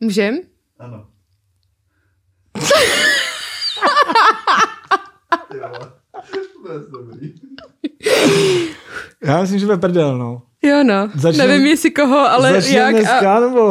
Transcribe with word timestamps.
Můžem? 0.00 0.40
Ano. 0.78 1.06
Já 9.24 9.40
myslím, 9.40 9.58
že 9.58 9.66
bude 9.66 9.78
prdel, 9.78 10.18
no. 10.18 10.42
Jo 10.62 10.84
no, 10.84 11.08
Začnem- 11.14 11.48
nevím 11.48 11.66
jestli 11.66 11.90
koho, 11.90 12.18
ale 12.18 12.62
jak. 12.68 12.94
dneska, 12.94 13.36
A... 13.36 13.40
nebo... 13.40 13.68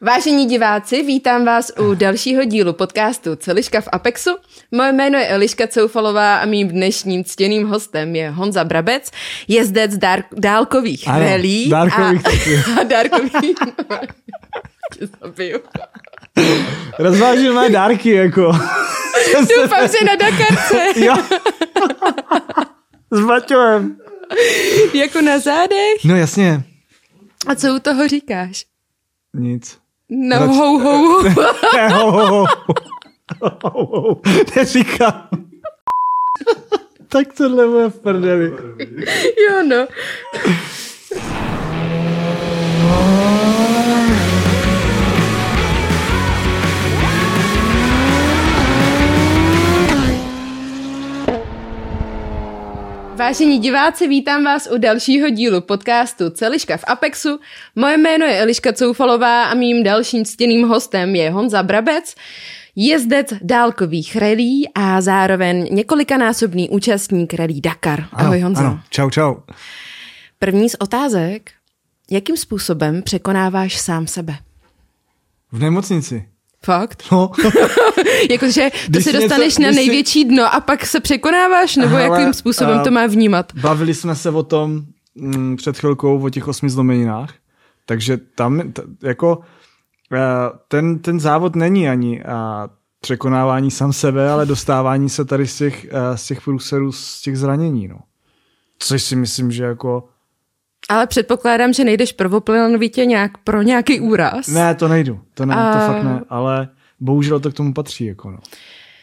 Vážení 0.00 0.46
diváci, 0.46 1.02
vítám 1.02 1.44
vás 1.44 1.72
u 1.78 1.94
dalšího 1.94 2.44
dílu 2.44 2.72
podcastu 2.72 3.36
Celiška 3.36 3.80
v 3.80 3.88
Apexu. 3.92 4.30
Moje 4.74 4.92
jméno 4.92 5.18
je 5.18 5.26
Eliška 5.28 5.66
Coufalová 5.66 6.36
a 6.36 6.44
mým 6.46 6.68
dnešním 6.68 7.24
ctěným 7.24 7.66
hostem 7.68 8.16
je 8.16 8.30
Honza 8.30 8.64
Brabec, 8.64 9.10
jezdec 9.48 9.96
dár, 9.96 10.22
dálkových 10.32 11.08
Ano, 11.08 11.18
relí. 11.18 11.68
dárkových 11.68 12.26
a, 12.26 12.30
a 12.80 12.82
dárkových. 12.82 13.56
Rozvážil 16.98 17.54
mé 17.54 17.70
dárky, 17.70 18.10
jako. 18.10 18.52
Doufám, 19.56 19.88
že 19.88 20.04
na 20.04 20.16
Dakarce. 20.16 20.86
jo. 21.04 21.14
S 23.10 23.20
Baťovem. 23.20 23.96
jako 24.94 25.20
na 25.20 25.38
zádech. 25.38 26.04
No 26.04 26.16
jasně. 26.16 26.62
A 27.46 27.54
co 27.54 27.74
u 27.74 27.78
toho 27.78 28.08
říkáš? 28.08 28.64
Nic. 29.34 29.78
No 30.10 30.48
hou. 30.48 31.22
Ne, 31.74 31.88
ho, 31.88 32.10
ho, 32.12 32.26
ho. 32.26 32.42
Ho, 32.42 32.44
ho. 32.44 32.44
Neříkám. 34.56 35.28
tak 37.08 37.32
tohle 37.36 37.66
bude 37.66 37.88
v 37.88 38.00
prdeli. 38.00 38.52
jo 39.48 39.62
no. 39.68 39.86
Vážení 53.22 53.58
diváci, 53.58 54.08
vítám 54.08 54.44
vás 54.44 54.68
u 54.72 54.78
dalšího 54.78 55.28
dílu 55.28 55.60
podcastu 55.60 56.30
Celiška 56.30 56.76
v 56.76 56.84
Apexu. 56.86 57.40
Moje 57.76 57.96
jméno 57.96 58.26
je 58.26 58.40
Eliška 58.40 58.72
Coufalová 58.72 59.44
a 59.44 59.54
mým 59.54 59.82
dalším 59.82 60.24
ctěným 60.24 60.68
hostem 60.68 61.14
je 61.14 61.30
Honza 61.30 61.62
Brabec, 61.62 62.14
jezdec 62.76 63.26
dálkových 63.42 64.16
relí 64.16 64.68
a 64.74 65.00
zároveň 65.00 65.68
několikanásobný 65.74 66.70
účastník 66.70 67.34
relí 67.34 67.60
Dakar. 67.60 68.04
Ahoj 68.12 68.40
Honzo. 68.40 68.60
Ano, 68.60 68.80
čau, 68.90 69.10
čau. 69.10 69.34
První 70.38 70.68
z 70.70 70.76
otázek. 70.78 71.50
Jakým 72.10 72.36
způsobem 72.36 73.02
překonáváš 73.02 73.80
sám 73.80 74.06
sebe? 74.06 74.36
V 75.52 75.58
nemocnici. 75.58 76.28
Fakt? 76.64 77.02
No. 77.12 77.30
Jakože 78.30 78.70
to 78.70 79.00
se 79.00 79.02
si 79.02 79.08
něco- 79.08 79.20
dostaneš 79.20 79.58
na 79.58 79.68
když 79.68 79.80
si- 79.80 79.86
největší 79.86 80.24
dno 80.24 80.54
a 80.54 80.60
pak 80.60 80.86
se 80.86 81.00
překonáváš? 81.00 81.76
Nebo 81.76 81.96
Hele, 81.96 82.02
jakým 82.20 82.32
způsobem 82.34 82.78
eh, 82.80 82.84
to 82.84 82.90
má 82.90 83.06
vnímat? 83.06 83.52
Bavili 83.54 83.94
jsme 83.94 84.14
se 84.16 84.30
o 84.30 84.42
tom 84.42 84.82
mm, 85.14 85.56
před 85.56 85.78
chvilkou, 85.78 86.24
o 86.24 86.30
těch 86.30 86.48
osmi 86.48 86.70
zlomeninách, 86.70 87.34
takže 87.86 88.16
tam 88.16 88.72
t- 88.72 88.82
jako 89.02 89.38
ten, 90.68 90.98
ten 90.98 91.20
závod 91.20 91.56
není 91.56 91.88
ani 91.88 92.22
a 92.22 92.68
překonávání 93.00 93.70
sam 93.70 93.92
sebe, 93.92 94.30
ale 94.30 94.46
dostávání 94.46 95.08
se 95.08 95.24
tady 95.24 95.46
z 95.46 95.58
těch, 95.58 95.86
z 96.14 96.26
těch 96.26 96.40
průserů, 96.42 96.92
z 96.92 97.20
těch 97.20 97.38
zranění, 97.38 97.88
no. 97.88 97.98
Což 98.78 99.02
si 99.02 99.16
myslím, 99.16 99.52
že 99.52 99.64
jako... 99.64 100.08
Ale 100.88 101.06
předpokládám, 101.06 101.72
že 101.72 101.84
nejdeš 101.84 102.12
prvoplynovitě 102.12 103.06
nějak 103.06 103.38
pro 103.38 103.62
nějaký 103.62 104.00
úraz. 104.00 104.46
Ne, 104.46 104.74
to 104.74 104.88
nejdu, 104.88 105.20
to 105.34 105.46
ne, 105.46 105.54
A- 105.54 105.72
to 105.72 105.92
fakt 105.92 106.02
ne, 106.02 106.20
ale 106.28 106.68
bohužel 107.00 107.40
to 107.40 107.50
k 107.50 107.54
tomu 107.54 107.74
patří, 107.74 108.04
jako 108.04 108.30
no. 108.30 108.38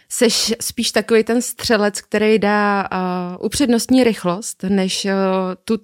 Seš 0.10 0.54
spíš 0.62 0.92
takový 0.92 1.24
ten 1.24 1.42
střelec, 1.42 2.02
který 2.02 2.40
dá 2.40 2.90
uh, 2.92 3.46
upřednostní 3.46 4.04
rychlost, 4.04 4.64
než 4.70 5.06
uh, 5.06 5.12
tu 5.66 5.78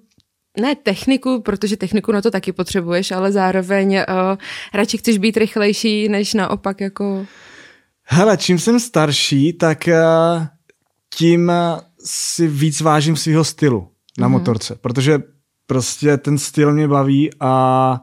ne 0.60 0.74
techniku, 0.74 1.40
protože 1.40 1.76
techniku 1.76 2.12
na 2.12 2.22
to 2.22 2.30
taky 2.30 2.52
potřebuješ, 2.52 3.10
ale 3.10 3.32
zároveň 3.32 3.96
uh, 3.96 4.38
radši 4.74 4.98
chceš 4.98 5.18
být 5.18 5.36
rychlejší, 5.36 6.08
než 6.08 6.34
naopak 6.34 6.80
jako... 6.80 7.26
Hele, 8.02 8.36
čím 8.36 8.58
jsem 8.58 8.80
starší, 8.80 9.52
tak 9.52 9.88
eh, 9.88 10.02
tím 11.14 11.50
eh, 11.50 11.80
si 12.04 12.48
víc 12.48 12.80
vážím 12.80 13.16
svého 13.16 13.44
stylu 13.44 13.88
na 14.18 14.28
motorce, 14.28 14.76
protože 14.80 15.18
prostě 15.66 16.16
ten 16.16 16.38
styl 16.38 16.72
mě 16.72 16.88
baví 16.88 17.30
a, 17.40 18.00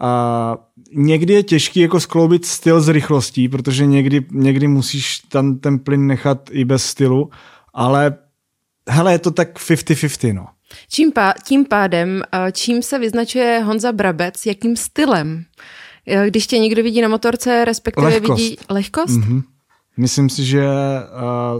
a 0.00 0.56
někdy 0.92 1.34
je 1.34 1.42
těžký 1.42 1.80
jako 1.80 2.00
skloubit 2.00 2.44
styl 2.44 2.80
s 2.80 2.88
rychlostí, 2.88 3.48
protože 3.48 3.86
někdy, 3.86 4.24
někdy 4.30 4.68
musíš 4.68 5.18
tam 5.18 5.58
ten 5.58 5.78
plyn 5.78 6.06
nechat 6.06 6.50
i 6.52 6.64
bez 6.64 6.84
stylu, 6.84 7.30
ale 7.74 8.18
hele, 8.88 9.12
je 9.12 9.18
to 9.18 9.30
tak 9.30 9.58
50-50, 9.58 10.34
no. 10.34 10.46
Čím 10.88 11.12
pá, 11.12 11.34
tím 11.46 11.64
pádem, 11.64 12.22
čím 12.52 12.82
se 12.82 12.98
vyznačuje 12.98 13.62
Honza 13.64 13.92
Brabec, 13.92 14.46
jakým 14.46 14.76
stylem? 14.76 15.44
Eh, 16.06 16.26
Když 16.30 16.46
tě 16.46 16.58
někdo 16.58 16.82
vidí 16.82 17.00
na 17.00 17.08
motorce, 17.08 17.64
respektive 17.64 18.06
Lehkost. 18.08 18.40
vidí 18.42 18.56
lehkost? 18.70 19.16
Mhm. 19.18 19.42
Myslím 19.96 20.30
si, 20.30 20.44
že 20.44 20.64
uh, 20.64 20.70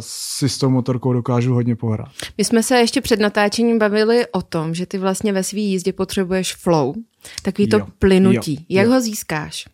si 0.01 0.49
s 0.49 0.59
tou 0.59 0.71
motorkou 0.71 1.13
dokážu 1.13 1.55
hodně 1.55 1.77
pohrát. 1.77 2.09
My 2.39 2.45
jsme 2.45 2.63
se 2.63 2.77
ještě 2.77 3.01
před 3.01 3.21
natáčením 3.21 3.79
bavili 3.79 4.27
o 4.27 4.43
tom, 4.43 4.75
že 4.75 4.87
ty 4.87 4.99
vlastně 4.99 5.33
ve 5.33 5.45
své 5.45 5.61
jízdě 5.61 5.93
potřebuješ 5.93 6.55
flow, 6.55 6.95
takový 7.43 7.69
to 7.69 7.79
Jo, 7.79 7.87
plynutí. 7.99 8.55
jo, 8.55 8.65
Jak 8.69 8.87
jo. 8.87 8.93
ho 8.93 9.01
získáš? 9.01 9.65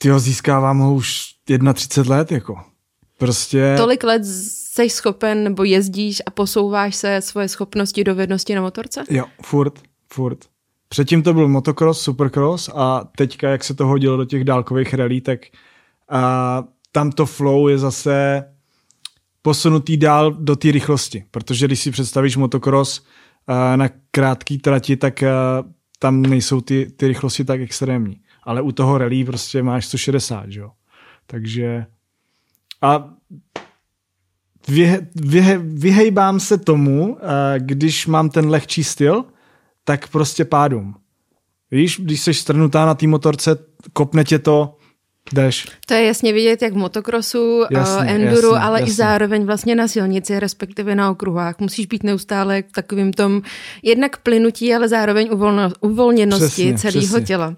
Ty 0.00 0.08
ho 0.08 0.18
získávám 0.18 0.78
ho 0.78 0.94
už 0.94 1.22
31 1.74 2.16
let, 2.16 2.32
jako. 2.32 2.54
Prostě... 3.18 3.74
Tolik 3.76 4.04
let 4.04 4.22
jsi 4.24 4.90
schopen 4.90 5.44
nebo 5.44 5.64
jezdíš 5.64 6.22
a 6.26 6.30
posouváš 6.30 6.96
se 6.96 7.20
svoje 7.20 7.48
schopnosti, 7.48 8.04
dovednosti 8.04 8.54
na 8.54 8.60
motorce? 8.60 9.04
Jo, 9.10 9.24
furt, 9.42 9.82
furt. 10.12 10.38
Předtím 10.88 11.22
to 11.22 11.34
byl 11.34 11.48
motocross, 11.48 12.00
supercross 12.00 12.70
a 12.74 13.08
teďka, 13.16 13.50
jak 13.50 13.64
se 13.64 13.74
to 13.74 13.86
hodilo 13.86 14.16
do 14.16 14.24
těch 14.24 14.44
dálkových 14.44 14.94
rally, 14.94 15.20
tak 15.20 15.40
a, 16.10 16.64
tam 16.92 17.12
to 17.12 17.26
flow 17.26 17.68
je 17.68 17.78
zase 17.78 18.44
posunutý 19.42 19.96
dál 19.96 20.32
do 20.32 20.56
té 20.56 20.70
rychlosti, 20.70 21.24
protože 21.30 21.66
když 21.66 21.80
si 21.80 21.90
představíš 21.90 22.36
motocross 22.36 23.02
a, 23.46 23.76
na 23.76 23.88
krátký 24.10 24.58
trati, 24.58 24.96
tak 24.96 25.22
a, 25.22 25.64
tam 25.98 26.22
nejsou 26.22 26.60
ty, 26.60 26.92
ty 26.96 27.08
rychlosti 27.08 27.44
tak 27.44 27.60
extrémní. 27.60 28.20
Ale 28.42 28.62
u 28.62 28.72
toho 28.72 28.98
rally 28.98 29.24
prostě 29.24 29.62
máš 29.62 29.86
160, 29.86 30.50
že 30.50 30.60
jo. 30.60 30.70
Takže 31.26 31.86
a 32.82 33.08
vyhe, 34.68 35.06
vyhe, 35.14 35.58
vyhejbám 35.58 36.40
se 36.40 36.58
tomu, 36.58 37.18
eh, 37.20 37.54
když 37.58 38.06
mám 38.06 38.30
ten 38.30 38.48
lehčí 38.50 38.84
styl, 38.84 39.24
tak 39.84 40.08
prostě 40.08 40.44
pádům. 40.44 40.94
Víš, 41.70 42.00
když 42.00 42.20
jsi 42.20 42.34
strnutá 42.34 42.86
na 42.86 42.94
té 42.94 43.06
motorce, 43.06 43.56
kopne 43.92 44.24
tě 44.24 44.38
to, 44.38 44.76
jdeš. 45.32 45.66
To 45.86 45.94
je 45.94 46.04
jasně 46.06 46.32
vidět 46.32 46.62
jak 46.62 46.72
v 46.72 46.76
motokrosu, 46.76 47.62
Jasně, 47.70 47.96
uh, 47.96 48.10
enduro, 48.10 48.48
jasně, 48.54 48.60
ale 48.66 48.80
jasně. 48.80 48.92
i 48.92 48.94
zároveň 48.94 49.46
vlastně 49.46 49.74
na 49.74 49.88
silnici, 49.88 50.40
respektive 50.40 50.94
na 50.94 51.10
okruhách. 51.10 51.58
Musíš 51.58 51.86
být 51.86 52.02
neustále 52.02 52.62
v 52.68 52.72
takovým 52.72 53.12
tom 53.12 53.42
jednak 53.82 54.16
plynutí, 54.16 54.74
ale 54.74 54.88
zároveň 54.88 55.28
uvolno, 55.32 55.70
uvolněnosti 55.80 56.46
Přesně, 56.46 56.78
celého 56.78 57.06
přesně. 57.08 57.26
těla. 57.26 57.54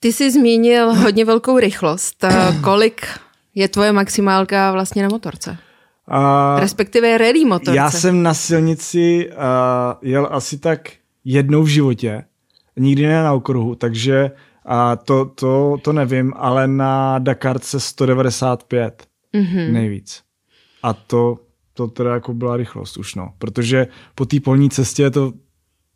Ty 0.00 0.12
jsi 0.12 0.30
zmínil 0.30 0.94
hodně 0.94 1.24
velkou 1.24 1.58
rychlost. 1.58 2.24
Uh, 2.24 2.60
Kolik 2.60 3.06
je 3.54 3.68
tvoje 3.68 3.92
maximálka 3.92 4.72
vlastně 4.72 5.02
na 5.02 5.08
motorce? 5.08 5.56
A 6.08 6.56
Respektive 6.60 7.18
rally 7.18 7.44
motorce. 7.44 7.76
já 7.76 7.90
jsem 7.90 8.22
na 8.22 8.34
silnici 8.34 9.30
uh, 9.30 9.34
jel 10.02 10.28
asi 10.30 10.58
tak 10.58 10.92
jednou 11.24 11.62
v 11.62 11.68
životě, 11.68 12.24
nikdy 12.76 13.06
ne 13.06 13.22
na 13.22 13.32
okruhu, 13.32 13.74
takže 13.74 14.30
a 14.64 14.96
to, 14.96 15.24
to, 15.24 15.76
to 15.82 15.92
nevím, 15.92 16.32
ale 16.36 16.68
na 16.68 17.18
Dakarce 17.18 17.80
195 17.80 19.06
mm-hmm. 19.34 19.72
nejvíc. 19.72 20.22
A 20.82 20.92
to, 20.92 21.38
to 21.72 21.86
teda 21.86 22.14
jako 22.14 22.34
byla 22.34 22.56
rychlost 22.56 22.96
už, 22.96 23.14
no. 23.14 23.32
Protože 23.38 23.86
po 24.14 24.24
té 24.24 24.40
polní 24.40 24.70
cestě 24.70 25.02
je 25.02 25.10
to 25.10 25.32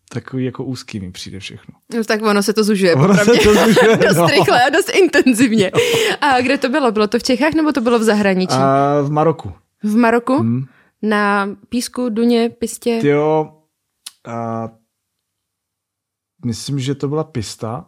takový 0.09 0.45
jako 0.45 0.65
úzký 0.65 1.01
mi 1.01 1.13
přijde 1.13 1.41
všechno. 1.41 1.75
No, 1.95 2.05
tak 2.05 2.23
ono 2.23 2.43
se 2.43 2.53
to 2.53 2.65
zužuje. 2.65 2.95
Ono 2.95 3.15
se 3.15 3.25
to 3.25 3.55
zužuje, 3.55 3.97
dost 4.09 4.17
no. 4.17 4.27
rychle 4.27 4.65
a 4.65 4.71
dost 4.71 4.89
intenzivně. 4.89 5.71
A 6.21 6.41
kde 6.41 6.59
to 6.59 6.69
bylo? 6.69 6.93
Bylo 6.93 7.09
to 7.09 7.19
v 7.19 7.23
Čechách 7.23 7.53
nebo 7.55 7.73
to 7.73 7.81
bylo 7.81 7.99
v 7.99 8.03
zahraničí? 8.03 8.55
A 8.55 9.01
v 9.03 9.11
Maroku. 9.11 9.53
V 9.83 9.97
Maroku? 9.97 10.37
Hmm. 10.37 10.65
Na 11.03 11.49
písku, 11.69 12.09
duně, 12.09 12.51
pistě? 12.51 13.01
Jo, 13.03 13.53
a 14.27 14.69
myslím, 16.45 16.79
že 16.79 16.95
to 16.95 17.09
byla 17.09 17.25
pista, 17.25 17.87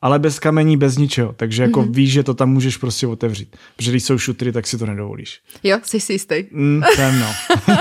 ale 0.00 0.18
bez 0.18 0.38
kamení, 0.38 0.76
bez 0.76 0.96
ničeho. 0.96 1.32
Takže 1.32 1.62
jako 1.62 1.82
mm-hmm. 1.82 1.94
víš, 1.94 2.12
že 2.12 2.22
to 2.22 2.34
tam 2.34 2.50
můžeš 2.50 2.76
prostě 2.76 3.06
otevřít. 3.06 3.56
Protože 3.76 3.90
když 3.90 4.04
jsou 4.04 4.18
šutry, 4.18 4.52
tak 4.52 4.66
si 4.66 4.78
to 4.78 4.86
nedovolíš. 4.86 5.40
Jo, 5.62 5.78
jsi 5.82 6.00
si 6.00 6.12
jistý. 6.12 6.44
Mm, 6.50 6.82
jsem 6.94 7.20
no. 7.20 7.26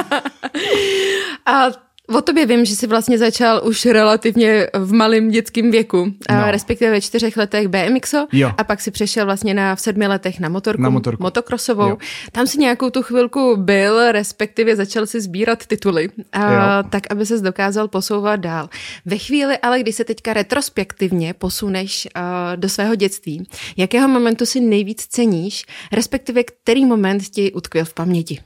A 1.45 1.65
O 2.13 2.21
tobě 2.21 2.45
vím, 2.45 2.65
že 2.65 2.75
jsi 2.75 2.87
vlastně 2.87 3.17
začal 3.17 3.61
už 3.63 3.85
relativně 3.85 4.67
v 4.73 4.93
malém 4.93 5.29
dětském 5.29 5.71
věku, 5.71 6.13
no. 6.31 6.51
respektive 6.51 6.91
ve 6.91 7.01
čtyřech 7.01 7.37
letech 7.37 7.67
BMXo 7.67 8.27
jo. 8.31 8.51
a 8.57 8.63
pak 8.63 8.81
si 8.81 8.91
přešel 8.91 9.25
vlastně 9.25 9.53
na 9.53 9.75
v 9.75 9.81
sedmi 9.81 10.07
letech 10.07 10.39
na 10.39 10.49
motorku, 10.49 10.81
na 10.81 10.89
motorku. 10.89 11.23
motokrosovou. 11.23 11.89
Jo. 11.89 11.97
Tam 12.31 12.47
si 12.47 12.59
nějakou 12.59 12.89
tu 12.89 13.03
chvilku 13.03 13.55
byl, 13.57 14.11
respektive 14.11 14.75
začal 14.75 15.05
si 15.05 15.21
sbírat 15.21 15.65
tituly, 15.65 16.09
a, 16.33 16.83
tak 16.83 17.03
aby 17.09 17.25
ses 17.25 17.41
dokázal 17.41 17.87
posouvat 17.87 18.39
dál. 18.39 18.69
Ve 19.05 19.17
chvíli 19.17 19.57
ale, 19.57 19.79
kdy 19.79 19.93
se 19.93 20.03
teďka 20.03 20.33
retrospektivně 20.33 21.33
posuneš 21.33 22.07
a, 22.15 22.55
do 22.55 22.69
svého 22.69 22.95
dětství, 22.95 23.47
jakého 23.77 24.07
momentu 24.07 24.45
si 24.45 24.59
nejvíc 24.59 25.05
ceníš, 25.05 25.65
respektive 25.91 26.43
který 26.43 26.85
moment 26.85 27.23
ti 27.29 27.51
utkvěl 27.51 27.85
v 27.85 27.93
paměti? 27.93 28.39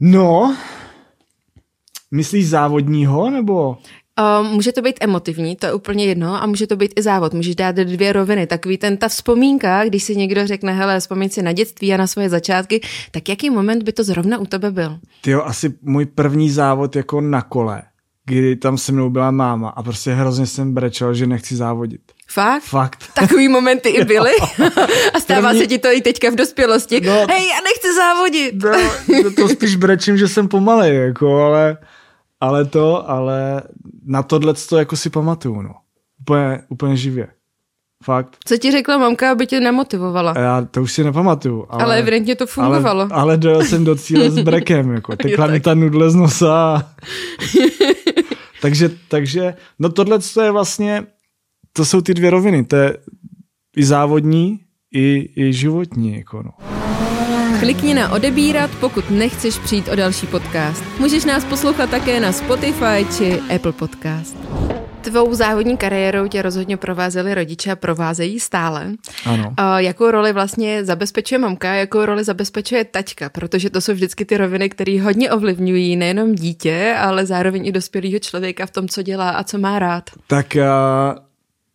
No, 0.00 0.56
Myslíš 2.10 2.48
závodního, 2.48 3.30
nebo? 3.30 3.76
Může 4.42 4.72
to 4.72 4.82
být 4.82 4.96
emotivní, 5.00 5.56
to 5.56 5.66
je 5.66 5.72
úplně 5.72 6.04
jedno, 6.04 6.42
a 6.42 6.46
může 6.46 6.66
to 6.66 6.76
být 6.76 6.92
i 6.96 7.02
závod. 7.02 7.34
Můžeš 7.34 7.56
dát 7.56 7.76
dvě 7.76 8.12
roviny. 8.12 8.46
Takový 8.46 8.78
ten, 8.78 8.96
ta 8.96 9.08
vzpomínka, 9.08 9.84
když 9.84 10.02
si 10.02 10.16
někdo 10.16 10.46
řekne, 10.46 10.72
hele, 10.72 11.00
vzpomíň 11.00 11.28
si 11.28 11.42
na 11.42 11.52
dětství 11.52 11.94
a 11.94 11.96
na 11.96 12.06
svoje 12.06 12.28
začátky, 12.28 12.80
tak 13.10 13.28
jaký 13.28 13.50
moment 13.50 13.82
by 13.82 13.92
to 13.92 14.04
zrovna 14.04 14.38
u 14.38 14.46
tebe 14.46 14.70
byl? 14.70 14.98
Ty 15.20 15.30
jo, 15.30 15.42
asi 15.42 15.74
můj 15.82 16.06
první 16.06 16.50
závod 16.50 16.96
jako 16.96 17.20
na 17.20 17.42
kole, 17.42 17.82
kdy 18.26 18.56
tam 18.56 18.78
se 18.78 18.92
mnou 18.92 19.10
byla 19.10 19.30
máma 19.30 19.68
a 19.68 19.82
prostě 19.82 20.12
hrozně 20.12 20.46
jsem 20.46 20.74
brečel, 20.74 21.14
že 21.14 21.26
nechci 21.26 21.56
závodit. 21.56 22.00
Fakt? 22.28 22.62
Fakt. 22.62 23.04
Takový 23.14 23.48
momenty 23.48 23.88
i 23.88 24.04
byly. 24.04 24.30
a 25.14 25.20
stává 25.20 25.48
První... 25.48 25.60
se 25.60 25.66
ti 25.66 25.78
to 25.78 25.88
i 25.88 26.00
teďka 26.00 26.30
v 26.30 26.34
dospělosti. 26.34 27.00
No, 27.00 27.12
Hej, 27.12 27.48
já 27.48 27.56
nechci 27.64 27.94
závodit. 27.96 28.54
no, 29.24 29.30
to 29.30 29.48
spíš 29.48 29.76
brečím, 29.76 30.16
že 30.16 30.28
jsem 30.28 30.48
pomalej, 30.48 30.96
jako, 30.96 31.36
ale 31.36 31.76
ale 32.40 32.64
to, 32.64 33.10
ale 33.10 33.62
na 34.04 34.22
tohle 34.22 34.54
to 34.68 34.78
jako 34.78 34.96
si 34.96 35.10
pamatuju, 35.10 35.62
no. 35.62 35.74
Úplně, 36.20 36.62
úplně 36.68 36.96
živě. 36.96 37.28
Fakt. 38.04 38.36
Co 38.44 38.56
ti 38.56 38.70
řekla 38.70 38.98
mamka, 38.98 39.32
aby 39.32 39.46
tě 39.46 39.60
nemotivovala? 39.60 40.34
Já 40.38 40.62
to 40.62 40.82
už 40.82 40.92
si 40.92 41.04
nepamatuju. 41.04 41.66
Ale, 41.68 41.84
ale 41.84 41.98
evidentně 41.98 42.36
to 42.36 42.46
fungovalo. 42.46 43.00
Ale, 43.00 43.10
ale 43.12 43.36
dojel 43.36 43.64
jsem 43.64 43.84
do 43.84 43.96
cíle 43.96 44.30
s 44.30 44.38
brekem, 44.38 44.90
jako. 44.94 45.16
Tekla 45.16 45.46
mi 45.46 45.60
ta 45.60 45.74
nudle 45.74 46.10
z 46.10 46.14
nosa. 46.14 46.90
takže, 48.62 48.90
takže, 49.08 49.54
no 49.78 49.88
tohle 49.88 50.18
je 50.42 50.50
vlastně, 50.50 51.06
to 51.72 51.84
jsou 51.84 52.00
ty 52.00 52.14
dvě 52.14 52.30
roviny. 52.30 52.64
To 52.64 52.76
je 52.76 52.96
i 53.76 53.84
závodní, 53.84 54.60
i, 54.94 55.30
i 55.36 55.52
životní, 55.52 56.16
jako 56.16 56.42
no. 56.42 56.79
Klikni 57.60 57.94
na 57.94 58.12
odebírat, 58.12 58.70
pokud 58.80 59.10
nechceš 59.10 59.58
přijít 59.58 59.88
o 59.88 59.96
další 59.96 60.26
podcast. 60.26 60.84
Můžeš 60.98 61.24
nás 61.24 61.44
poslouchat 61.44 61.90
také 61.90 62.20
na 62.20 62.32
Spotify 62.32 63.06
či 63.16 63.40
Apple 63.54 63.72
Podcast. 63.72 64.36
Tvou 65.00 65.34
závodní 65.34 65.76
kariérou 65.76 66.28
tě 66.28 66.42
rozhodně 66.42 66.76
provázeli 66.76 67.34
rodiče 67.34 67.72
a 67.72 67.76
provázejí 67.76 68.40
stále. 68.40 68.92
Ano. 69.26 69.54
A 69.56 69.80
jakou 69.80 70.10
roli 70.10 70.32
vlastně 70.32 70.84
zabezpečuje 70.84 71.38
mamka, 71.38 71.74
jakou 71.74 72.04
roli 72.04 72.24
zabezpečuje 72.24 72.84
taťka, 72.84 73.28
protože 73.28 73.70
to 73.70 73.80
jsou 73.80 73.92
vždycky 73.92 74.24
ty 74.24 74.36
roviny, 74.36 74.68
které 74.68 75.00
hodně 75.00 75.30
ovlivňují 75.30 75.96
nejenom 75.96 76.34
dítě, 76.34 76.96
ale 76.98 77.26
zároveň 77.26 77.66
i 77.66 77.72
dospělého 77.72 78.18
člověka 78.18 78.66
v 78.66 78.70
tom, 78.70 78.88
co 78.88 79.02
dělá 79.02 79.30
a 79.30 79.44
co 79.44 79.58
má 79.58 79.78
rád. 79.78 80.10
Tak 80.26 80.56
uh, 80.56 81.18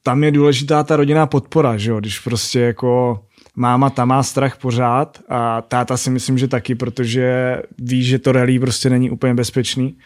tam 0.04 0.24
je 0.24 0.32
důležitá 0.32 0.84
ta 0.84 0.96
rodinná 0.96 1.28
podpora, 1.28 1.78
že 1.78 1.92
jo? 1.92 2.00
když 2.00 2.20
prostě 2.20 2.60
jako 2.60 3.20
máma 3.56 3.90
tam 3.90 4.08
má 4.08 4.24
strach 4.24 4.58
pořád 4.58 5.20
a 5.30 5.62
táta 5.62 5.98
si 5.98 6.10
myslím, 6.10 6.38
že 6.38 6.48
taky, 6.48 6.76
protože 6.76 7.58
ví, 7.78 8.04
že 8.04 8.20
to 8.20 8.32
rally 8.32 8.60
prostě 8.60 8.90
není 8.90 9.10
úplně 9.10 9.34
bezpečný. 9.34 9.98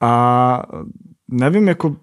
A 0.00 0.62
nevím, 1.28 1.68
jako 1.68 1.96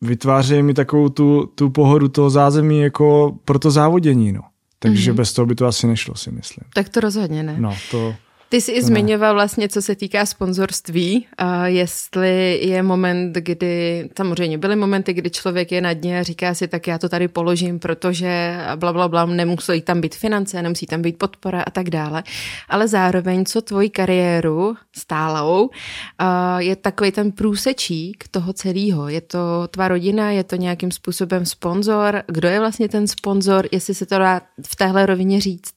vytvářejí 0.00 0.62
mi 0.62 0.74
takovou 0.74 1.08
tu, 1.08 1.46
tu 1.54 1.70
pohodu 1.70 2.08
toho 2.08 2.30
zázemí 2.30 2.80
jako 2.80 3.38
pro 3.44 3.58
to 3.58 3.70
závodění, 3.70 4.32
no. 4.32 4.40
Takže 4.78 5.12
mm-hmm. 5.12 5.16
bez 5.16 5.32
toho 5.32 5.46
by 5.46 5.54
to 5.54 5.66
asi 5.66 5.86
nešlo, 5.86 6.14
si 6.14 6.30
myslím. 6.30 6.64
Tak 6.74 6.88
to 6.88 7.00
rozhodně 7.00 7.42
ne. 7.42 7.56
No, 7.58 7.76
to, 7.90 8.14
ty 8.52 8.60
jsi 8.60 8.72
i 8.72 8.82
zmiňoval 8.82 9.34
vlastně, 9.34 9.68
co 9.68 9.82
se 9.82 9.94
týká 9.94 10.26
sponzorství, 10.26 11.26
a 11.38 11.66
jestli 11.66 12.60
je 12.62 12.82
moment, 12.82 13.32
kdy, 13.36 14.08
samozřejmě 14.16 14.58
byly 14.58 14.76
momenty, 14.76 15.12
kdy 15.12 15.30
člověk 15.30 15.72
je 15.72 15.80
na 15.80 15.92
dně 15.92 16.20
a 16.20 16.22
říká 16.22 16.54
si, 16.54 16.68
tak 16.68 16.86
já 16.86 16.98
to 16.98 17.08
tady 17.08 17.28
položím, 17.28 17.78
protože 17.78 18.58
bla, 18.76 18.92
bla, 18.92 19.08
bla, 19.08 19.26
nemusí 19.26 19.82
tam 19.82 20.00
být 20.00 20.14
finance, 20.14 20.62
nemusí 20.62 20.86
tam 20.86 21.02
být 21.02 21.18
podpora 21.18 21.62
a 21.62 21.70
tak 21.70 21.90
dále. 21.90 22.22
Ale 22.68 22.88
zároveň, 22.88 23.44
co 23.44 23.62
tvoji 23.62 23.90
kariéru 23.90 24.76
stálou, 24.96 25.70
je 26.58 26.76
takový 26.76 27.12
ten 27.12 27.32
průsečík 27.32 28.24
toho 28.30 28.52
celého. 28.52 29.08
Je 29.08 29.20
to 29.20 29.68
tvá 29.70 29.88
rodina, 29.88 30.30
je 30.30 30.44
to 30.44 30.56
nějakým 30.56 30.90
způsobem 30.90 31.46
sponzor. 31.46 32.22
Kdo 32.26 32.48
je 32.48 32.58
vlastně 32.58 32.88
ten 32.88 33.06
sponzor, 33.06 33.68
jestli 33.72 33.94
se 33.94 34.06
to 34.06 34.18
dá 34.18 34.40
v 34.66 34.76
téhle 34.76 35.06
rovině 35.06 35.40
říct? 35.40 35.74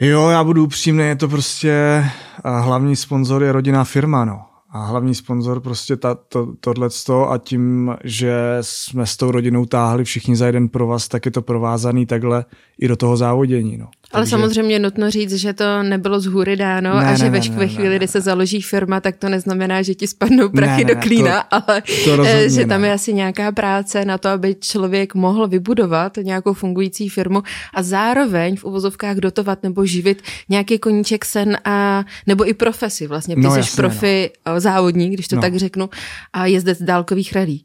Jo, 0.00 0.28
já 0.28 0.44
budu 0.44 0.64
upřímný, 0.64 1.04
je 1.04 1.16
to 1.16 1.28
prostě 1.28 2.04
hlavní 2.44 2.96
sponzor 2.96 3.42
je 3.42 3.52
rodinná 3.52 3.84
firma, 3.84 4.24
no. 4.24 4.47
A 4.70 4.86
hlavní 4.86 5.14
sponzor 5.14 5.60
prostě 5.60 5.96
ta, 5.96 6.14
to, 6.14 6.48
tohleto 6.60 7.30
a 7.30 7.38
tím, 7.38 7.96
že 8.04 8.58
jsme 8.60 9.06
s 9.06 9.16
tou 9.16 9.30
rodinou 9.30 9.64
táhli 9.64 10.04
všichni 10.04 10.36
za 10.36 10.46
jeden 10.46 10.68
provaz, 10.68 11.08
tak 11.08 11.26
je 11.26 11.30
to 11.30 11.42
provázaný 11.42 12.06
takhle 12.06 12.44
i 12.78 12.88
do 12.88 12.96
toho 12.96 13.16
závodění. 13.16 13.76
No. 13.76 13.86
Ale 14.12 14.22
Takže... 14.22 14.30
samozřejmě 14.30 14.78
nutno 14.78 15.10
říct, 15.10 15.34
že 15.34 15.52
to 15.52 15.82
nebylo 15.82 16.20
z 16.20 16.26
hůry 16.26 16.56
dáno 16.56 17.00
ne, 17.00 17.06
a 17.06 17.14
že 17.14 17.24
ne, 17.24 17.30
ve, 17.30 17.38
ne, 17.38 17.68
chvíli, 17.68 17.88
ne, 17.88 17.96
kdy 17.96 18.08
se 18.08 18.20
založí 18.20 18.62
firma, 18.62 19.00
tak 19.00 19.16
to 19.16 19.28
neznamená, 19.28 19.82
že 19.82 19.94
ti 19.94 20.06
spadnou 20.06 20.48
prachy 20.48 20.84
ne, 20.84 20.94
ne, 20.94 20.94
do 20.94 21.00
klína, 21.00 21.42
to, 21.42 21.46
ale 21.50 21.82
to 22.04 22.24
eh, 22.24 22.48
že 22.48 22.66
tam 22.66 22.82
ne. 22.82 22.88
je 22.88 22.94
asi 22.94 23.12
nějaká 23.12 23.52
práce 23.52 24.04
na 24.04 24.18
to, 24.18 24.28
aby 24.28 24.54
člověk 24.60 25.14
mohl 25.14 25.48
vybudovat 25.48 26.16
nějakou 26.22 26.52
fungující 26.52 27.08
firmu 27.08 27.42
a 27.74 27.82
zároveň 27.82 28.56
v 28.56 28.64
uvozovkách 28.64 29.16
dotovat 29.16 29.62
nebo 29.62 29.86
živit 29.86 30.22
nějaký 30.48 30.78
koníček 30.78 31.24
sen 31.24 31.56
a 31.64 32.04
nebo 32.26 32.48
i 32.48 32.54
profesi 32.54 33.06
vlastně. 33.06 33.34
Ty 33.34 33.40
no, 33.40 33.62
jsi 33.62 33.76
profi 33.76 34.30
no. 34.46 34.57
Závodník, 34.60 35.12
když 35.12 35.28
to 35.28 35.36
no. 35.36 35.42
tak 35.42 35.56
řeknu, 35.56 35.90
a 36.32 36.46
jezdec 36.46 36.82
dálkových 36.82 37.32
rally. 37.32 37.58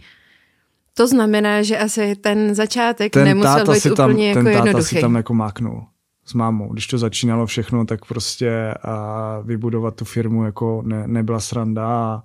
To 0.93 1.07
znamená, 1.07 1.61
že 1.61 1.77
asi 1.77 2.15
ten 2.15 2.55
začátek 2.55 3.13
ten 3.13 3.23
nemusel 3.23 3.65
být 3.73 3.95
tam, 3.95 4.09
úplně 4.09 4.29
jako 4.29 4.43
ten 4.43 4.47
jednoduchý. 4.47 4.95
si 4.95 5.01
tam 5.01 5.15
jako 5.15 5.33
máknul 5.33 5.85
s 6.25 6.33
mámou. 6.33 6.73
Když 6.73 6.87
to 6.87 6.97
začínalo 6.97 7.45
všechno, 7.45 7.85
tak 7.85 8.05
prostě 8.05 8.73
a 8.83 9.39
vybudovat 9.39 9.95
tu 9.95 10.05
firmu 10.05 10.45
jako 10.45 10.81
ne, 10.85 11.07
nebyla 11.07 11.39
sranda 11.39 11.87
a, 11.87 12.23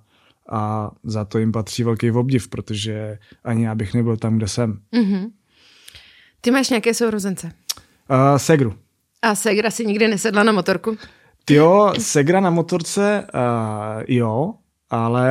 a 0.51 0.91
za 1.03 1.25
to 1.25 1.39
jim 1.39 1.51
patří 1.51 1.83
velký 1.83 2.11
obdiv, 2.11 2.47
protože 2.47 3.17
ani 3.43 3.65
já 3.65 3.75
bych 3.75 3.93
nebyl 3.93 4.17
tam, 4.17 4.37
kde 4.37 4.47
jsem. 4.47 4.79
Mm-hmm. 4.93 5.29
Ty 6.41 6.51
máš 6.51 6.69
nějaké 6.69 6.93
sourozence? 6.93 7.51
Uh, 8.09 8.37
segru. 8.37 8.73
A 9.21 9.35
Segra 9.35 9.71
si 9.71 9.85
nikdy 9.85 10.07
nesedla 10.07 10.43
na 10.43 10.51
motorku? 10.51 10.97
Jo, 11.49 11.93
Segra 11.99 12.39
na 12.39 12.49
motorce, 12.49 13.27
uh, 13.33 14.03
jo, 14.07 14.53
ale 14.89 15.29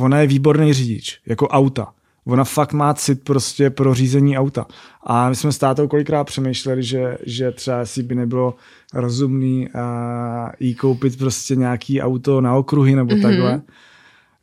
ona 0.00 0.20
je 0.20 0.26
výborný 0.26 0.72
řidič, 0.72 1.20
jako 1.26 1.48
auta 1.48 1.92
ona 2.26 2.44
fakt 2.44 2.72
má 2.72 2.94
cit 2.94 3.24
prostě 3.24 3.70
pro 3.70 3.94
řízení 3.94 4.38
auta. 4.38 4.66
A 5.02 5.28
my 5.28 5.36
jsme 5.36 5.52
s 5.52 5.58
tátou 5.58 5.88
kolikrát 5.88 6.24
přemýšleli, 6.24 6.82
že, 6.82 7.18
že 7.26 7.50
třeba 7.50 7.86
si 7.86 8.02
by 8.02 8.14
nebylo 8.14 8.54
rozumný 8.94 9.68
uh, 9.74 10.50
jí 10.60 10.74
koupit 10.74 11.18
prostě 11.18 11.56
nějaký 11.56 12.02
auto 12.02 12.40
na 12.40 12.56
okruhy 12.56 12.96
nebo 12.96 13.14
mm-hmm. 13.14 13.22
takhle. 13.22 13.62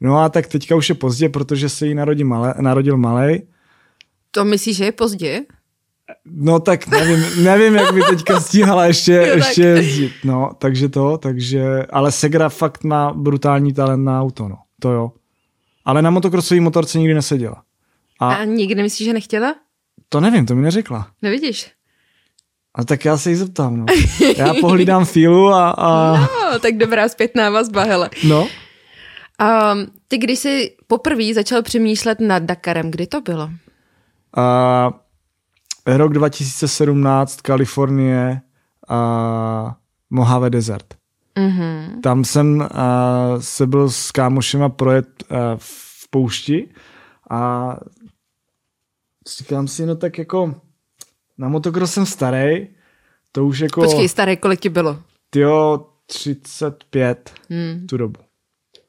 No 0.02 0.18
a 0.18 0.30
tak 0.30 0.48
teďka 0.48 0.76
už 0.76 0.90
je 0.90 0.96
pozdě, 0.96 1.30
protože 1.30 1.70
se 1.70 1.88
jí 1.88 1.96
narodil, 1.96 2.28
malé, 2.28 2.54
narodil 2.60 2.98
malej. 2.98 3.42
To 4.32 4.46
myslíš, 4.46 4.78
že 4.78 4.86
je 4.86 4.92
pozdě? 4.92 5.42
No 6.32 6.60
tak 6.60 6.88
nevím, 6.88 7.44
nevím, 7.44 7.76
jak 7.76 7.94
by 7.94 8.02
teďka 8.04 8.40
stíhala 8.40 8.86
ještě, 8.86 9.14
jo, 9.14 9.36
ještě 9.36 9.62
jezdit. 9.62 10.12
No, 10.24 10.52
takže 10.58 10.90
to, 10.90 11.18
takže, 11.18 11.84
ale 11.90 12.12
Segra 12.12 12.50
fakt 12.50 12.84
má 12.84 13.14
brutální 13.14 13.74
talent 13.74 14.06
na 14.06 14.22
auto, 14.22 14.48
no. 14.48 14.58
To 14.80 14.92
jo. 14.92 15.12
Ale 15.86 16.02
na 16.02 16.10
motokrosový 16.10 16.60
motorce 16.60 17.00
nikdy 17.00 17.14
neseděla. 17.14 17.62
A, 18.20 18.34
a 18.36 18.44
nikdy 18.44 18.76
nemyslíš, 18.76 19.06
že 19.08 19.14
nechtěla? 19.14 19.56
To 20.10 20.20
nevím, 20.20 20.46
to 20.46 20.56
mi 20.56 20.62
neřekla. 20.62 21.08
Nevidíš? 21.22 21.72
A 22.76 22.84
tak 22.84 23.06
já 23.06 23.18
se 23.18 23.30
jí 23.30 23.36
zeptám, 23.36 23.78
no. 23.78 23.86
Já 24.38 24.54
pohlídám 24.54 25.06
fílu 25.16 25.48
a, 25.48 25.70
a... 25.70 26.18
No, 26.18 26.60
tak 26.60 26.78
dobrá 26.78 27.10
zpětná 27.10 27.50
vazba, 27.50 27.84
hele. 27.84 28.10
No. 28.28 28.42
Um, 28.42 29.88
ty 30.08 30.18
když 30.18 30.40
jsi 30.40 30.76
poprvé 30.88 31.34
začal 31.34 31.62
přemýšlet 31.62 32.20
nad 32.20 32.44
Dakarem, 32.44 32.92
kdy 32.92 33.08
to 33.08 33.22
bylo? 33.22 33.44
Uh, 33.44 34.94
rok 35.88 36.14
2017, 36.14 37.42
Kalifornie, 37.42 38.42
uh, 38.90 39.72
Mojave 40.10 40.50
Desert. 40.50 40.94
Mm-hmm. 41.36 42.02
Tam 42.02 42.26
jsem 42.26 42.60
uh, 42.60 42.68
se 43.40 43.68
byl 43.68 43.90
s 43.90 44.12
kámošema 44.12 44.70
projet 44.70 45.08
uh, 45.32 45.38
v 45.58 46.10
poušti 46.10 46.70
a 47.30 47.74
říkám 49.38 49.68
si, 49.68 49.86
no 49.86 49.96
tak 49.96 50.18
jako 50.18 50.56
na 51.38 51.50
motokros 51.50 51.94
jsem 51.94 52.06
starý, 52.06 52.68
to 53.32 53.46
už 53.46 53.60
jako... 53.60 53.82
Počkej, 53.82 54.10
starý, 54.10 54.38
kolik 54.38 54.60
ti 54.60 54.70
bylo? 54.70 55.00
Tyjo, 55.30 55.86
35 56.06 57.34
hmm. 57.50 57.88
tu 57.88 57.98
dobu. 57.98 58.20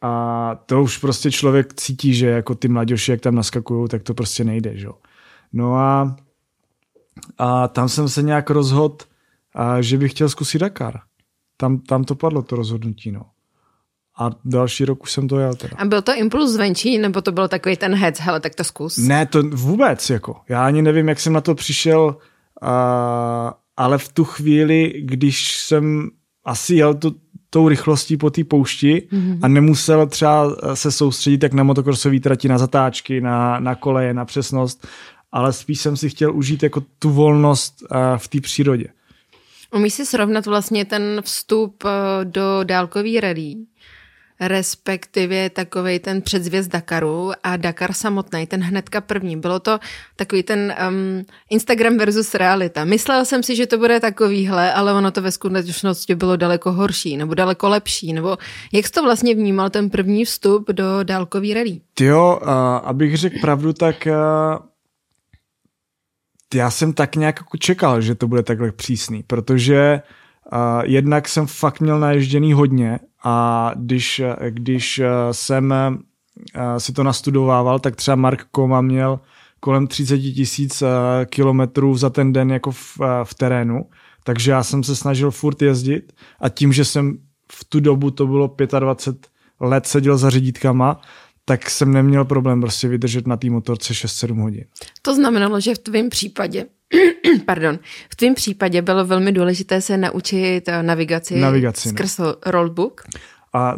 A 0.03 0.55
to 0.67 0.83
už 0.83 0.99
prostě 0.99 1.31
člověk 1.31 1.75
cítí, 1.75 2.15
že 2.15 2.27
jako 2.27 2.55
ty 2.55 2.69
mladěši, 2.69 3.11
jak 3.11 3.21
tam 3.21 3.35
naskakují, 3.35 3.89
tak 3.89 4.03
to 4.03 4.15
prostě 4.15 4.45
nejde, 4.45 4.77
že? 4.77 4.89
No 5.53 5.75
a, 5.75 6.17
a 7.39 7.69
tam 7.69 7.89
jsem 7.89 8.09
se 8.09 8.23
nějak 8.23 8.51
rozhodl, 8.51 8.97
že 9.81 9.99
bych 9.99 10.11
chtěl 10.11 10.29
zkusit 10.29 10.59
Dakar. 10.59 11.01
Tam, 11.57 11.79
tam 11.79 12.05
to 12.05 12.15
padlo, 12.15 12.43
to 12.43 12.57
rozhodnutí, 12.57 13.13
no. 13.13 13.23
A 14.19 14.31
další 14.45 14.85
rok 14.85 15.03
už 15.03 15.13
jsem 15.13 15.29
to 15.29 15.39
jel 15.39 15.55
teda. 15.55 15.77
A 15.79 15.85
byl 15.85 16.03
to 16.03 16.15
impuls 16.15 16.51
zvenčí, 16.51 16.99
nebo 16.99 17.23
to 17.23 17.33
byl 17.33 17.49
takový 17.49 17.77
ten 17.77 17.95
hec, 17.95 18.21
hele, 18.21 18.41
tak 18.41 18.55
to 18.55 18.65
zkus? 18.65 18.97
Ne, 18.97 19.27
to 19.27 19.43
vůbec, 19.43 20.11
jako. 20.11 20.37
Já 20.49 20.67
ani 20.67 20.83
nevím, 20.83 21.09
jak 21.09 21.21
jsem 21.21 21.33
na 21.33 21.41
to 21.41 21.55
přišel, 21.55 22.17
a, 22.63 23.55
ale 23.77 23.99
v 23.99 24.09
tu 24.09 24.25
chvíli, 24.25 24.95
když 25.05 25.57
jsem 25.57 26.09
asi 26.45 26.75
jel 26.75 26.95
tu, 26.95 27.15
tou 27.51 27.69
rychlostí 27.69 28.17
po 28.17 28.31
té 28.31 28.45
poušti 28.45 29.09
mm-hmm. 29.13 29.39
a 29.43 29.49
nemusel 29.49 30.07
třeba 30.07 30.57
se 30.75 30.93
soustředit 30.93 31.43
jak 31.43 31.53
na 31.53 31.63
motokrosové 31.63 32.21
trati, 32.21 32.49
na 32.49 32.59
zatáčky, 32.59 33.21
na, 33.21 33.61
na 33.61 33.75
koleje, 33.75 34.15
na 34.15 34.25
přesnost, 34.25 34.87
ale 35.33 35.53
spíš 35.53 35.81
jsem 35.81 35.97
si 35.97 36.09
chtěl 36.09 36.37
užít 36.37 36.63
jako 36.63 36.83
tu 36.99 37.11
volnost 37.11 37.85
v 38.17 38.29
té 38.29 38.41
přírodě. 38.41 38.87
Umíš 39.75 39.95
si 39.95 40.07
srovnat 40.07 40.47
vlastně 40.47 40.85
ten 40.85 41.23
vstup 41.25 41.85
eh, 41.85 42.25
do 42.25 42.65
dálkový 42.65 43.21
rally 43.21 43.55
respektive 44.41 45.51
takový 45.51 45.99
ten 45.99 46.23
předzvěst 46.23 46.71
Dakaru 46.71 47.33
a 47.45 47.57
Dakar 47.57 47.93
samotný, 47.93 48.47
ten 48.47 48.61
hnedka 48.61 49.01
první. 49.01 49.37
Bylo 49.37 49.61
to 49.61 49.79
takový 50.17 50.43
ten 50.43 50.75
um, 50.89 51.25
Instagram 51.51 51.97
versus 51.97 52.35
realita. 52.35 52.85
Myslel 52.85 53.25
jsem 53.25 53.43
si, 53.43 53.57
že 53.57 53.67
to 53.67 53.79
bude 53.79 54.01
takovýhle, 54.01 54.73
ale 54.73 54.93
ono 54.93 55.11
to 55.11 55.23
ve 55.23 55.33
skutečnosti 55.33 56.15
bylo 56.15 56.37
daleko 56.37 56.73
horší 56.73 57.17
nebo 57.17 57.35
daleko 57.35 57.69
lepší. 57.69 58.13
Nebo 58.13 58.39
jak 58.73 58.87
jsi 58.87 58.93
to 58.93 59.03
vlastně 59.03 59.35
vnímal, 59.35 59.71
ten 59.71 59.91
první 59.91 60.25
vstup 60.25 60.71
do 60.71 61.03
dálkový 61.03 61.55
rally? 61.55 61.81
Jo, 62.01 62.39
uh, 62.43 62.49
abych 62.85 63.17
řekl 63.17 63.37
pravdu, 63.41 63.73
tak 63.73 64.09
uh, 64.11 64.13
já 66.55 66.71
jsem 66.71 66.93
tak 66.93 67.17
nějak 67.17 67.37
jako 67.39 67.57
čekal, 67.57 68.01
že 68.01 68.15
to 68.15 68.29
bude 68.29 68.43
takhle 68.43 68.73
přísný, 68.73 69.23
protože 69.23 70.03
uh, 70.53 70.59
jednak 70.85 71.29
jsem 71.29 71.47
fakt 71.47 71.81
měl 71.81 72.01
naježděný 72.01 72.53
hodně 72.53 72.99
a 73.25 73.71
když, 73.77 74.23
když 74.49 75.01
jsem 75.33 75.75
si 76.79 76.93
to 76.93 77.03
nastudovával, 77.03 77.79
tak 77.79 77.97
třeba 77.97 78.15
Mark 78.15 78.45
Koma 78.51 78.81
měl 78.81 79.21
kolem 79.61 79.87
30 79.87 80.19
tisíc 80.19 80.83
kilometrů 81.27 81.97
za 81.97 82.11
ten 82.11 82.33
den 82.33 82.51
jako 82.51 82.71
v, 82.71 82.99
v 83.25 83.35
terénu, 83.35 83.85
takže 84.25 84.51
já 84.51 84.63
jsem 84.63 84.83
se 84.83 84.97
snažil 84.97 85.31
furt 85.31 85.63
jezdit 85.63 86.13
a 86.41 86.49
tím, 86.49 86.73
že 86.73 86.85
jsem 86.85 87.19
v 87.53 87.65
tu 87.65 87.81
dobu, 87.81 88.11
to 88.11 88.27
bylo 88.27 88.55
25 88.79 89.29
let, 89.61 89.87
seděl 89.87 90.19
za 90.19 90.31
řídítkama, 90.31 91.01
tak 91.49 91.71
jsem 91.71 91.93
neměl 91.93 92.25
problém 92.25 92.61
prostě 92.61 92.89
vydržet 92.89 93.27
na 93.27 93.37
té 93.37 93.51
motorce 93.51 93.93
6-7 93.93 94.43
hodin. 94.43 94.65
To 95.03 95.15
znamenalo, 95.15 95.61
že 95.61 95.75
v 95.75 95.79
tvém 95.79 96.09
případě 96.09 96.67
pardon, 97.47 97.79
v 98.11 98.17
tvém 98.17 98.35
případě 98.35 98.83
bylo 98.83 99.05
velmi 99.07 99.33
důležité 99.33 99.81
se 99.81 99.97
naučit 99.97 100.69
eh, 100.69 100.83
navigaci, 100.83 101.41
navigaci 101.41 101.89
no. 101.89 101.93
skrz 101.93 102.19
no. 102.19 102.35
rollbook. 102.47 103.03
A 103.53 103.75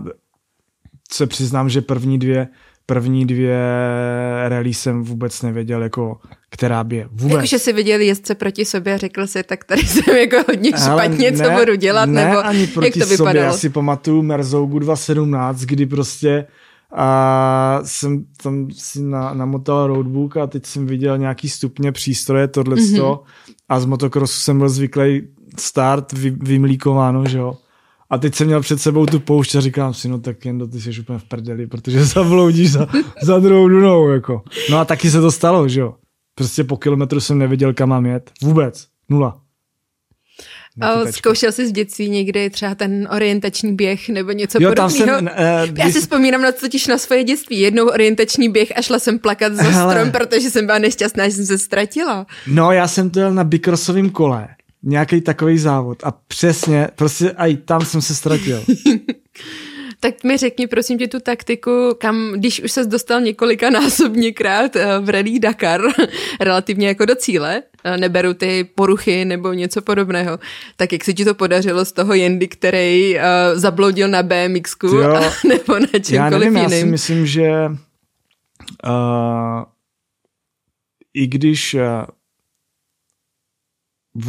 se 1.12 1.26
přiznám, 1.26 1.68
že 1.68 1.80
první 1.80 2.18
dvě 2.18 2.48
první 2.86 3.26
dvě 3.26 3.58
rally 4.48 4.74
jsem 4.74 5.04
vůbec 5.04 5.42
nevěděl, 5.42 5.82
jako 5.82 6.18
která 6.50 6.84
by 6.84 6.96
je. 6.96 7.08
Vůbec. 7.10 7.34
Jakože 7.34 7.58
si 7.58 7.72
viděl 7.72 8.00
jezdce 8.00 8.34
proti 8.34 8.64
sobě 8.64 8.94
a 8.94 8.96
řekl 8.96 9.26
si, 9.26 9.42
tak 9.42 9.64
tady 9.64 9.82
jsem 9.86 10.16
jako 10.16 10.36
hodně 10.48 10.70
špatně, 10.70 11.30
ne, 11.30 11.36
co 11.36 11.50
budu 11.50 11.74
dělat, 11.74 12.06
ne, 12.06 12.24
nebo 12.24 12.46
ani 12.46 12.66
proti 12.66 12.98
jak 12.98 13.08
to 13.08 13.10
vypadalo? 13.10 13.30
Sobě. 13.30 13.42
Já 13.42 13.52
si 13.52 13.68
pamatuju 13.68 14.22
Merzougu 14.22 14.78
2017, 14.78 15.60
kdy 15.60 15.86
prostě 15.86 16.46
a 16.92 17.80
jsem 17.84 18.24
tam 18.42 18.68
si 18.70 19.02
na, 19.02 19.34
namotal 19.34 19.86
roadbook 19.86 20.36
a 20.36 20.46
teď 20.46 20.66
jsem 20.66 20.86
viděl 20.86 21.18
nějaký 21.18 21.48
stupně 21.48 21.92
přístroje, 21.92 22.48
tohle 22.48 22.76
mm-hmm. 22.76 23.20
a 23.68 23.80
z 23.80 23.86
motocrossu 23.86 24.40
jsem 24.40 24.58
byl 24.58 24.68
zvyklý 24.68 25.22
start 25.58 26.12
vy, 26.12 26.30
vymlíkováno, 26.30 27.26
že 27.26 27.38
jo. 27.38 27.56
A 28.10 28.18
teď 28.18 28.34
jsem 28.34 28.46
měl 28.46 28.60
před 28.60 28.80
sebou 28.80 29.06
tu 29.06 29.20
poušť 29.20 29.54
a 29.54 29.60
říkám 29.60 29.94
si, 29.94 30.08
no 30.08 30.18
tak 30.18 30.44
jen 30.44 30.58
do 30.58 30.66
ty 30.66 30.80
jsi 30.80 31.00
úplně 31.00 31.18
v 31.18 31.24
prdeli, 31.24 31.66
protože 31.66 32.04
zavloudíš 32.04 32.72
za, 32.72 32.86
za 33.22 33.38
druhou 33.38 33.68
dunou, 33.68 34.08
jako. 34.08 34.42
No 34.70 34.78
a 34.78 34.84
taky 34.84 35.10
se 35.10 35.20
to 35.20 35.30
stalo, 35.30 35.68
že 35.68 35.80
jo. 35.80 35.94
Prostě 36.34 36.64
po 36.64 36.76
kilometru 36.76 37.20
jsem 37.20 37.38
nevěděl, 37.38 37.74
kam 37.74 37.88
mám 37.88 38.06
jet. 38.06 38.30
Vůbec. 38.42 38.86
Nula. 39.08 39.40
A 40.80 41.12
zkoušel 41.12 41.52
jsi 41.52 41.66
z 41.68 41.72
dětství 41.72 42.10
někdy 42.10 42.50
třeba 42.50 42.74
ten 42.74 43.08
orientační 43.10 43.74
běh 43.74 44.08
nebo 44.08 44.32
něco 44.32 44.58
jo, 44.60 44.70
podobného? 44.70 45.18
Jsem, 45.18 45.24
uh, 45.24 45.78
Já 45.78 45.90
si 45.90 46.00
vzpomínám 46.00 46.42
na 46.42 46.52
totiž 46.52 46.86
na 46.86 46.98
svoje 46.98 47.24
dětství. 47.24 47.60
Jednou 47.60 47.86
orientační 47.86 48.48
běh 48.48 48.72
a 48.76 48.82
šla 48.82 48.98
jsem 48.98 49.18
plakat 49.18 49.54
za 49.54 49.62
Hele. 49.62 49.94
strom, 49.94 50.10
protože 50.12 50.50
jsem 50.50 50.66
byla 50.66 50.78
nešťastná, 50.78 51.28
že 51.28 51.34
jsem 51.34 51.46
se 51.46 51.58
ztratila. 51.58 52.26
No, 52.46 52.72
já 52.72 52.88
jsem 52.88 53.10
to 53.10 53.20
jel 53.20 53.34
na 53.34 53.44
bikrosovém 53.44 54.10
kole. 54.10 54.48
Nějaký 54.82 55.20
takový 55.20 55.58
závod. 55.58 55.98
A 56.04 56.10
přesně, 56.28 56.88
prostě 56.96 57.34
i 57.36 57.56
tam 57.56 57.84
jsem 57.84 58.02
se 58.02 58.14
ztratil. 58.14 58.64
tak 60.00 60.24
mi 60.24 60.36
řekni 60.36 60.66
prosím 60.66 60.98
tě 60.98 61.08
tu 61.08 61.20
taktiku, 61.20 61.70
kam, 61.98 62.32
když 62.36 62.62
už 62.62 62.72
ses 62.72 62.86
dostal 62.86 63.20
několika 63.20 63.70
násobněkrát 63.70 64.76
eh, 64.76 64.98
v 65.00 65.08
Rally 65.08 65.38
Dakar, 65.38 65.80
relativně 66.40 66.88
jako 66.88 67.04
do 67.04 67.14
cíle, 67.14 67.62
neberu 67.96 68.34
ty 68.34 68.68
poruchy 68.74 69.24
nebo 69.24 69.52
něco 69.52 69.82
podobného, 69.82 70.38
tak 70.76 70.92
jak 70.92 71.04
se 71.04 71.12
ti 71.12 71.24
to 71.24 71.34
podařilo 71.34 71.84
z 71.84 71.92
toho 71.92 72.14
Jendy, 72.14 72.48
který 72.48 73.14
uh, 73.14 73.20
zabloudil 73.54 74.08
na 74.08 74.22
BMX 74.22 74.76
nebo 75.48 75.78
na 75.78 75.86
čemkoliv 76.02 76.12
já 76.12 76.30
nevím, 76.30 76.56
jiným? 76.56 76.56
Já 76.56 76.68
si 76.68 76.84
myslím, 76.84 77.26
že 77.26 77.50
uh, 78.86 79.62
i 81.14 81.26
když 81.26 81.74
uh, 81.74 81.80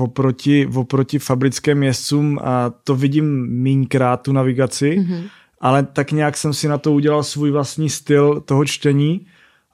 oproti, 0.03 0.67
oproti 0.75 1.19
fabrickým 1.19 1.83
jezdcům 1.83 2.39
a 2.43 2.69
to 2.69 2.95
vidím 2.95 3.47
mínkrát 3.49 4.21
tu 4.21 4.31
navigaci, 4.31 4.97
mm-hmm 4.99 5.29
ale 5.61 5.83
tak 5.83 6.11
nějak 6.11 6.37
jsem 6.37 6.53
si 6.53 6.67
na 6.67 6.77
to 6.77 6.91
udělal 6.91 7.23
svůj 7.23 7.51
vlastní 7.51 7.89
styl 7.89 8.41
toho 8.41 8.65
čtení 8.65 9.27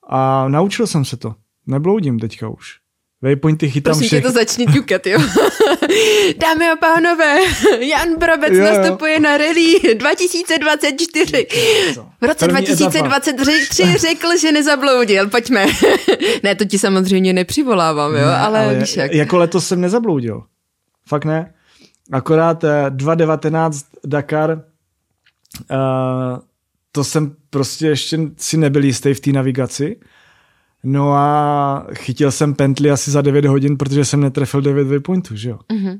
a 0.10 0.48
naučil 0.48 0.88
jsem 0.88 1.06
se 1.06 1.18
to. 1.18 1.36
Nebloudím 1.68 2.20
teďka 2.20 2.50
už. 2.50 2.80
Waypointy 3.22 3.70
chytám 3.70 3.92
Prosím 3.92 4.08
všech. 4.08 4.24
tě 4.24 4.28
to 4.28 4.34
začni 4.34 4.66
ťukat, 4.66 5.08
jo. 5.08 5.20
Dámy 6.38 6.70
a 6.70 6.76
pánové, 6.76 7.40
Jan 7.80 8.16
Brabec 8.18 8.54
jo, 8.54 8.64
nastupuje 8.64 9.14
jo. 9.14 9.20
na 9.20 9.38
rally 9.38 9.80
2024. 9.96 11.48
V 12.22 12.26
roce 12.26 12.46
První 12.46 12.66
2023 12.66 13.84
etapa. 13.84 13.98
řekl, 13.98 14.38
že 14.42 14.52
nezabloudil. 14.52 15.30
Pojďme. 15.30 15.66
ne, 16.44 16.56
to 16.56 16.66
ti 16.66 16.80
samozřejmě 16.80 17.34
nepřivolávám, 17.34 18.12
jo, 18.12 18.18
ne, 18.18 18.38
ale, 18.38 18.66
ale 18.66 18.76
víš 18.80 18.98
jak. 18.98 19.14
Jako 19.14 19.38
letos 19.38 19.68
jsem 19.68 19.82
nezabloudil. 19.82 20.44
Fakt 21.08 21.26
ne. 21.26 21.54
Akorát 22.12 22.64
2019 22.90 23.86
eh, 23.94 24.00
Dakar 24.08 24.64
Uh, 25.72 26.40
to 26.92 27.04
jsem 27.04 27.36
prostě 27.50 27.88
ještě 27.88 28.20
si 28.38 28.58
nebyl 28.58 28.84
jistý 28.84 29.14
v 29.14 29.20
té 29.20 29.32
navigaci. 29.32 30.00
No 30.89 31.13
a 31.13 31.88
chytil 31.94 32.32
jsem 32.32 32.53
pentli 32.53 32.91
asi 32.91 33.12
za 33.12 33.22
9 33.22 33.46
hodin, 33.46 33.77
protože 33.77 34.06
jsem 34.06 34.22
netrefil 34.22 34.62
9 34.62 34.88
waypointů, 34.88 35.36
že 35.36 35.50
jo. 35.50 35.60
Mm-hmm. 35.74 36.00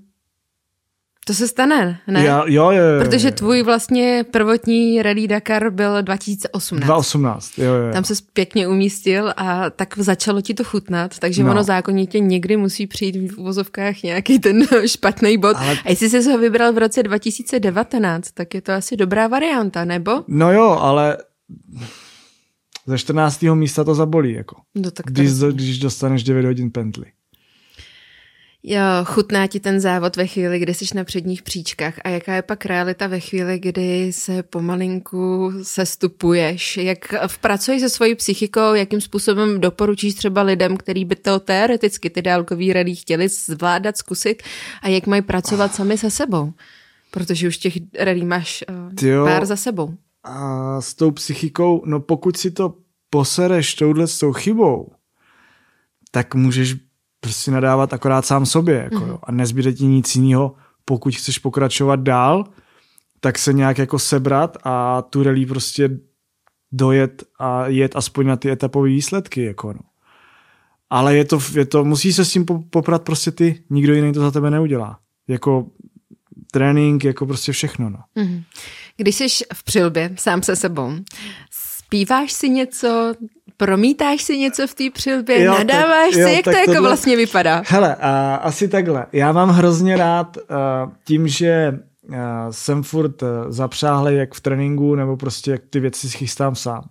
To 1.26 1.34
se 1.34 1.48
stane, 1.48 2.00
ne? 2.08 2.26
Já, 2.26 2.44
jo, 2.48 2.72
jo, 2.72 2.72
jo, 2.72 3.04
Protože 3.04 3.32
tvůj 3.32 3.64
vlastně 3.64 4.26
prvotní 4.32 5.02
Rally 5.02 5.28
Dakar 5.28 5.70
byl 5.70 6.02
2018. 6.02 6.86
2018, 6.86 7.60
jo, 7.60 7.74
jo. 7.74 7.94
Tam 7.94 8.04
se 8.04 8.14
pěkně 8.34 8.68
umístil 8.68 9.34
a 9.38 9.70
tak 9.70 9.98
začalo 9.98 10.42
ti 10.42 10.54
to 10.54 10.64
chutnat, 10.64 11.20
takže 11.20 11.44
no. 11.44 11.52
ono 11.52 11.64
zákonitě 11.64 12.20
někdy 12.20 12.58
musí 12.58 12.88
přijít 12.88 13.32
v 13.32 13.38
uvozovkách 13.38 14.04
nějaký 14.04 14.40
ten 14.40 14.68
špatný 14.86 15.38
bod. 15.38 15.58
Ale... 15.58 15.78
A 15.86 15.90
jestli 15.90 16.10
jsi 16.10 16.32
ho 16.32 16.38
vybral 16.38 16.74
v 16.74 16.78
roce 16.78 17.04
2019, 17.04 18.32
tak 18.32 18.54
je 18.54 18.62
to 18.62 18.72
asi 18.72 18.98
dobrá 18.98 19.28
varianta, 19.28 19.86
nebo? 19.86 20.24
No 20.28 20.52
jo, 20.52 20.78
ale 20.82 21.18
ze 22.88 22.98
14. 22.98 23.42
místa 23.42 23.84
to 23.84 23.96
zabolí, 23.96 24.34
jako. 24.34 24.56
No, 24.76 24.92
tak 24.92 25.06
když, 25.06 25.32
když 25.34 25.80
dostaneš 25.80 26.24
9 26.24 26.46
hodin 26.46 26.72
pently. 26.72 27.06
Jo, 28.64 28.82
chutná 29.04 29.48
ti 29.48 29.60
ten 29.60 29.80
závod 29.80 30.16
ve 30.16 30.28
chvíli, 30.28 30.60
kdy 30.60 30.74
jsi 30.74 30.86
na 30.96 31.04
předních 31.04 31.42
příčkách 31.42 31.94
a 32.04 32.10
jaká 32.10 32.36
je 32.36 32.42
pak 32.42 32.66
realita 32.66 33.08
ve 33.08 33.20
chvíli, 33.20 33.60
kdy 33.60 34.14
se 34.14 34.44
pomalinku 34.44 35.52
sestupuješ? 35.62 36.78
Jak 36.78 37.14
pracuješ 37.42 37.82
se 37.82 37.90
svojí 37.90 38.16
psychikou, 38.16 38.74
jakým 38.74 39.02
způsobem 39.02 39.62
doporučíš 39.62 40.14
třeba 40.14 40.42
lidem, 40.42 40.78
kteří 40.78 41.06
by 41.06 41.16
to 41.16 41.40
teoreticky 41.40 42.10
ty 42.10 42.22
dálkový 42.22 42.74
rally 42.74 42.96
chtěli 42.96 43.30
zvládat, 43.30 43.98
zkusit 43.98 44.44
a 44.82 44.88
jak 44.88 45.08
mají 45.08 45.22
pracovat 45.22 45.76
sami 45.76 45.98
se 45.98 46.12
sebou? 46.12 46.54
Protože 47.12 47.48
už 47.48 47.58
těch 47.58 47.74
rally 48.00 48.24
máš 48.26 48.64
uh, 49.04 49.26
pár 49.26 49.46
za 49.46 49.56
sebou. 49.56 49.94
A 50.24 50.82
s 50.82 50.94
tou 50.94 51.12
psychikou, 51.12 51.84
no 51.86 52.00
pokud 52.00 52.38
si 52.38 52.52
to 52.52 52.74
posereš 53.10 53.76
touhle 53.76 54.08
s 54.08 54.20
tou 54.20 54.34
chybou, 54.34 54.92
tak 56.12 56.36
můžeš 56.36 56.76
prostě 57.20 57.52
nadávat 57.52 57.94
akorát 57.94 58.26
sám 58.26 58.46
sobě 58.46 58.76
jako, 58.76 59.00
mm. 59.00 59.08
jo, 59.08 59.20
a 59.24 59.32
nezbyde 59.32 59.74
ti 59.74 59.86
nic 59.86 60.16
jiného, 60.16 60.56
pokud 60.86 61.16
chceš 61.16 61.40
pokračovat 61.40 62.00
dál, 62.00 62.44
tak 63.20 63.38
se 63.38 63.54
nějak 63.54 63.78
jako 63.78 64.00
sebrat 64.00 64.58
a 64.64 65.02
tu 65.02 65.24
rally 65.24 65.46
prostě 65.46 66.00
dojet 66.72 67.24
a 67.40 67.68
jet 67.68 67.96
aspoň 67.96 68.28
na 68.28 68.36
ty 68.36 68.52
etapové 68.52 68.90
výsledky. 68.90 69.44
Jako 69.44 69.74
no. 69.74 69.80
Ale 70.90 71.16
je 71.16 71.26
to, 71.26 71.40
je 71.54 71.66
to, 71.66 71.86
musí 71.86 72.14
se 72.14 72.26
s 72.26 72.32
tím 72.32 72.46
poprat 72.70 73.04
prostě 73.04 73.32
ty, 73.32 73.64
nikdo 73.70 73.94
jiný 73.94 74.14
to 74.14 74.22
za 74.22 74.32
tebe 74.32 74.52
neudělá. 74.52 75.00
Jako 75.28 75.68
trénink, 76.58 77.04
jako 77.04 77.26
prostě 77.26 77.52
všechno. 77.52 77.90
No. 77.90 78.00
Mm-hmm. 78.18 78.44
Když 78.98 79.16
jsi 79.16 79.28
v 79.54 79.64
přilbě 79.64 80.12
sám 80.16 80.44
se 80.44 80.56
sebou, 80.56 80.92
zpíváš 81.52 82.32
si 82.32 82.50
něco, 82.50 83.14
promítáš 83.58 84.22
si 84.22 84.38
něco 84.38 84.68
v 84.68 84.74
té 84.74 84.84
přilbě, 84.94 85.44
jo, 85.44 85.54
nadáváš 85.54 86.06
tak, 86.06 86.14
si, 86.14 86.20
jo, 86.20 86.28
jak 86.28 86.44
to 86.44 86.50
jako 86.50 86.66
tohle... 86.66 86.90
vlastně 86.90 87.16
vypadá? 87.16 87.64
Hele, 87.68 87.96
a, 87.96 88.36
asi 88.36 88.68
takhle. 88.68 89.06
Já 89.12 89.32
mám 89.32 89.50
hrozně 89.50 89.98
rád 89.98 90.38
uh, 90.38 90.92
tím, 91.06 91.28
že 91.28 91.80
uh, 92.10 92.16
jsem 92.52 92.84
furt 92.84 93.22
uh, 93.22 93.30
zapřáhlej 93.48 94.18
jak 94.18 94.34
v 94.34 94.42
tréninku, 94.42 94.96
nebo 94.96 95.18
prostě 95.18 95.52
jak 95.52 95.62
ty 95.70 95.80
věci 95.80 96.10
si 96.10 96.18
chystám 96.18 96.56
sám. 96.56 96.90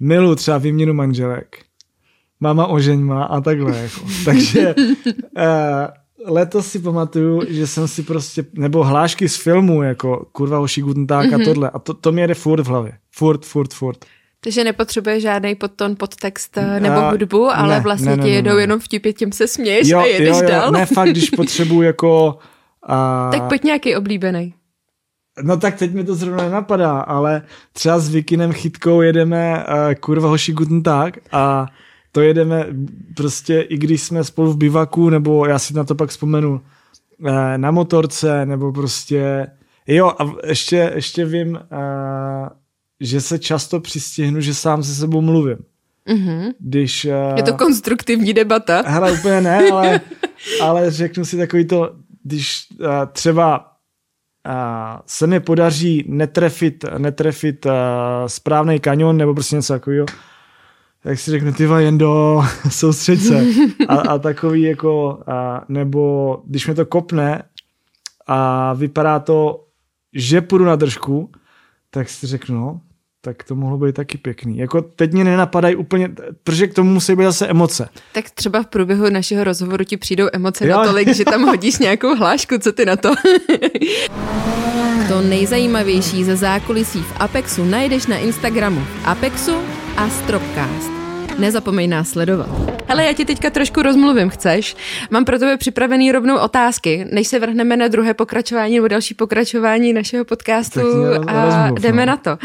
Milu 0.00 0.34
třeba 0.34 0.58
výměnu 0.58 0.94
manželek. 0.94 1.56
Mama 2.40 2.66
ožeňma 2.66 3.24
a 3.24 3.40
takhle. 3.40 3.78
Jako. 3.78 4.00
Takže 4.24 4.74
uh, 4.74 5.42
letos 6.26 6.66
si 6.66 6.78
pamatuju, 6.78 7.42
že 7.48 7.66
jsem 7.66 7.88
si 7.88 8.02
prostě, 8.02 8.44
nebo 8.52 8.84
hlášky 8.84 9.28
z 9.28 9.36
filmu, 9.36 9.82
jako 9.82 10.26
kurva 10.32 10.58
hoší 10.58 10.80
guten 10.80 11.06
Tag 11.06 11.26
mm-hmm. 11.26 11.34
a 11.34 11.38
mhm. 11.38 11.44
tohle. 11.44 11.70
A 11.70 11.78
to, 11.78 11.94
to 11.94 12.12
mě 12.12 12.26
jde 12.26 12.34
furt 12.34 12.62
v 12.62 12.66
hlavě. 12.66 12.92
Furt, 13.10 13.46
furt, 13.46 13.74
furt. 13.74 14.04
Takže 14.40 14.64
nepotřebuje 14.64 15.20
žádný 15.20 15.54
podton, 15.54 15.96
podtext 15.96 16.58
eh, 16.58 16.80
nebo 16.80 17.00
uh, 17.00 17.10
hudbu, 17.10 17.50
ale 17.50 17.74
ne, 17.74 17.80
vlastně 17.80 18.10
ne, 18.10 18.16
ne, 18.16 18.22
ti 18.22 18.28
jedou 18.28 18.50
ne, 18.50 18.56
ne. 18.56 18.62
jenom 18.62 18.80
vtipě, 18.80 19.12
tím 19.12 19.32
se 19.32 19.48
směješ 19.48 19.88
jo, 19.88 19.98
a 19.98 20.04
jedeš 20.06 20.28
jo, 20.28 20.42
jo. 20.42 20.48
dál. 20.48 20.70
Ne, 20.70 20.86
fakt, 20.86 21.08
když 21.08 21.30
potřebuju 21.30 21.82
jako... 21.82 22.38
Uh, 22.88 23.30
tak 23.30 23.48
pojď 23.48 23.64
nějaký 23.64 23.96
oblíbený. 23.96 24.54
No 25.42 25.56
tak 25.56 25.78
teď 25.78 25.94
mi 25.94 26.04
to 26.04 26.14
zrovna 26.14 26.44
nenapadá, 26.44 27.00
ale 27.00 27.42
třeba 27.72 27.98
s 27.98 28.08
Vikinem 28.08 28.52
Chytkou 28.52 29.00
jedeme 29.00 29.64
uh, 29.68 29.94
kurva 29.94 30.28
hoší 30.28 30.52
guten 30.52 30.82
Tag 30.82 31.18
a 31.32 31.66
to 32.16 32.22
jedeme 32.22 32.66
prostě, 33.16 33.60
i 33.60 33.76
když 33.76 34.02
jsme 34.02 34.24
spolu 34.24 34.52
v 34.52 34.56
bivaku, 34.56 35.10
nebo 35.10 35.46
já 35.46 35.58
si 35.58 35.74
na 35.74 35.84
to 35.84 35.94
pak 35.94 36.10
vzpomenu, 36.10 36.60
eh, 37.26 37.58
na 37.58 37.70
motorce, 37.70 38.46
nebo 38.46 38.72
prostě, 38.72 39.46
jo, 39.86 40.12
a 40.18 40.32
ještě, 40.46 40.92
ještě 40.94 41.24
vím, 41.24 41.56
eh, 41.56 42.48
že 43.00 43.20
se 43.20 43.38
často 43.38 43.80
přistihnu, 43.80 44.40
že 44.40 44.54
sám 44.54 44.82
se 44.82 44.94
sebou 44.94 45.20
mluvím. 45.20 45.56
Mm-hmm. 46.08 46.52
Když, 46.58 47.04
eh, 47.04 47.34
Je 47.36 47.42
to 47.42 47.54
konstruktivní 47.54 48.32
debata. 48.32 48.82
Hele, 48.86 49.12
úplně 49.12 49.40
ne, 49.40 49.70
ale, 49.70 50.00
ale 50.62 50.90
řeknu 50.90 51.24
si 51.24 51.36
takový 51.36 51.64
to, 51.64 51.92
když 52.22 52.66
třeba 53.12 53.72
se 55.06 55.26
mi 55.26 55.40
podaří 55.40 56.04
netrefit, 56.08 56.84
netrefit 56.98 57.66
správný 58.26 58.80
kanion 58.80 59.16
nebo 59.16 59.34
prostě 59.34 59.56
něco 59.56 59.72
takového, 59.72 60.06
jak 61.06 61.18
si 61.18 61.30
řekne, 61.30 61.52
tyva, 61.52 61.80
jen 61.80 61.98
do 61.98 62.42
soustřed 62.68 63.20
se. 63.20 63.46
A, 63.88 63.94
a 63.94 64.18
takový 64.18 64.62
jako, 64.62 65.20
a, 65.26 65.64
nebo 65.68 66.36
když 66.46 66.66
mě 66.66 66.74
to 66.74 66.86
kopne 66.86 67.42
a 68.26 68.72
vypadá 68.72 69.18
to, 69.18 69.64
že 70.12 70.40
půjdu 70.40 70.64
na 70.64 70.76
držku, 70.76 71.30
tak 71.90 72.08
si 72.08 72.26
řeknu, 72.26 72.60
no, 72.60 72.80
tak 73.20 73.44
to 73.44 73.54
mohlo 73.54 73.78
být 73.78 73.94
taky 73.94 74.18
pěkný. 74.18 74.58
Jako 74.58 74.82
teď 74.82 75.12
mě 75.12 75.24
nenapadají 75.24 75.76
úplně, 75.76 76.08
protože 76.42 76.66
k 76.66 76.74
tomu 76.74 76.90
musí 76.90 77.16
být 77.16 77.24
zase 77.24 77.46
emoce. 77.46 77.88
Tak 78.12 78.30
třeba 78.30 78.62
v 78.62 78.66
průběhu 78.66 79.10
našeho 79.10 79.44
rozhovoru 79.44 79.84
ti 79.84 79.96
přijdou 79.96 80.26
emoce 80.32 80.68
jo. 80.68 80.78
natolik, 80.78 81.14
že 81.14 81.24
tam 81.24 81.42
hodíš 81.42 81.78
nějakou 81.78 82.16
hlášku, 82.16 82.58
co 82.58 82.72
ty 82.72 82.84
na 82.84 82.96
to? 82.96 83.10
to 85.08 85.20
nejzajímavější 85.20 86.24
ze 86.24 86.36
zákulisí 86.36 87.02
v 87.02 87.12
Apexu 87.20 87.64
najdeš 87.64 88.06
na 88.06 88.16
Instagramu 88.16 88.86
Apexu 89.04 89.52
a 89.96 90.10
Stropcast. 90.10 90.90
Nezapomeň 91.38 91.90
nás 91.90 92.08
sledovat. 92.08 92.48
Hele, 92.88 93.04
já 93.04 93.12
ti 93.12 93.24
teďka 93.24 93.50
trošku 93.50 93.82
rozmluvím, 93.82 94.28
chceš? 94.28 94.76
Mám 95.10 95.24
pro 95.24 95.38
tebe 95.38 95.56
připravený 95.56 96.12
rovnou 96.12 96.38
otázky, 96.38 97.06
než 97.12 97.28
se 97.28 97.38
vrhneme 97.38 97.76
na 97.76 97.88
druhé 97.88 98.14
pokračování 98.14 98.74
nebo 98.74 98.88
další 98.88 99.14
pokračování 99.14 99.92
našeho 99.92 100.24
podcastu 100.24 100.80
a 101.26 101.44
rozmluv, 101.44 101.80
jdeme 101.80 102.06
no. 102.06 102.12
na 102.12 102.16
to. 102.16 102.38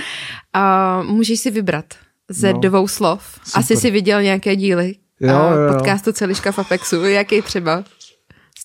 A 0.54 1.02
můžeš 1.02 1.40
si 1.40 1.52
vybrat 1.52 1.86
ze 2.30 2.54
no. 2.54 2.60
dvou 2.60 2.88
slov. 2.88 3.40
Super. 3.44 3.60
Asi 3.60 3.76
si 3.76 3.92
viděl 3.92 4.22
nějaké 4.22 4.56
díly 4.56 4.96
jo, 5.20 5.30
jo. 5.30 5.74
podcastu 5.74 6.12
Celiška 6.12 6.52
v 6.52 6.60
Apexu. 6.60 7.04
Jaký 7.04 7.42
třeba? 7.42 7.84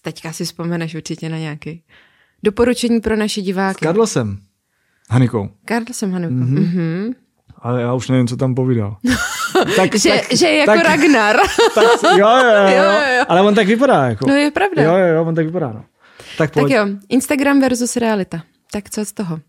Teďka 0.03 0.33
si 0.33 0.45
vzpomeneš 0.45 0.95
určitě 0.95 1.29
na 1.29 1.39
nějaký. 1.39 1.83
Doporučení 2.43 3.01
pro 3.01 3.17
naše 3.17 3.43
diváky. 3.43 3.79
S 3.79 3.87
Karlosem 3.87 4.39
Hanikou. 5.11 5.49
Karlosem 5.65 6.13
Hanikou. 6.13 6.35
Mm-hmm. 6.35 6.73
Mm-hmm 6.73 7.26
ale 7.67 7.83
já 7.83 7.95
už 7.95 8.09
nevím, 8.09 8.29
co 8.29 8.37
tam 8.37 8.55
povídal. 8.55 8.97
tak, 9.77 9.95
že, 9.95 10.11
tak, 10.11 10.39
že 10.39 10.47
je 10.47 10.57
jako 10.59 10.73
tak, 10.73 10.85
Ragnar. 10.85 11.37
tak, 11.75 11.85
jo, 12.03 12.29
jo, 12.29 12.69
jo, 12.69 12.83
jo, 12.83 13.17
jo, 13.19 13.25
ale 13.29 13.43
on 13.43 13.55
tak 13.55 13.67
vypadá. 13.67 14.05
Jako. 14.05 14.27
No 14.29 14.35
je 14.35 14.51
pravda. 14.51 14.83
Jo, 14.83 14.97
jo, 14.97 15.07
jo, 15.07 15.25
on 15.25 15.35
tak 15.35 15.47
vypadá. 15.47 15.73
No. 15.73 15.85
Tak, 16.39 16.51
tak 16.51 16.71
jo, 16.71 16.87
Instagram 17.09 17.61
versus 17.61 17.97
realita. 17.97 18.43
Tak 18.73 18.91
co 18.91 19.05
z 19.05 19.13
toho? 19.13 19.41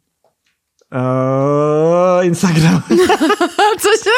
Uh, 0.95 2.25
Instagram. 2.25 2.83
Cože? 3.79 4.17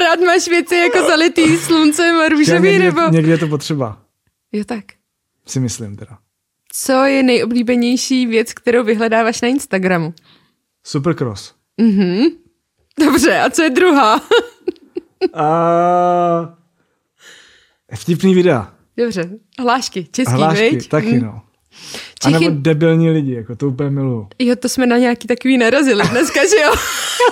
Rád 0.00 0.20
máš 0.26 0.48
věci 0.48 0.76
jako 0.76 1.06
zalitý 1.06 1.56
sluncem 1.56 2.16
a 2.16 2.28
růžový, 2.28 2.68
někdy, 2.68 2.84
nebo? 2.84 3.00
Někdy 3.10 3.30
je 3.30 3.38
to 3.38 3.48
potřeba. 3.48 3.98
Jo 4.52 4.64
tak. 4.64 4.84
Si 5.46 5.60
myslím 5.60 5.96
teda. 5.96 6.18
Co 6.72 6.92
je 7.04 7.22
nejoblíbenější 7.22 8.26
věc, 8.26 8.52
kterou 8.52 8.84
vyhledáváš 8.84 9.40
na 9.40 9.48
Instagramu? 9.48 10.14
Supercross. 10.84 11.54
Mhm. 11.80 12.45
Dobře, 13.00 13.38
a 13.38 13.50
co 13.50 13.62
je 13.62 13.70
druhá? 13.70 14.20
a... 15.34 16.56
Vtipný 17.94 18.34
videa. 18.34 18.72
Dobře, 18.96 19.30
hlášky, 19.58 20.06
český, 20.12 20.34
Hlášky, 20.34 20.70
viď? 20.70 20.88
taky 20.88 21.12
mm. 21.12 21.20
no. 21.26 21.42
Čechy... 22.22 22.36
A 22.36 22.38
nebo 22.38 22.56
debilní 22.60 23.10
lidi, 23.10 23.34
jako 23.34 23.56
to 23.56 23.68
úplně 23.68 23.90
miluju. 23.90 24.28
Jo, 24.38 24.56
to 24.56 24.68
jsme 24.68 24.86
na 24.86 24.96
nějaký 24.96 25.28
takový 25.28 25.58
narazili 25.58 26.04
dneska, 26.10 26.40
že 26.40 26.56
jo? 26.62 26.74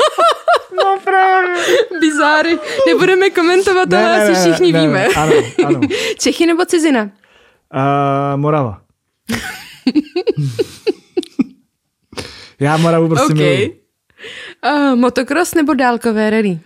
no 0.76 0.98
právě. 1.04 1.56
Bizáry. 2.00 2.58
Nebudeme 2.86 3.30
komentovat, 3.30 3.88
ne, 3.88 4.06
ale 4.06 4.18
ne, 4.18 4.24
asi 4.24 4.40
všichni 4.40 4.72
ne, 4.72 4.80
víme. 4.80 4.98
Ne, 4.98 5.06
ano, 5.06 5.32
ano. 5.66 5.80
Čechy 6.18 6.46
nebo 6.46 6.64
cizina? 6.64 7.02
Uh, 7.02 8.36
Morava. 8.36 8.80
Já 12.60 12.76
Moravu 12.76 13.08
prostě 13.08 13.32
okay. 13.32 13.56
miluju. 13.56 13.83
Uh, 14.64 14.96
motocross 14.96 15.54
nebo 15.54 15.74
dálkové 15.74 16.30
rally? 16.30 16.60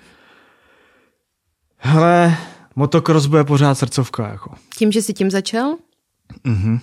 Hele, 1.77 2.37
motocross 2.77 3.27
bude 3.27 3.45
pořád 3.45 3.75
srdcovka. 3.75 4.29
Jako. 4.29 4.55
Tím, 4.77 4.93
že 4.93 5.03
jsi 5.03 5.13
tím 5.15 5.31
začal? 5.31 5.77
Mhm. 6.45 6.81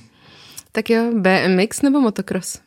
Tak 0.72 0.90
jo, 0.90 1.04
BMX 1.14 1.82
nebo 1.82 2.02
motocross? 2.02 2.60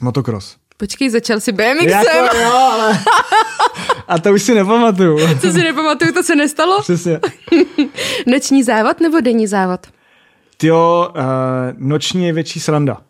Motocross. 0.00 0.56
Počkej, 0.76 1.10
začal 1.10 1.40
si 1.40 1.52
BMXem. 1.52 1.88
Jako 1.88 2.36
jo, 2.36 2.52
ale... 2.52 2.98
A 4.08 4.18
to 4.18 4.32
už 4.32 4.42
si 4.42 4.54
nepamatuju. 4.54 5.18
Co 5.40 5.52
si 5.52 5.58
nepamatuju, 5.62 6.12
to 6.12 6.22
se 6.22 6.36
nestalo? 6.36 6.80
Přesně. 6.82 7.20
Noční 8.26 8.62
závod 8.62 9.00
nebo 9.00 9.20
denní 9.20 9.46
závod? 9.46 9.86
Tyjo, 10.56 11.08
uh, 11.16 11.22
noční 11.76 12.26
je 12.26 12.32
větší 12.32 12.60
sranda. 12.60 13.02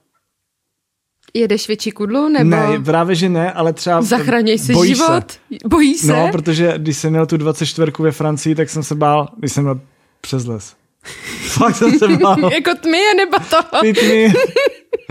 Jedeš 1.37 1.68
větší 1.68 1.90
kudlu? 1.90 2.29
Nebo... 2.29 2.51
Ne, 2.51 2.81
právě 2.85 3.14
že 3.14 3.29
ne, 3.29 3.53
ale 3.53 3.72
třeba... 3.72 4.03
Zachraněj 4.03 4.59
si 4.59 4.72
bojí 4.72 4.94
život? 4.94 5.31
Se. 5.31 5.68
Bojí 5.68 5.94
se? 5.94 6.12
No, 6.12 6.29
protože 6.33 6.75
když 6.77 6.96
jsem 6.96 7.11
měl 7.11 7.27
tu 7.27 7.37
24 7.37 7.92
ve 7.99 8.12
Francii, 8.12 8.55
tak 8.55 8.70
jsem 8.70 8.83
se 8.83 8.94
bál, 8.94 9.29
když 9.37 9.53
jsem 9.53 9.64
měl 9.64 9.81
přes 10.20 10.46
les. 10.46 10.75
Fakt 11.49 11.77
jsem 11.77 11.99
se 11.99 12.09
bál. 12.09 12.37
jako 12.53 12.70
tmy 12.81 12.99
nebo 13.16 13.38
to? 13.51 13.79
Ty 13.81 13.92
tmy. 13.92 14.33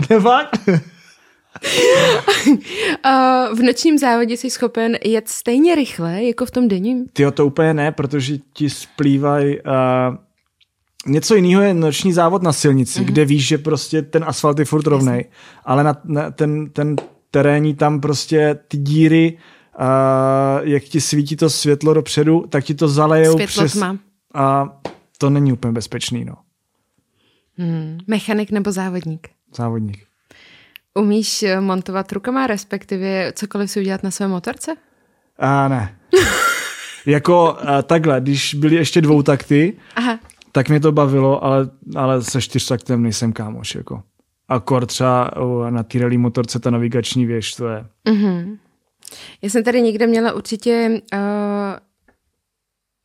Fakt? 0.20 0.58
v 3.54 3.62
nočním 3.62 3.98
závodě 3.98 4.36
jsi 4.36 4.50
schopen 4.50 4.96
jet 5.04 5.28
stejně 5.28 5.74
rychle, 5.74 6.24
jako 6.24 6.46
v 6.46 6.50
tom 6.50 6.68
denním? 6.68 7.06
Ty 7.12 7.30
to 7.30 7.46
úplně 7.46 7.74
ne, 7.74 7.92
protože 7.92 8.38
ti 8.52 8.70
splývají 8.70 9.60
uh, 9.60 10.16
Něco 11.06 11.34
jiného 11.34 11.62
je 11.62 11.74
noční 11.74 12.12
závod 12.12 12.42
na 12.42 12.52
silnici, 12.52 13.00
mm-hmm. 13.00 13.04
kde 13.04 13.24
víš, 13.24 13.46
že 13.46 13.58
prostě 13.58 14.02
ten 14.02 14.24
asfalt 14.26 14.58
je 14.58 14.64
furt 14.64 14.86
rovnej, 14.86 15.24
ale 15.64 15.84
na, 15.84 16.00
na 16.04 16.30
ten, 16.30 16.70
ten 16.70 16.96
terénní 17.30 17.74
tam 17.74 18.00
prostě 18.00 18.58
ty 18.68 18.76
díry, 18.76 19.38
uh, 19.80 20.68
jak 20.68 20.82
ti 20.82 21.00
svítí 21.00 21.36
to 21.36 21.50
světlo 21.50 21.94
dopředu, 21.94 22.44
tak 22.48 22.64
ti 22.64 22.74
to 22.74 22.88
zalejou 22.88 23.34
Světlo 23.34 23.64
přes... 23.64 23.72
Tma. 23.72 23.98
A 24.34 24.78
to 25.18 25.30
není 25.30 25.52
úplně 25.52 25.72
bezpečný, 25.72 26.24
no. 26.24 26.34
Hmm. 27.58 27.98
Mechanik 28.06 28.50
nebo 28.50 28.72
závodník? 28.72 29.28
Závodník. 29.56 30.06
Umíš 30.94 31.42
eh, 31.42 31.60
montovat 31.60 32.12
rukama, 32.12 32.46
respektive 32.46 33.32
cokoliv 33.32 33.70
si 33.70 33.80
udělat 33.80 34.02
na 34.02 34.10
své 34.10 34.28
motorce? 34.28 34.74
A 35.38 35.68
ne. 35.68 35.96
jako 37.06 37.52
uh, 37.52 37.82
takhle, 37.82 38.20
když 38.20 38.54
byly 38.54 38.76
ještě 38.76 39.00
dvou 39.00 39.22
takty, 39.22 39.76
Aha 39.96 40.18
tak 40.56 40.68
mě 40.68 40.80
to 40.80 40.92
bavilo, 40.92 41.44
ale, 41.44 41.70
ale 41.96 42.22
se 42.22 42.42
čtyřtaktem 42.42 43.02
nejsem 43.02 43.32
kámoš, 43.32 43.74
jako. 43.74 44.02
A 44.48 44.60
kor 44.60 44.86
třeba 44.86 45.30
na 45.70 45.82
té 45.82 46.18
motorce 46.18 46.58
ta 46.58 46.70
navigační 46.70 47.26
věž, 47.26 47.54
to 47.54 47.68
je... 47.68 47.86
Mm-hmm. 48.08 48.56
Já 49.42 49.50
jsem 49.50 49.64
tady 49.64 49.82
někde 49.82 50.06
měla 50.06 50.32
určitě... 50.32 51.00
Uh, 51.14 51.20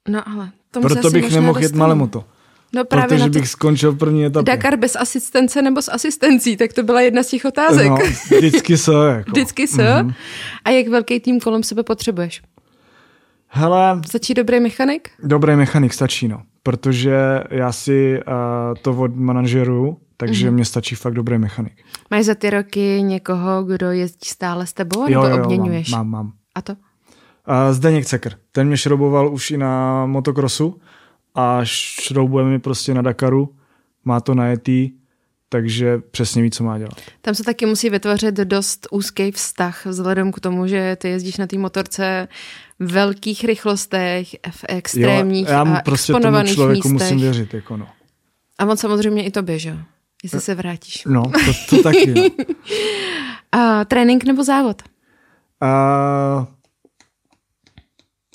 no 0.09 0.29
ale... 0.29 0.51
Tomu 0.71 0.87
Proto 0.87 1.09
bych 1.09 1.31
nemohl 1.31 1.59
jet 1.59 1.75
malemoto. 1.75 2.23
No 2.73 2.85
právě 2.85 3.07
protože 3.07 3.19
na 3.19 3.29
bych 3.29 3.49
skončil 3.49 3.95
první 3.95 4.25
etapě. 4.25 4.55
Dakar 4.55 4.77
bez 4.77 4.95
asistence 4.95 5.61
nebo 5.61 5.81
s 5.81 5.91
asistencí, 5.91 6.57
tak 6.57 6.73
to 6.73 6.83
byla 6.83 7.01
jedna 7.01 7.23
z 7.23 7.27
těch 7.27 7.45
otázek. 7.45 7.87
No, 7.87 7.97
vždycky 8.37 8.77
se. 8.77 8.91
Jako. 9.17 9.31
Vždycky 9.31 9.67
se. 9.67 9.83
Mm-hmm. 9.83 10.13
A 10.65 10.69
jak 10.69 10.87
velký 10.87 11.19
tým 11.19 11.39
kolem 11.39 11.63
sebe 11.63 11.83
potřebuješ? 11.83 12.41
Hele, 13.53 14.01
Stačí 14.07 14.33
dobrý 14.33 14.59
mechanik? 14.59 15.09
dobrý 15.23 15.55
mechanik 15.55 15.93
stačí, 15.93 16.27
no. 16.27 16.43
Protože 16.63 17.43
já 17.49 17.71
si 17.71 18.19
uh, 18.27 18.33
to 18.81 18.91
od 18.91 19.15
manažeru, 19.15 19.97
takže 20.17 20.49
mm-hmm. 20.49 20.53
mě 20.53 20.65
stačí 20.65 20.95
fakt 20.95 21.13
dobrý 21.13 21.37
mechanik. 21.37 21.73
Máš 22.11 22.25
za 22.25 22.35
ty 22.35 22.49
roky 22.49 23.01
někoho, 23.01 23.63
kdo 23.63 23.91
jezdí 23.91 24.25
stále 24.25 24.67
s 24.67 24.73
tebou, 24.73 25.07
nebo 25.07 25.43
obměňuješ? 25.43 25.91
Mám, 25.91 26.09
mám, 26.09 26.25
mám. 26.25 26.33
A 26.55 26.61
to? 26.61 26.73
Uh, 26.73 26.77
Zdeněk 27.71 28.05
Cekr, 28.05 28.33
ten 28.51 28.67
mě 28.67 28.77
šrouboval 28.77 29.33
už 29.33 29.51
i 29.51 29.57
na 29.57 30.05
motokrosu 30.05 30.79
a 31.35 31.59
šroubuje 31.63 32.45
mi 32.45 32.59
prostě 32.59 32.93
na 32.93 33.01
Dakaru, 33.01 33.55
má 34.05 34.19
to 34.19 34.35
najetý, 34.35 34.91
takže 35.49 35.97
přesně 36.11 36.41
ví, 36.41 36.51
co 36.51 36.63
má 36.63 36.77
dělat. 36.77 36.93
Tam 37.21 37.35
se 37.35 37.43
taky 37.43 37.65
musí 37.65 37.89
vytvořit 37.89 38.35
dost 38.35 38.87
úzký 38.91 39.31
vztah 39.31 39.85
vzhledem 39.85 40.31
k 40.31 40.39
tomu, 40.39 40.67
že 40.67 40.95
ty 40.95 41.09
jezdíš 41.09 41.37
na 41.37 41.47
té 41.47 41.57
motorce 41.57 42.27
velkých 42.81 43.43
rychlostech, 43.43 44.27
v 44.51 44.65
extrémních 44.67 45.47
jo, 45.47 45.53
já 45.53 45.63
mu 45.63 45.75
a 45.75 45.81
prostě 45.81 46.13
tomu 46.13 46.17
exponovaných 46.17 46.53
člověku 46.53 46.89
místech. 46.89 47.11
musím 47.11 47.21
věřit, 47.23 47.53
jako 47.53 47.77
no. 47.77 47.87
A 48.59 48.65
on 48.65 48.77
samozřejmě 48.77 49.23
i 49.25 49.31
tobě, 49.31 49.59
že 49.59 49.69
jo? 49.69 49.77
Jestli 50.23 50.41
se 50.41 50.55
vrátíš. 50.55 51.03
No, 51.05 51.23
to, 51.23 51.75
to 51.75 51.83
taky. 51.83 52.13
No. 52.13 52.45
A 53.51 53.85
trénink 53.85 54.23
nebo 54.23 54.43
závod? 54.43 54.81
Uh, 55.61 56.45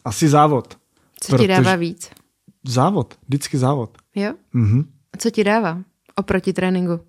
asi 0.05 0.29
závod. 0.29 0.77
Co 1.21 1.39
ti 1.39 1.47
dává 1.47 1.77
víc? 1.77 2.11
Závod, 2.67 3.15
vždycky 3.29 3.59
závod. 3.59 3.99
Jo? 4.15 4.35
Mhm. 4.53 4.85
A 5.13 5.17
co 5.17 5.31
ti 5.31 5.45
dává 5.45 5.79
oproti 6.17 6.53
tréninku? 6.53 7.01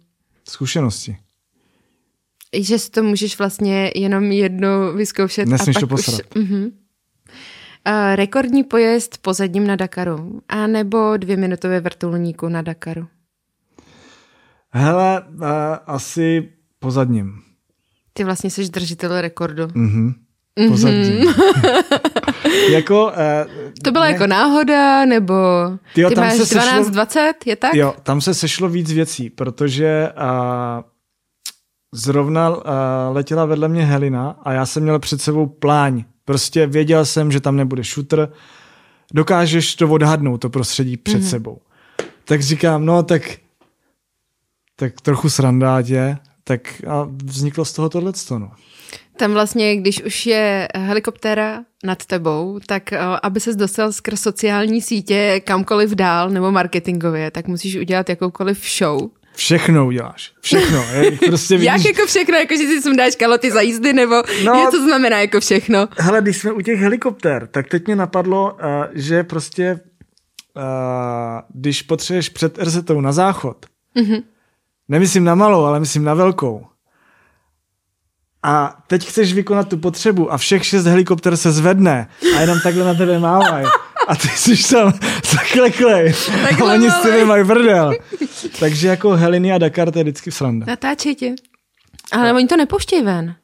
Zkušenosti. 0.50 1.18
Že 2.60 2.80
si 2.80 2.90
to 2.92 3.04
můžeš 3.04 3.40
vlastně 3.40 3.92
jenom 3.96 4.32
jednou 4.32 4.94
vyzkoušet 4.96 5.48
Nesmíš 5.48 5.76
a 5.76 5.80
to 5.80 5.88
pak 5.88 5.98
posrat. 5.98 6.22
už... 6.36 6.42
Uh-huh. 6.44 6.72
Uh, 7.88 8.16
rekordní 8.16 8.64
pojezd 8.64 9.18
pozadním 9.18 9.68
na 9.68 9.76
Dakaru, 9.76 10.42
a 10.50 10.68
nebo 10.68 11.18
dvě 11.18 11.38
minutové 11.38 11.80
vrtulníku 11.80 12.50
na 12.50 12.62
Dakaru. 12.62 13.08
Hele, 14.70 15.24
uh, 15.34 15.46
asi 15.86 16.50
po 16.80 16.92
zadním. 16.92 17.34
Ty 18.14 18.24
vlastně 18.24 18.50
jsi 18.50 18.70
držitel 18.70 19.22
rekordu. 19.22 19.68
Mhm. 19.74 20.14
Po 20.70 20.78
zadním. 20.78 21.34
jako, 22.72 23.06
uh, 23.06 23.14
To 23.84 23.92
byla 23.92 24.06
ne, 24.06 24.12
jako 24.12 24.28
náhoda, 24.28 25.06
nebo 25.06 25.34
Tyjo, 25.94 26.10
ty 26.10 26.16
tam 26.16 26.24
máš 26.24 26.38
se 26.38 26.44
sešlo- 26.44 26.84
12-20, 26.84 27.34
je 27.46 27.56
tak? 27.56 27.74
Jo, 27.76 27.96
tam 28.04 28.22
se 28.22 28.34
sešlo 28.34 28.70
víc 28.70 28.92
věcí, 28.92 29.30
protože 29.30 30.10
uh, 30.18 30.84
zrovna 31.94 32.50
uh, 32.50 32.64
letěla 33.12 33.46
vedle 33.46 33.68
mě 33.68 33.86
Helena 33.86 34.40
a 34.44 34.52
já 34.52 34.66
jsem 34.66 34.84
měl 34.84 35.00
před 35.00 35.22
sebou 35.22 35.46
pláň. 35.48 36.04
Prostě 36.28 36.68
věděl 36.68 37.06
jsem, 37.06 37.32
že 37.32 37.40
tam 37.40 37.56
nebude 37.56 37.84
shooter. 37.84 38.30
Dokážeš 39.14 39.76
to 39.76 39.90
odhadnout, 39.90 40.42
to 40.42 40.50
prostředí 40.50 40.98
před 40.98 41.22
mm-hmm. 41.22 41.30
sebou. 41.30 41.62
Tak 42.26 42.42
říkám, 42.42 42.86
no 42.86 43.04
tak 43.04 43.22
tak 44.76 45.02
trochu 45.02 45.28
je. 45.86 46.18
Tak 46.44 46.82
a 46.88 47.10
vzniklo 47.24 47.66
z 47.66 47.74
toho 47.74 47.90
tohleto, 47.90 48.40
no. 48.40 48.52
Tam 49.18 49.34
vlastně, 49.34 49.76
když 49.76 50.04
už 50.04 50.26
je 50.26 50.68
helikoptéra 50.76 51.64
nad 51.84 52.06
tebou, 52.06 52.60
tak 52.66 52.94
eh, 52.94 53.00
aby 53.24 53.40
ses 53.40 53.56
dostal 53.56 53.92
skrz 53.92 54.22
sociální 54.22 54.82
sítě 54.82 55.42
kamkoliv 55.44 55.92
dál 55.92 56.30
nebo 56.30 56.52
marketingově, 56.52 57.32
tak 57.32 57.48
musíš 57.48 57.76
udělat 57.76 58.10
jakoukoliv 58.10 58.66
show. 58.78 59.10
Všechno 59.38 59.88
uděláš. 59.88 60.32
Všechno. 60.42 60.78
Jak 60.92 61.14
prostě 61.28 61.54
vidíš, 61.58 61.68
Jak 61.68 61.86
jako 61.86 62.08
všechno, 62.08 62.38
jako 62.38 62.54
že 62.54 62.68
si 62.68 62.82
sundáš 62.82 63.16
kaloty 63.16 63.52
za 63.52 63.62
jízdy, 63.62 63.94
nebo 63.94 64.16
No. 64.44 64.54
no, 64.54 64.68
co 64.72 64.82
znamená 64.82 65.20
jako 65.20 65.40
všechno? 65.40 65.88
Hele, 65.98 66.22
když 66.22 66.38
jsme 66.38 66.52
u 66.52 66.62
těch 66.62 66.80
helikoptér, 66.80 67.48
tak 67.48 67.68
teď 67.68 67.86
mě 67.86 67.96
napadlo, 67.96 68.54
uh, 68.54 68.60
že 68.94 69.24
prostě 69.24 69.80
uh, 70.56 70.64
když 71.54 71.82
potřebuješ 71.82 72.30
před 72.30 72.58
RZ 72.58 72.78
na 73.02 73.12
záchod, 73.12 73.66
mm-hmm. 73.96 74.24
nemyslím 74.88 75.24
na 75.24 75.36
malou, 75.36 75.64
ale 75.64 75.80
myslím 75.80 76.04
na 76.04 76.14
velkou, 76.14 76.66
a 78.44 78.78
teď 78.88 79.08
chceš 79.08 79.34
vykonat 79.34 79.70
tu 79.70 79.78
potřebu 79.78 80.34
a 80.34 80.38
všech 80.38 80.66
šest 80.66 80.86
helikopter 80.86 81.38
se 81.38 81.52
zvedne 81.52 82.08
a 82.38 82.42
jenom 82.42 82.60
takhle 82.60 82.86
na 82.86 82.94
tebe 82.94 83.20
mávají. 83.20 83.66
A 84.08 84.16
ty 84.16 84.28
jsi 84.28 84.70
tam 84.74 84.94
zakleklej. 85.34 86.14
A 86.34 86.48
Takhle 86.48 86.74
oni 86.74 86.92
s 86.92 87.02
tebe 87.02 87.26
mají 87.26 87.44
vrdel. 87.44 87.94
Takže 88.60 88.88
jako 88.88 89.10
Heleny 89.10 89.54
a 89.54 89.58
Dakar 89.58 89.92
to 89.92 90.00
je 90.00 90.04
vždycky 90.04 90.32
sranda. 90.32 90.66
Natáčej 90.66 91.16
tě. 91.16 91.36
Ale 92.12 92.34
oni 92.34 92.48
to 92.48 92.58
nepouštějí 92.58 93.02
ven. 93.02 93.36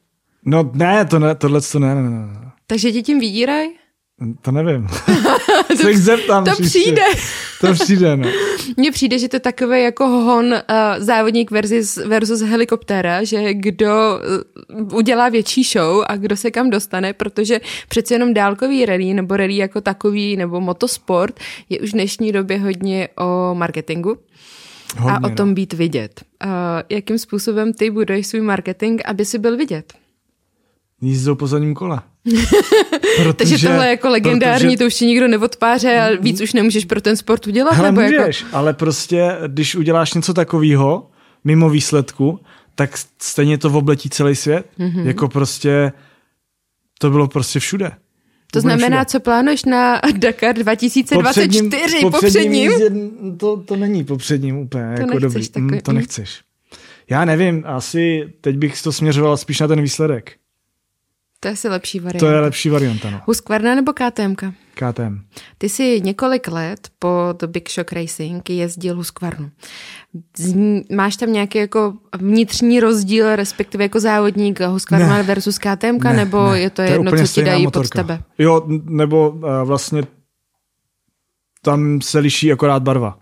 No 0.44 0.70
ne, 0.74 1.04
to 1.04 1.18
ne, 1.18 1.34
tohle 1.34 1.60
to 1.60 1.78
ne, 1.78 1.94
ne, 1.94 2.02
ne, 2.02 2.10
ne. 2.10 2.50
Takže 2.66 2.92
tě 2.92 3.02
tím 3.02 3.20
vydírají? 3.20 3.70
To 4.42 4.50
nevím. 4.50 4.86
Se 5.76 5.90
jich 5.90 5.98
zeptám 5.98 6.44
to 6.44 6.50
příště. 6.50 6.78
přijde. 6.80 7.02
To 7.60 7.72
přijde, 7.72 8.16
no. 8.16 8.28
Mně 8.76 8.92
přijde, 8.92 9.18
že 9.18 9.28
to 9.28 9.36
je 9.36 9.40
takové 9.40 9.80
jako 9.80 10.08
hon 10.08 10.46
uh, 10.46 10.60
závodník 10.98 11.50
versus, 11.50 11.96
versus 11.96 12.40
helikoptéra, 12.40 13.24
že 13.24 13.54
kdo 13.54 14.20
uh, 14.76 14.96
udělá 14.96 15.28
větší 15.28 15.62
show 15.64 16.04
a 16.08 16.16
kdo 16.16 16.36
se 16.36 16.50
kam 16.50 16.70
dostane, 16.70 17.12
protože 17.12 17.60
přece 17.88 18.14
jenom 18.14 18.34
dálkový 18.34 18.86
rally 18.86 19.14
nebo 19.14 19.36
rally 19.36 19.56
jako 19.56 19.80
takový 19.80 20.36
nebo 20.36 20.60
motosport 20.60 21.40
je 21.68 21.80
už 21.80 21.90
v 21.90 21.92
dnešní 21.92 22.32
době 22.32 22.58
hodně 22.58 23.08
o 23.18 23.54
marketingu 23.54 24.18
Hodně, 24.98 25.12
a 25.12 25.32
o 25.32 25.34
tom 25.34 25.54
být 25.54 25.72
vidět. 25.72 26.22
Uh, 26.44 26.50
jakým 26.88 27.18
způsobem 27.18 27.72
ty 27.72 27.90
buduješ 27.90 28.26
svůj 28.26 28.40
marketing, 28.40 29.00
aby 29.04 29.24
si 29.24 29.38
byl 29.38 29.56
vidět? 29.56 29.92
No. 31.02 31.08
Jízdou 31.08 31.34
po 31.34 31.46
zadním 31.46 31.74
kole. 31.74 32.00
Protože, 33.16 33.32
Takže 33.50 33.68
tohle 33.68 33.88
jako 33.88 34.08
legendární, 34.08 34.66
protože- 34.66 34.76
to 34.78 34.86
už 34.86 34.94
ti 34.94 35.06
nikdo 35.06 35.28
neodpáře 35.28 36.00
a 36.00 36.08
víc 36.20 36.40
už 36.40 36.52
nemůžeš 36.52 36.84
pro 36.84 37.00
ten 37.00 37.16
sport 37.16 37.46
udělat? 37.46 37.74
Hele, 37.74 37.88
nebo 37.88 38.00
jako... 38.00 38.20
můžeš, 38.20 38.44
ale 38.52 38.74
prostě, 38.74 39.36
když 39.46 39.74
uděláš 39.74 40.14
něco 40.14 40.34
takového 40.34 41.10
mimo 41.44 41.70
výsledku, 41.70 42.40
tak 42.74 42.90
stejně 43.22 43.58
to 43.58 43.68
obletí 43.70 44.10
celý 44.10 44.34
svět. 44.36 44.66
Mhm. 44.78 44.90
Mm-hmm. 44.90 45.06
Jako 45.06 45.28
prostě, 45.28 45.92
to 46.98 47.10
bylo 47.10 47.28
prostě 47.28 47.60
všude. 47.60 47.90
To 48.52 48.60
znamená, 48.60 48.96
všude. 49.04 49.10
co 49.10 49.20
plánuješ 49.20 49.64
na 49.64 50.00
Dakar 50.16 50.54
2024 50.54 51.98
po 52.00 52.10
předním? 52.10 52.70
jízdě, 52.70 52.90
to, 53.36 53.56
to 53.56 53.76
není 53.76 54.04
popředním 54.04 54.56
úplně 54.58 54.82
To 54.96 55.00
jako 55.02 55.04
nechceš 55.18 55.22
dobrý. 55.22 55.48
takový, 55.48 55.72
Mm, 55.74 55.80
to 55.80 55.92
nechceš. 55.92 56.40
Já 57.10 57.24
nevím, 57.24 57.62
asi 57.66 58.32
teď 58.40 58.56
bych 58.56 58.82
to 58.82 58.92
směřoval 58.92 59.36
spíš 59.36 59.60
na 59.60 59.68
ten 59.68 59.82
výsledek. 59.82 60.32
To 61.44 61.48
je 61.48 61.52
asi 61.52 61.68
lepší 61.68 62.00
varianta. 62.00 62.26
To 62.26 62.32
je 62.32 62.40
lepší 62.40 62.68
varianta, 62.70 63.10
no. 63.10 63.20
Husqvarna 63.26 63.74
nebo 63.74 63.92
KTMka? 63.92 64.52
KTM. 64.74 65.20
Ty 65.58 65.68
jsi 65.68 66.00
několik 66.04 66.48
let 66.48 66.88
po 66.98 67.34
The 67.40 67.46
Big 67.46 67.70
Shock 67.70 67.92
Racing 67.92 68.50
jezdil 68.50 68.96
Husqvarnu. 68.96 69.50
Máš 70.92 71.16
tam 71.16 71.32
nějaký 71.32 71.58
jako 71.58 71.94
vnitřní 72.18 72.80
rozdíl, 72.80 73.36
respektive 73.36 73.84
jako 73.84 74.00
závodník 74.00 74.60
Husqvarna 74.60 75.16
Ne. 75.16 75.22
versus 75.22 75.58
KTMka, 75.58 76.12
nebo 76.12 76.52
je 76.52 76.70
to 76.70 76.82
jedno, 76.82 77.10
úplně 77.10 77.26
co 77.26 77.32
ti 77.34 77.42
dají 77.44 77.64
pod 77.64 77.76
motorka. 77.76 77.98
tebe? 77.98 78.22
Jo, 78.38 78.62
nebo 78.84 79.30
uh, 79.30 79.40
vlastně 79.64 80.02
tam 81.62 82.00
se 82.00 82.18
liší 82.18 82.52
akorát 82.52 82.82
barva. 82.82 83.18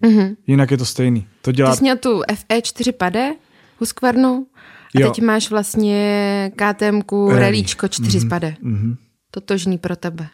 Mhm. 0.00 0.34
Jinak 0.46 0.70
je 0.70 0.76
to 0.78 0.84
stejný. 0.84 1.26
To 1.42 1.52
dělá... 1.52 1.70
Ty 1.70 1.76
jsi 1.76 1.82
měl 1.82 1.96
tu 1.96 2.20
FE4 2.22 2.92
pade 2.92 3.32
Husqvarnu 3.80 4.46
a 4.94 5.00
Jo. 5.00 5.10
teď 5.10 5.24
máš 5.24 5.50
vlastně 5.50 6.52
KTMku 6.56 7.28
Rally. 7.28 7.40
Rallíčko 7.40 7.88
4 7.88 8.20
spade. 8.20 8.54
Mhm. 8.62 8.96
Totožný 9.30 9.78
pro 9.78 9.96
tebe. 9.96 10.26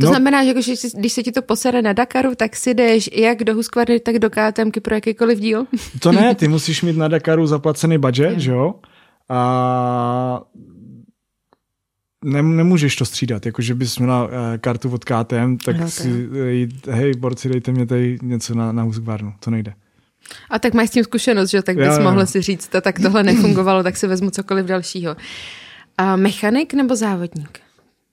To 0.00 0.06
No. 0.06 0.08
znamená, 0.08 0.42
že 0.42 0.48
jako, 0.48 0.60
že 0.60 0.76
si- 0.76 0.98
když 0.98 1.12
se 1.12 1.22
ti 1.22 1.32
to 1.32 1.42
posere 1.42 1.82
na 1.82 1.92
Dakaru, 1.92 2.34
tak 2.34 2.56
si 2.56 2.74
jdeš 2.74 3.10
jak 3.12 3.44
do 3.44 3.54
Husqvarny, 3.54 4.00
tak 4.00 4.18
do 4.18 4.30
KTMky 4.30 4.80
pro 4.80 4.94
jakýkoliv 4.94 5.38
díl. 5.40 5.66
To 6.00 6.12
ne, 6.12 6.34
ty 6.34 6.48
musíš 6.48 6.82
mít 6.82 6.96
na 6.96 7.08
Dakaru 7.08 7.46
zaplacený 7.46 7.98
budget, 7.98 8.38
že 8.38 8.50
jo? 8.50 8.74
A 9.28 10.40
nem, 12.24 12.56
nemůžeš 12.56 12.96
to 12.96 13.04
střídat, 13.04 13.46
jako 13.46 13.62
že 13.62 13.74
bys 13.74 13.98
měla 13.98 14.24
uh, 14.24 14.30
kartu 14.60 14.90
od 14.90 15.04
KTM, 15.04 15.56
tak 15.64 15.76
to 15.78 15.88
si 15.90 16.28
jít, 16.50 16.86
hej, 16.86 17.12
borci, 17.18 17.48
dejte 17.48 17.72
mě 17.72 17.86
tady 17.86 18.18
něco 18.22 18.54
na, 18.54 18.72
na 18.72 18.82
Husqvarnu, 18.82 19.34
to 19.40 19.50
nejde. 19.50 19.72
A 20.50 20.58
tak 20.58 20.74
máš 20.74 20.88
s 20.88 20.92
tím 20.92 21.04
zkušenost, 21.04 21.50
že 21.50 21.62
tak 21.62 21.76
bys 21.76 21.86
Jo, 21.86 21.92
jo. 21.94 22.02
mohl 22.02 22.26
si 22.26 22.42
říct, 22.42 22.68
"Ta- 22.68 22.80
tak 22.80 23.00
tohle 23.00 23.22
nefungovalo, 23.22 23.82
tak 23.82 23.96
si 23.96 24.06
vezmu 24.06 24.30
cokoliv 24.30 24.66
dalšího. 24.66 25.16
A 25.98 26.16
mechanik 26.16 26.74
nebo 26.74 26.96
závodník? 26.96 27.60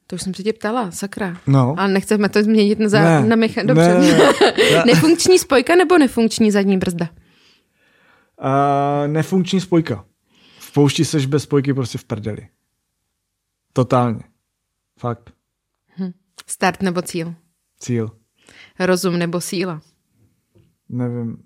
To 0.07 0.15
už 0.15 0.21
jsem 0.21 0.33
se 0.33 0.43
tě 0.43 0.53
ptala, 0.53 0.91
sakra. 0.91 1.37
No. 1.47 1.75
Ale 1.77 1.87
nechceme 1.87 2.29
to 2.29 2.43
změnit 2.43 2.79
na, 2.79 2.89
zá... 2.89 3.01
Ne, 3.01 3.25
na 3.27 3.35
mechanik. 3.35 3.67
ne, 3.67 3.73
Dobře. 3.73 3.99
ne, 3.99 4.33
ne. 4.73 4.83
Nefunkční 4.85 5.39
spojka 5.39 5.75
nebo 5.75 5.97
nefunkční 5.97 6.51
zadní 6.51 6.77
brzda? 6.77 7.09
Uh, 8.43 9.07
nefunkční 9.07 9.61
spojka. 9.61 10.05
V 10.59 10.73
poušti 10.73 11.05
seš 11.05 11.25
bez 11.25 11.43
spojky 11.43 11.73
prostě 11.73 11.97
v 11.97 12.03
prdeli. 12.03 12.47
Totálně. 13.73 14.19
Fakt. 14.99 15.33
Start 16.47 16.81
nebo 16.81 17.01
cíl? 17.01 17.33
Cíl. 17.79 18.09
Rozum 18.79 19.19
nebo 19.19 19.41
síla? 19.41 19.81
Nevím. 20.89 21.37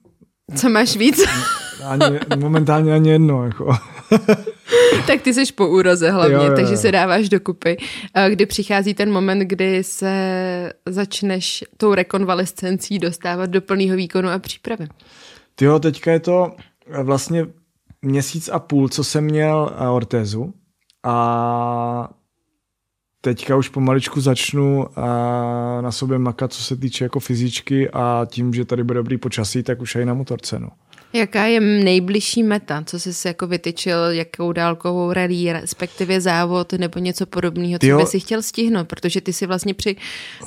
Co 0.56 0.70
máš 0.70 0.98
víc? 0.98 1.22
Ani, 1.86 2.20
momentálně 2.38 2.94
ani 2.94 3.10
jedno. 3.10 3.46
Jako. 3.46 3.76
tak 5.08 5.22
ty 5.22 5.34
jsi 5.34 5.54
po 5.54 5.68
úroze 5.68 6.12
hlavně, 6.12 6.36
Jo, 6.36 6.42
jo, 6.44 6.50
jo. 6.50 6.56
takže 6.56 6.78
se 6.78 6.92
dáváš 6.92 7.30
dokupy. 7.30 7.78
Kdy 8.30 8.46
přichází 8.46 8.94
ten 8.94 9.12
moment, 9.12 9.40
kdy 9.40 9.84
se 9.84 10.74
začneš 10.86 11.64
tou 11.78 11.94
rekonvalescencí 11.94 13.00
dostávat 13.00 13.50
do 13.50 13.62
plného 13.62 13.96
výkonu 13.96 14.30
a 14.30 14.40
přípravy. 14.40 14.88
Tyjo, 15.56 15.80
teďka 15.80 16.12
je 16.12 16.20
to 16.20 16.52
vlastně 17.04 17.46
měsíc 18.02 18.50
a 18.50 18.60
půl, 18.60 18.90
co 18.90 19.04
jsem 19.04 19.24
měl 19.24 19.76
eh, 19.80 19.88
ortézu 19.88 20.54
a 21.04 22.10
teďka 23.28 23.56
už 23.56 23.70
pomaličku 23.70 24.22
začnu 24.22 24.88
eh, 24.88 25.02
na 25.82 25.92
sobě 25.92 26.18
makat, 26.18 26.54
co 26.54 26.63
se 26.63 26.76
týče 26.76 27.06
jako 27.06 27.20
fyzičky 27.20 27.90
a 27.90 28.28
tím, 28.30 28.54
že 28.54 28.66
tady 28.66 28.84
bude 28.84 29.00
dobrý 29.00 29.18
počasí, 29.18 29.63
tak 29.63 29.82
už 29.82 29.96
i 29.96 30.06
na 30.06 30.13
motorce. 30.13 30.60
No. 30.60 30.70
Jaká 31.13 31.46
je 31.46 31.60
nejbližší 31.60 32.44
meta? 32.44 32.84
Co 32.86 33.00
jsi 33.00 33.13
si 33.13 33.28
jako 33.28 33.48
vytyčil, 33.48 34.12
jakou 34.12 34.52
dálkovou 34.52 35.13
rally, 35.13 35.54
respektive 35.54 36.22
závod 36.22 36.74
nebo 36.74 37.00
něco 37.00 37.26
podobného, 37.26 37.80
co 37.80 37.98
by 37.98 38.06
si 38.06 38.20
chtěl 38.20 38.42
stihnout? 38.42 38.88
Protože 38.88 39.22
ty 39.22 39.34
si 39.34 39.46
vlastně 39.46 39.74
při 39.74 39.96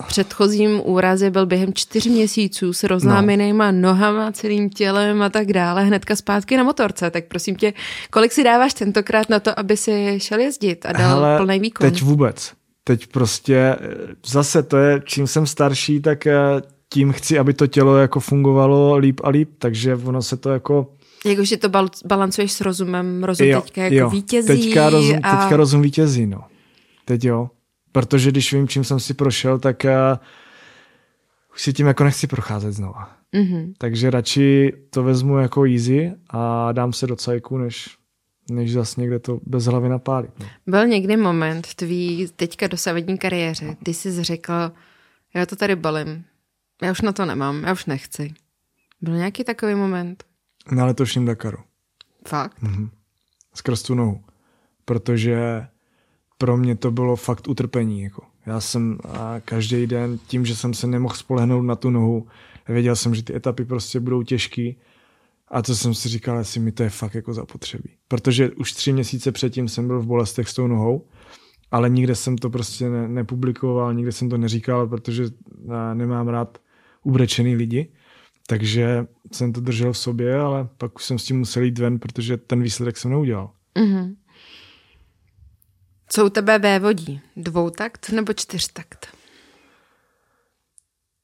předchozím 0.06 0.80
úraze 0.84 1.30
byl 1.30 1.46
během 1.46 1.74
čtyř 1.74 2.06
měsíců 2.06 2.72
s 2.72 2.82
rozlámenýma 2.82 3.70
nohama, 3.70 4.32
celým 4.32 4.70
tělem 4.70 5.22
a 5.22 5.30
tak 5.30 5.52
dále, 5.52 5.84
hnedka 5.84 6.16
zpátky 6.16 6.56
na 6.56 6.62
motorce. 6.62 7.10
Tak 7.10 7.24
prosím 7.24 7.56
tě, 7.56 7.72
kolik 8.10 8.32
si 8.32 8.44
dáváš 8.44 8.74
tentokrát 8.74 9.28
na 9.28 9.40
to, 9.40 9.58
aby 9.58 9.76
si 9.76 10.14
šel 10.20 10.40
jezdit 10.40 10.86
a 10.86 10.92
dal 10.92 11.20
Hele, 11.20 11.38
plný 11.38 11.60
výkon? 11.60 11.90
Teď 11.90 12.02
vůbec. 12.02 12.59
Teď 12.84 13.06
prostě 13.06 13.56
eh, 13.56 13.76
zase 14.26 14.62
to 14.62 14.76
je, 14.76 15.02
čím 15.04 15.26
jsem 15.26 15.46
starší, 15.46 16.00
tak 16.00 16.26
eh, 16.26 16.36
tím 16.92 17.12
chci, 17.12 17.38
aby 17.38 17.54
to 17.54 17.66
tělo 17.66 17.96
jako 17.96 18.20
fungovalo 18.20 18.96
líp 18.96 19.20
a 19.24 19.28
líp, 19.28 19.50
takže 19.58 19.96
ono 19.96 20.22
se 20.22 20.36
to 20.36 20.50
jako... 20.50 20.94
Jakože 21.26 21.56
to 21.56 21.68
bal- 21.68 22.06
balancuješ 22.06 22.52
s 22.52 22.60
rozumem, 22.60 23.24
rozum 23.24 23.46
teďka 23.62 23.82
jako 23.82 24.10
vítězí. 24.10 24.46
Teďka 24.46 24.90
rozum, 24.90 25.16
a... 25.22 25.36
teďka 25.36 25.56
rozum 25.56 25.82
vítězí, 25.82 26.26
no. 26.26 26.44
Teď 27.04 27.24
jo. 27.24 27.50
Protože 27.92 28.30
když 28.30 28.52
vím, 28.52 28.68
čím 28.68 28.84
jsem 28.84 29.00
si 29.00 29.14
prošel, 29.14 29.58
tak 29.58 29.84
uh, 29.84 30.18
už 31.54 31.62
si 31.62 31.72
tím 31.72 31.86
jako 31.86 32.04
nechci 32.04 32.26
procházet 32.26 32.72
znova. 32.72 33.10
Mhm. 33.32 33.72
Takže 33.78 34.10
radši 34.10 34.72
to 34.90 35.02
vezmu 35.02 35.38
jako 35.38 35.64
easy 35.64 36.12
a 36.30 36.72
dám 36.72 36.92
se 36.92 37.06
do 37.06 37.16
cajku, 37.16 37.58
než, 37.58 37.96
než 38.50 38.72
zase 38.72 39.00
někde 39.00 39.18
to 39.18 39.40
bez 39.46 39.64
hlavy 39.64 39.88
napálit. 39.88 40.30
No. 40.40 40.46
Byl 40.66 40.86
někdy 40.86 41.16
moment 41.16 41.66
v 41.66 41.74
tvý 41.74 42.28
teďka 42.36 42.66
dosavadní 42.66 43.18
kariéře, 43.18 43.76
kdy 43.80 43.94
jsi 43.94 44.24
řekl, 44.24 44.72
já 45.34 45.46
to 45.46 45.56
tady 45.56 45.76
balím, 45.76 46.24
já 46.82 46.90
už 46.90 47.00
na 47.00 47.12
to 47.12 47.26
nemám, 47.26 47.64
já 47.64 47.72
už 47.72 47.86
nechci. 47.86 48.34
Byl 49.00 49.14
nějaký 49.16 49.44
takový 49.44 49.74
moment? 49.74 50.24
Na 50.72 50.84
letošním 50.84 51.26
Dakaru. 51.26 51.58
Fakt? 52.28 52.56
skrz 53.54 53.82
tu 53.82 53.94
nohu. 53.94 54.24
Protože 54.84 55.66
pro 56.38 56.56
mě 56.56 56.76
to 56.76 56.90
bylo 56.90 57.16
fakt 57.16 57.48
utrpení. 57.48 58.02
Jako. 58.02 58.22
Já 58.46 58.60
jsem 58.60 58.98
a 59.04 59.40
každý 59.44 59.86
den 59.86 60.18
tím, 60.26 60.46
že 60.46 60.56
jsem 60.56 60.74
se 60.74 60.86
nemohl 60.86 61.14
spolehnout 61.14 61.64
na 61.64 61.76
tu 61.76 61.90
nohu, 61.90 62.28
věděl 62.68 62.96
jsem, 62.96 63.14
že 63.14 63.22
ty 63.22 63.34
etapy 63.36 63.64
prostě 63.64 64.00
budou 64.00 64.22
těžký 64.22 64.76
a 65.50 65.62
to 65.62 65.76
jsem 65.76 65.94
si 65.94 66.08
říkal, 66.08 66.38
jestli 66.38 66.60
mi 66.60 66.72
to 66.72 66.82
je 66.82 66.90
fakt 66.90 67.14
jako 67.14 67.34
zapotřebí. 67.34 67.90
Protože 68.08 68.50
už 68.50 68.72
tři 68.72 68.92
měsíce 68.92 69.32
předtím 69.32 69.68
jsem 69.68 69.86
byl 69.86 70.00
v 70.00 70.06
bolestech 70.06 70.48
s 70.48 70.54
tou 70.54 70.66
nohou, 70.66 71.08
ale 71.70 71.90
nikde 71.90 72.14
jsem 72.14 72.38
to 72.38 72.50
prostě 72.50 72.88
ne, 72.88 73.08
nepublikoval, 73.08 73.94
nikde 73.94 74.12
jsem 74.12 74.28
to 74.28 74.38
neříkal, 74.38 74.86
protože 74.86 75.24
a, 75.74 75.94
nemám 75.94 76.28
rád 76.28 76.58
ubrečený 77.02 77.56
lidi. 77.56 77.92
Takže 78.46 79.06
jsem 79.32 79.52
to 79.52 79.60
držel 79.60 79.92
v 79.92 79.98
sobě, 79.98 80.40
ale 80.40 80.68
pak 80.78 80.96
už 80.96 81.04
jsem 81.04 81.18
s 81.18 81.24
tím 81.24 81.38
musel 81.38 81.62
jít 81.62 81.78
ven, 81.78 81.98
protože 81.98 82.36
ten 82.36 82.62
výsledek 82.62 82.96
jsem 82.96 83.10
neudělal. 83.10 83.50
Mhm. 83.78 84.14
Co 86.08 86.26
u 86.26 86.28
tebe 86.28 86.58
vévodí? 86.58 87.20
Dvoutakt 87.36 88.10
nebo 88.10 88.32
čtyřtakt? 88.32 89.06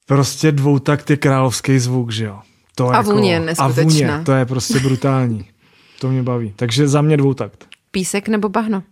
Prostě 0.06 0.52
dvoutakt 0.52 1.10
je 1.10 1.16
královský 1.16 1.78
zvuk, 1.78 2.12
že 2.12 2.24
jo. 2.24 2.40
To 2.78 2.88
A 2.88 2.96
jako, 2.96 3.10
vůně 3.10 3.36
A 3.36 3.40
neskutečná. 3.40 3.82
vůně, 4.12 4.24
to 4.24 4.32
je 4.32 4.46
prostě 4.46 4.78
brutální. 4.80 5.44
To 6.00 6.08
mě 6.10 6.22
baví. 6.22 6.52
Takže 6.56 6.88
za 6.88 7.02
mě 7.02 7.16
dvoutakt. 7.16 7.66
Písek 7.90 8.28
nebo 8.28 8.48
bahno? 8.48 8.82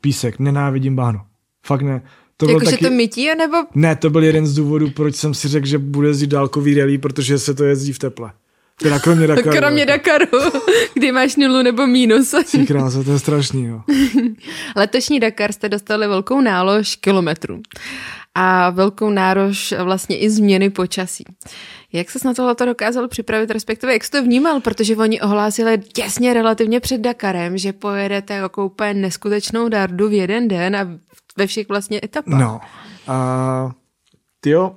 Písek, 0.00 0.38
nenávidím 0.38 0.96
bahno. 0.96 1.20
Fakt 1.66 1.82
ne. 1.82 2.02
To 2.36 2.48
Jakože 2.50 2.70
taky... 2.70 2.84
to 2.84 2.90
mytí, 2.90 3.28
nebo 3.38 3.56
Ne, 3.74 3.96
to 3.96 4.10
byl 4.10 4.24
jeden 4.24 4.46
z 4.46 4.54
důvodů, 4.54 4.90
proč 4.90 5.16
jsem 5.16 5.34
si 5.34 5.48
řekl, 5.48 5.66
že 5.66 5.78
bude 5.78 6.08
jezdit 6.08 6.26
dálkový 6.26 6.74
rally, 6.80 6.98
protože 6.98 7.38
se 7.38 7.54
to 7.54 7.64
jezdí 7.64 7.92
v 7.92 7.98
teple. 7.98 8.32
Teda 8.80 8.98
kromě 8.98 9.26
Dakaru. 9.26 9.56
kromě 9.58 9.80
jako. 9.80 9.92
Dakaru, 9.92 10.50
kdy 10.94 11.12
máš 11.12 11.36
nulu 11.36 11.62
nebo 11.62 11.86
mínus? 11.86 12.34
Ty 12.52 12.66
krása, 12.66 13.02
to 13.02 13.12
je 13.12 13.18
strašný, 13.18 13.64
jo. 13.64 13.82
Letošní 14.76 15.20
Dakar 15.20 15.52
jste 15.52 15.68
dostali 15.68 16.08
velkou 16.08 16.40
nálož 16.40 16.96
kilometrů 16.96 17.60
a 18.34 18.70
velkou 18.70 19.10
nálož 19.10 19.74
vlastně 19.84 20.18
i 20.18 20.30
změny 20.30 20.70
počasí. 20.70 21.24
Jak 21.92 22.10
se 22.10 22.18
na 22.24 22.34
tohle 22.34 22.54
dokázal 22.64 23.08
připravit, 23.08 23.50
respektive 23.50 23.92
jak 23.92 24.04
jsi 24.04 24.10
to 24.10 24.22
vnímal, 24.22 24.60
protože 24.60 24.96
oni 24.96 25.20
ohlásili 25.20 25.78
těsně 25.78 26.34
relativně 26.34 26.80
před 26.80 27.00
Dakarem, 27.00 27.58
že 27.58 27.72
pojedete 27.72 28.34
jako 28.34 28.66
úplně 28.66 28.94
neskutečnou 28.94 29.68
dardu 29.68 30.08
v 30.08 30.12
jeden 30.12 30.48
den 30.48 30.76
a 30.76 30.88
ve 31.36 31.46
všech 31.46 31.68
vlastně 31.68 32.00
etapách. 32.04 32.40
No. 32.40 32.60
A 33.06 33.70
tyjo, 34.40 34.76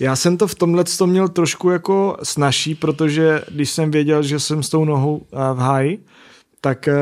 já 0.00 0.16
jsem 0.16 0.36
to 0.36 0.46
v 0.46 0.54
tomhle 0.54 0.84
to 0.84 1.06
měl 1.06 1.28
trošku 1.28 1.70
jako 1.70 2.16
snažší, 2.22 2.74
protože 2.74 3.42
když 3.48 3.70
jsem 3.70 3.90
věděl, 3.90 4.22
že 4.22 4.40
jsem 4.40 4.62
s 4.62 4.68
tou 4.68 4.84
nohou 4.84 5.26
a, 5.32 5.52
v 5.52 5.58
háji, 5.58 6.04
tak 6.60 6.88
a, 6.88 6.94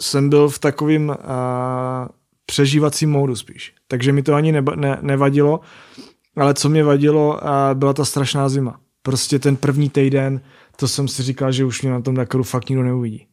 jsem 0.00 0.28
byl 0.28 0.48
v 0.48 0.58
takovým 0.58 1.10
a, 1.10 2.08
přežívacím 2.46 3.10
módu 3.10 3.36
spíš. 3.36 3.74
Takže 3.88 4.12
mi 4.12 4.22
to 4.22 4.34
ani 4.34 4.52
neba, 4.52 4.74
ne, 4.74 4.98
nevadilo, 5.00 5.60
ale 6.36 6.54
co 6.54 6.68
mě 6.68 6.84
vadilo, 6.84 7.40
byla 7.74 7.92
ta 7.92 8.04
strašná 8.04 8.48
zima. 8.48 8.80
Prostě 9.02 9.38
ten 9.38 9.56
první 9.56 9.90
týden, 9.90 10.40
to 10.76 10.88
jsem 10.88 11.08
si 11.08 11.22
říkal, 11.22 11.52
že 11.52 11.64
už 11.64 11.82
mě 11.82 11.90
na 11.90 12.00
tom 12.00 12.14
Dakaru 12.14 12.42
fakt 12.42 12.68
nikdo 12.68 12.82
neuvidí. 12.82 13.26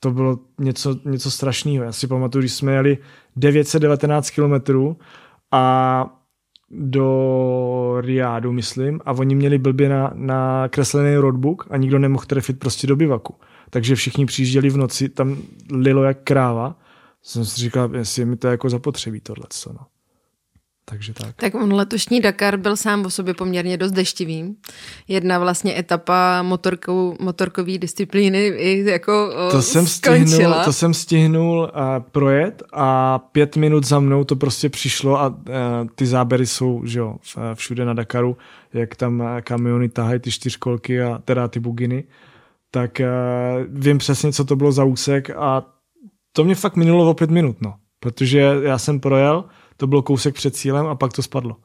To 0.00 0.10
bylo 0.10 0.38
něco, 0.60 0.96
něco 1.04 1.30
strašného. 1.30 1.84
Já 1.84 1.92
si 1.92 2.06
pamatuju, 2.06 2.42
když 2.42 2.52
jsme 2.52 2.72
jeli 2.72 2.98
919 3.36 4.30
kilometrů 4.30 4.96
a 5.52 6.06
do 6.70 7.96
Riádu, 8.00 8.52
myslím, 8.52 9.00
a 9.04 9.12
oni 9.12 9.34
měli 9.34 9.58
blbě 9.58 9.88
na, 9.88 10.10
na 10.14 10.68
kreslený 10.68 11.16
roadbook 11.16 11.66
a 11.70 11.76
nikdo 11.76 11.98
nemohl 11.98 12.24
trefit 12.24 12.58
prostě 12.58 12.86
do 12.86 12.96
bivaku. 12.96 13.34
Takže 13.70 13.94
všichni 13.94 14.26
přijížděli 14.26 14.70
v 14.70 14.76
noci, 14.76 15.08
tam 15.08 15.36
lilo 15.70 16.02
jak 16.02 16.18
kráva. 16.24 16.78
Jsem 17.22 17.44
si 17.44 17.60
říkal, 17.60 17.96
jestli 17.96 18.22
je 18.22 18.26
mi 18.26 18.36
to 18.36 18.48
jako 18.48 18.70
zapotřebí 18.70 19.20
tohle. 19.20 19.46
No. 19.66 19.86
Takže 20.88 21.14
tak. 21.14 21.36
Tak 21.36 21.54
on 21.54 21.72
letošní 21.72 22.20
Dakar 22.20 22.56
byl 22.56 22.76
sám 22.76 23.06
o 23.06 23.10
sobě 23.10 23.34
poměrně 23.34 23.76
dost 23.76 23.92
deštivý. 23.92 24.56
Jedna 25.08 25.38
vlastně 25.38 25.78
etapa 25.78 26.42
motorkou, 26.42 27.16
motorkový 27.20 27.78
disciplíny 27.78 28.46
i 28.46 28.90
jako 28.90 29.30
o, 29.48 29.50
To 29.50 29.62
jsem 29.62 29.86
stihnul, 29.86 30.54
to 30.64 30.72
jsem 30.72 30.94
stihnul 30.94 31.58
uh, 31.58 32.02
projet 32.10 32.62
a 32.72 33.18
pět 33.18 33.56
minut 33.56 33.84
za 33.84 34.00
mnou 34.00 34.24
to 34.24 34.36
prostě 34.36 34.68
přišlo 34.68 35.20
a 35.20 35.28
uh, 35.28 35.34
ty 35.94 36.06
záběry 36.06 36.46
jsou 36.46 36.82
že 36.84 36.98
jo, 36.98 37.16
všude 37.54 37.84
na 37.84 37.94
Dakaru, 37.94 38.36
jak 38.72 38.96
tam 38.96 39.22
kamiony 39.42 39.88
tahají 39.88 40.20
ty 40.20 40.30
čtyřkolky 40.30 41.02
a 41.02 41.18
teda 41.24 41.48
ty 41.48 41.60
buginy, 41.60 42.04
tak 42.70 43.00
uh, 43.00 43.64
vím 43.68 43.98
přesně, 43.98 44.32
co 44.32 44.44
to 44.44 44.56
bylo 44.56 44.72
za 44.72 44.84
úsek 44.84 45.30
a 45.30 45.62
to 46.32 46.44
mě 46.44 46.54
fakt 46.54 46.76
minulo 46.76 47.10
o 47.10 47.14
pět 47.14 47.30
minut, 47.30 47.56
no. 47.60 47.74
Protože 48.00 48.38
já 48.62 48.78
jsem 48.78 49.00
projel, 49.00 49.44
to 49.76 49.86
bylo 49.86 50.02
kousek 50.02 50.34
před 50.34 50.56
cílem 50.56 50.86
a 50.86 50.94
pak 50.94 51.12
to 51.12 51.22
spadlo. 51.22 51.56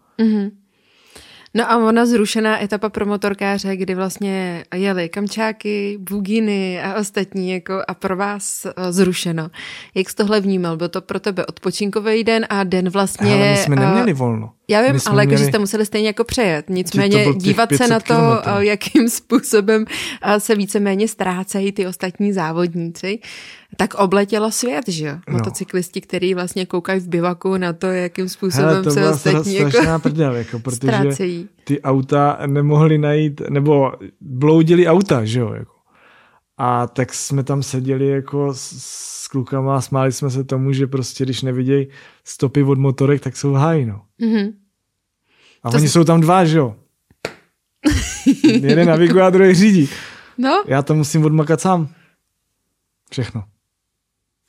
No 1.54 1.72
a 1.72 1.78
ona 1.78 2.06
zrušená 2.06 2.64
etapa 2.64 2.90
pro 2.90 3.06
motorkáře, 3.06 3.76
kdy 3.76 3.96
vlastně 3.96 4.66
jeli 4.76 5.10
kamčáky, 5.10 5.98
buginy 6.02 6.82
a 6.82 6.96
ostatní 6.96 7.52
jako 7.52 7.82
a 7.88 7.94
pro 7.94 8.16
vás 8.16 8.66
eh, 8.66 8.92
zrušeno. 8.92 9.50
Jak 9.96 10.10
jsi 10.10 10.16
tohle 10.16 10.40
vnímal? 10.42 10.78
Byl 10.78 10.90
to 10.90 11.02
pro 11.02 11.20
tebe 11.20 11.46
odpočinkový 11.46 12.24
den 12.24 12.46
a 12.50 12.64
den 12.64 12.90
vlastně... 12.90 13.34
Ale 13.36 13.52
my 13.52 13.58
jsme 13.58 13.76
eh, 13.76 13.80
neměli 13.80 14.14
volno. 14.14 14.52
Já 14.68 14.82
vím, 14.82 15.00
ale 15.06 15.26
měli- 15.26 15.46
jste 15.46 15.60
museli 15.60 15.86
stejně 15.86 16.08
jako 16.08 16.24
přejet. 16.24 16.70
Nicméně 16.70 17.26
dívat 17.34 17.70
se 17.70 17.78
500 17.78 17.90
na 17.90 18.00
to, 18.00 18.06
kilometrů. 18.06 18.52
eh, 18.58 18.66
jakým 18.66 19.10
způsobem 19.20 19.86
se 20.38 20.56
víceméně 20.56 21.08
ztrácejí 21.08 21.72
ty 21.72 21.88
ostatní 21.88 22.34
závodníci, 22.34 23.20
tak 23.78 23.94
obletělo 23.94 24.52
svět, 24.52 24.86
že 24.88 25.06
jo? 25.06 25.14
No. 25.28 25.34
Motocyklisti, 25.34 26.02
který 26.02 26.34
vlastně 26.34 26.66
koukají 26.66 27.00
v 27.00 27.08
bivaku 27.08 27.58
na 27.58 27.74
to, 27.74 27.88
jakým 27.88 28.30
způsobem 28.30 28.70
Hele, 28.70 28.84
to 28.84 28.92
se 28.92 29.10
ostatní 29.10 29.56
jako 29.56 30.00
prdel, 30.02 30.36
jako, 30.36 30.60
protože 30.64 30.76
ztrácejí. 30.78 31.50
ty 31.64 31.82
auta 31.82 32.40
nemohli 32.46 32.98
najít, 32.98 33.42
nebo 33.50 33.92
bloudili 34.22 34.88
auta, 34.88 35.26
že 35.26 35.40
jo, 35.40 35.54
jako. 35.54 35.74
A 36.58 36.88
tak 36.88 37.14
jsme 37.14 37.44
tam 37.44 37.64
seděli 37.64 38.08
jako 38.08 38.54
s, 38.54 38.74
s 39.24 39.28
klukama 39.28 39.76
a 39.78 39.82
smáli 39.82 40.12
jsme 40.12 40.30
se 40.30 40.44
tomu, 40.44 40.74
že 40.74 40.88
prostě 40.88 41.24
když 41.24 41.42
nevidějí 41.42 41.88
stopy 42.24 42.64
od 42.64 42.78
motorek, 42.78 43.22
tak 43.22 43.38
jsou 43.38 43.54
hájí, 43.54 43.86
no. 43.86 44.02
Mhm. 44.20 44.54
A 45.64 45.70
To 45.72 45.78
oni 45.78 45.88
s- 45.88 45.92
jsou 45.94 46.04
tam 46.04 46.22
dva, 46.22 46.46
že 46.46 46.58
jo? 46.58 46.76
Jeden 48.44 48.88
naviguje 48.88 49.24
a 49.24 49.30
druhý 49.30 49.54
řídí. 49.54 49.90
No, 50.38 50.64
Já 50.68 50.82
to 50.82 50.96
musím 50.96 51.26
odmakat 51.26 51.62
sám. 51.62 51.88
Všechno. 53.12 53.44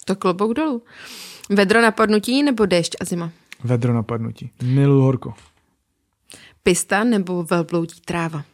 To 0.05 0.17
klobouk 0.17 0.55
dolů. 0.55 0.83
Vedro 1.51 1.83
napadnutí 1.83 2.43
nebo 2.43 2.67
déšť 2.67 2.97
a 3.01 3.05
zima? 3.05 3.31
Vedro 3.65 3.93
napadnutí. 3.93 4.51
Miluji 4.63 5.03
horko. 5.03 5.35
Pista 6.63 7.05
nebo 7.05 7.45
velbloudí 7.45 8.01
tráva? 8.05 8.45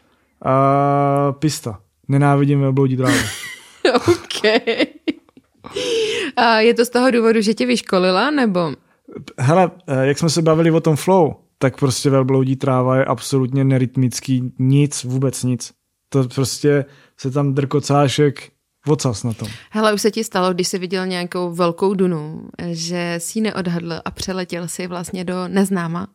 A 0.44 1.32
pista. 1.32 1.80
Nenávidím 2.08 2.60
velbloudí 2.60 2.96
trávu. 2.96 3.18
OK. 3.94 4.44
A 6.36 6.60
je 6.60 6.74
to 6.74 6.84
z 6.84 6.88
toho 6.88 7.10
důvodu, 7.10 7.40
že 7.40 7.54
tě 7.54 7.66
vyškolila, 7.66 8.30
nebo... 8.30 8.72
Hele, 9.38 9.70
eh, 9.86 10.06
jak 10.06 10.18
jsme 10.18 10.30
se 10.30 10.42
bavili 10.42 10.70
o 10.70 10.80
tom 10.80 10.96
flow, 10.96 11.34
tak 11.58 11.78
prostě 11.78 12.10
velbloudí 12.10 12.56
tráva 12.56 12.96
je 12.96 13.04
absolutně 13.04 13.64
nerytmický, 13.64 14.52
nic, 14.58 15.04
vůbec 15.04 15.42
nic. 15.42 15.72
To 16.08 16.24
prostě 16.28 16.84
se 17.16 17.30
tam 17.30 17.54
drkocáš 17.54 18.18
jak 18.18 18.34
vocas 18.88 19.24
na 19.24 19.32
tom. 19.32 19.48
Hele, 19.70 19.94
už 19.94 20.02
se 20.02 20.10
ti 20.10 20.24
stalo, 20.24 20.54
když 20.54 20.68
jsi 20.68 20.78
viděl 20.78 21.06
nějakou 21.06 21.50
velkou 21.50 21.94
dunu, 21.94 22.48
že 22.70 23.14
si 23.18 23.38
ji 23.38 23.42
neodhadl 23.42 24.00
a 24.04 24.10
přeletěl 24.10 24.68
si 24.68 24.86
vlastně 24.86 25.24
do 25.24 25.48
neznáma? 25.48 26.06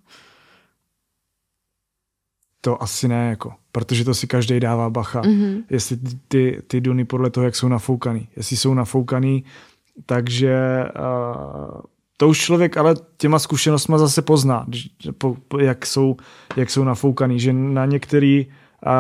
To 2.62 2.84
asi 2.84 3.08
ne, 3.08 3.30
jako, 3.30 3.54
protože 3.72 4.06
to 4.06 4.14
si 4.14 4.28
každý 4.28 4.60
dává 4.60 4.90
bacha. 4.90 5.22
Mm-hmm. 5.22 5.64
Jestli 5.70 5.98
ty, 5.98 6.18
ty, 6.28 6.62
ty 6.68 6.82
duny 6.82 7.06
podle 7.06 7.30
toho, 7.30 7.44
jak 7.44 7.56
jsou 7.56 7.68
nafoukaný. 7.68 8.28
Jestli 8.36 8.58
jsou 8.58 8.74
nafoukaný, 8.74 9.44
takže 10.06 10.86
uh, 11.00 11.82
to 12.18 12.28
už 12.28 12.40
člověk 12.40 12.78
ale 12.78 12.96
těma 13.18 13.40
zkušenostma 13.40 13.98
zase 13.98 14.22
pozná, 14.22 14.66
když, 14.68 14.90
po, 15.18 15.36
po, 15.48 15.60
jak, 15.60 15.86
jsou, 15.86 16.18
jak 16.56 16.70
jsou 16.70 16.84
nafoukaný, 16.84 17.40
že 17.40 17.54
na 17.54 17.86
některý, 17.86 18.48
uh, 18.86 18.92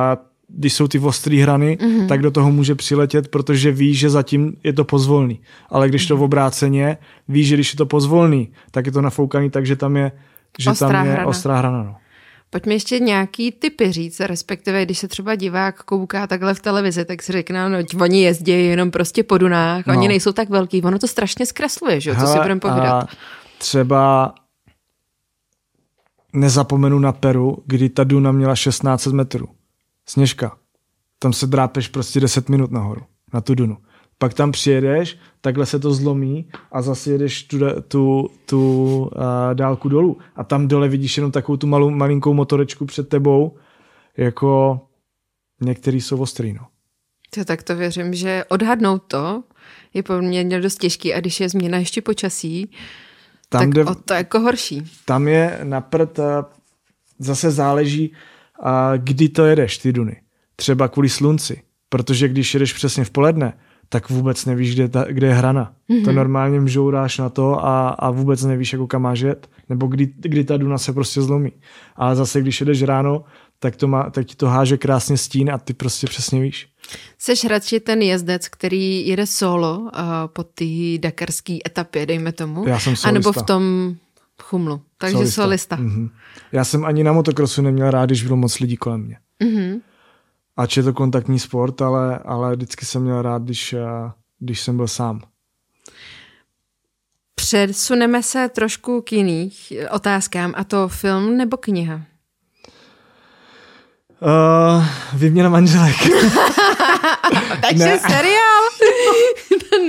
když 0.55 0.73
jsou 0.73 0.87
ty 0.87 0.99
ostrý 0.99 1.39
hrany, 1.41 1.77
mm-hmm. 1.81 2.07
tak 2.07 2.21
do 2.21 2.31
toho 2.31 2.51
může 2.51 2.75
přiletět, 2.75 3.27
protože 3.27 3.71
ví, 3.71 3.95
že 3.95 4.09
zatím 4.09 4.53
je 4.63 4.73
to 4.73 4.83
pozvolný. 4.85 5.39
Ale 5.69 5.89
když 5.89 6.05
to 6.07 6.17
v 6.17 6.21
obráceně, 6.23 6.97
ví, 7.27 7.43
že 7.43 7.55
když 7.55 7.73
je 7.73 7.77
to 7.77 7.85
pozvolný, 7.85 8.51
tak 8.71 8.85
je 8.85 8.91
to 8.91 9.01
nafoukaný, 9.01 9.49
takže 9.49 9.75
tam 9.75 9.95
je, 9.97 10.11
že 10.59 10.69
Ostrá 10.69 10.87
tam 10.89 11.05
je 11.05 11.11
hrana. 11.11 11.27
ostrá 11.27 11.57
hrana. 11.57 11.83
No. 11.83 11.95
Pojďme 12.49 12.73
ještě 12.73 12.99
nějaký 12.99 13.51
typy 13.51 13.91
říct, 13.91 14.19
respektive 14.19 14.85
když 14.85 14.97
se 14.97 15.07
třeba 15.07 15.35
divák 15.35 15.83
kouká 15.83 16.27
takhle 16.27 16.53
v 16.53 16.59
televizi, 16.59 17.05
tak 17.05 17.23
si 17.23 17.31
řekne, 17.31 17.69
no 17.69 17.77
oni 18.01 18.21
jezdí 18.23 18.51
jenom 18.51 18.91
prostě 18.91 19.23
po 19.23 19.37
dunách, 19.37 19.85
No. 19.85 19.93
oni 19.97 20.07
nejsou 20.07 20.31
tak 20.31 20.49
velký, 20.49 20.81
ono 20.81 20.99
to 20.99 21.07
strašně 21.07 21.45
zkresluje, 21.45 22.01
že 22.01 22.09
jo, 22.09 22.15
co 22.19 22.27
si 22.27 22.37
budeme 22.39 22.59
povídat. 22.59 23.09
Třeba 23.57 24.33
nezapomenu 26.33 26.99
na 26.99 27.11
Peru, 27.11 27.57
kdy 27.65 27.89
ta 27.89 28.03
Duna 28.03 28.31
měla 28.31 28.53
1600 28.55 29.13
metrů. 29.13 29.47
Sněžka. 30.09 30.57
Tam 31.19 31.33
se 31.33 31.47
drápeš 31.47 31.87
prostě 31.87 32.19
10 32.19 32.49
minut 32.49 32.71
nahoru, 32.71 33.01
na 33.33 33.41
tu 33.41 33.55
Dunu. 33.55 33.77
Pak 34.17 34.33
tam 34.33 34.51
přijedeš, 34.51 35.17
takhle 35.41 35.65
se 35.65 35.79
to 35.79 35.93
zlomí 35.93 36.49
a 36.71 36.81
zase 36.81 37.11
jedeš 37.11 37.43
tu, 37.43 37.57
tu, 37.87 38.29
tu 38.45 38.99
uh, 39.15 39.21
dálku 39.53 39.89
dolů. 39.89 40.17
A 40.35 40.43
tam 40.43 40.67
dole 40.67 40.87
vidíš 40.89 41.17
jenom 41.17 41.31
takovou 41.31 41.57
tu 41.57 41.67
malou, 41.67 41.89
malinkou 41.89 42.33
motorečku 42.33 42.85
před 42.85 43.09
tebou, 43.09 43.57
jako 44.17 44.81
některý 45.61 46.01
jsou 46.01 46.17
ostrý, 46.21 46.53
no. 46.53 46.67
To, 47.35 47.45
tak 47.45 47.63
to 47.63 47.75
věřím, 47.75 48.13
že 48.13 48.43
odhadnout 48.49 49.03
to 49.07 49.43
je 49.93 50.03
poměrně 50.03 50.61
dost 50.61 50.75
těžký 50.79 51.13
a 51.13 51.19
když 51.19 51.39
je 51.39 51.49
změna 51.49 51.77
ještě 51.77 52.01
počasí, 52.01 52.71
Tam 53.49 53.61
tak 53.61 53.69
jde, 53.69 53.85
o 53.85 53.95
to 53.95 54.13
jako 54.13 54.39
horší. 54.39 54.83
tam 55.05 55.27
je 55.27 55.59
na 55.63 55.81
prd, 55.81 56.19
zase 57.19 57.51
záleží, 57.51 58.13
a 58.63 58.97
kdy 58.97 59.29
to 59.29 59.45
jedeš, 59.45 59.77
ty 59.77 59.93
duny. 59.93 60.21
Třeba 60.55 60.87
kvůli 60.87 61.09
slunci, 61.09 61.61
protože 61.89 62.27
když 62.27 62.53
jedeš 62.53 62.73
přesně 62.73 63.05
v 63.05 63.09
poledne, 63.11 63.53
tak 63.89 64.09
vůbec 64.09 64.45
nevíš, 64.45 64.73
kde, 64.73 64.87
ta, 64.89 65.05
kde 65.09 65.27
je 65.27 65.33
hrana. 65.33 65.73
Mm-hmm. 65.89 66.05
To 66.05 66.11
normálně 66.11 66.59
mžouráš 66.59 67.17
na 67.17 67.29
to 67.29 67.65
a, 67.65 67.89
a 67.89 68.11
vůbec 68.11 68.43
nevíš, 68.43 68.73
jako 68.73 68.87
kam 68.87 69.01
máš 69.01 69.19
jet, 69.19 69.49
nebo 69.69 69.87
kdy, 69.87 70.13
kdy 70.17 70.43
ta 70.43 70.57
duna 70.57 70.77
se 70.77 70.93
prostě 70.93 71.21
zlomí. 71.21 71.51
Ale 71.95 72.15
zase, 72.15 72.41
když 72.41 72.59
jedeš 72.59 72.83
ráno, 72.83 73.23
tak, 73.59 73.75
to 73.75 73.87
má, 73.87 74.09
tak 74.09 74.25
ti 74.25 74.35
to 74.35 74.47
háže 74.47 74.77
krásně 74.77 75.17
stín 75.17 75.51
a 75.51 75.57
ty 75.57 75.73
prostě 75.73 76.07
přesně 76.07 76.41
víš. 76.41 76.67
Seš 77.19 77.45
radši 77.45 77.79
ten 77.79 78.01
jezdec, 78.01 78.47
který 78.47 79.07
jede 79.07 79.27
solo 79.27 79.79
uh, 79.79 79.89
po 80.27 80.43
té 80.43 80.97
dakarské 80.99 81.57
etapě, 81.67 82.05
dejme 82.05 82.31
tomu, 82.31 82.67
Já 82.67 82.79
jsem 82.79 82.95
solista. 82.95 83.31
v 83.31 83.45
tom 83.45 83.95
chumlu. 84.41 84.81
Takže 84.97 85.17
solista. 85.17 85.41
solista. 85.43 85.75
Mm-hmm. 85.75 86.09
Já 86.51 86.63
jsem 86.65 86.85
ani 86.85 87.03
na 87.03 87.13
motokrosu 87.13 87.61
neměl 87.61 87.91
rád, 87.91 88.05
když 88.05 88.23
bylo 88.23 88.37
moc 88.37 88.59
lidí 88.59 88.77
kolem 88.77 89.01
mě. 89.01 89.17
Mm-hmm. 89.43 89.81
Ač 90.57 90.77
je 90.77 90.83
to 90.83 90.93
kontaktní 90.93 91.39
sport, 91.39 91.81
ale, 91.81 92.17
ale 92.17 92.55
vždycky 92.55 92.85
jsem 92.85 93.01
měl 93.01 93.21
rád, 93.21 93.41
když, 93.41 93.73
eh, 93.73 93.81
když 94.39 94.61
jsem 94.61 94.77
byl 94.77 94.87
sám. 94.87 95.21
Přesuneme 97.35 98.23
se 98.23 98.49
trošku 98.49 99.01
k 99.01 99.11
jiných 99.11 99.73
otázkám, 99.91 100.53
a 100.57 100.63
to 100.63 100.87
film 100.87 101.37
nebo 101.37 101.57
kniha? 101.57 102.01
Uh, 104.21 104.85
výměna 105.13 105.49
manželek. 105.49 105.95
Takže 107.61 107.85
Ne. 107.85 107.99
seriál? 107.99 108.63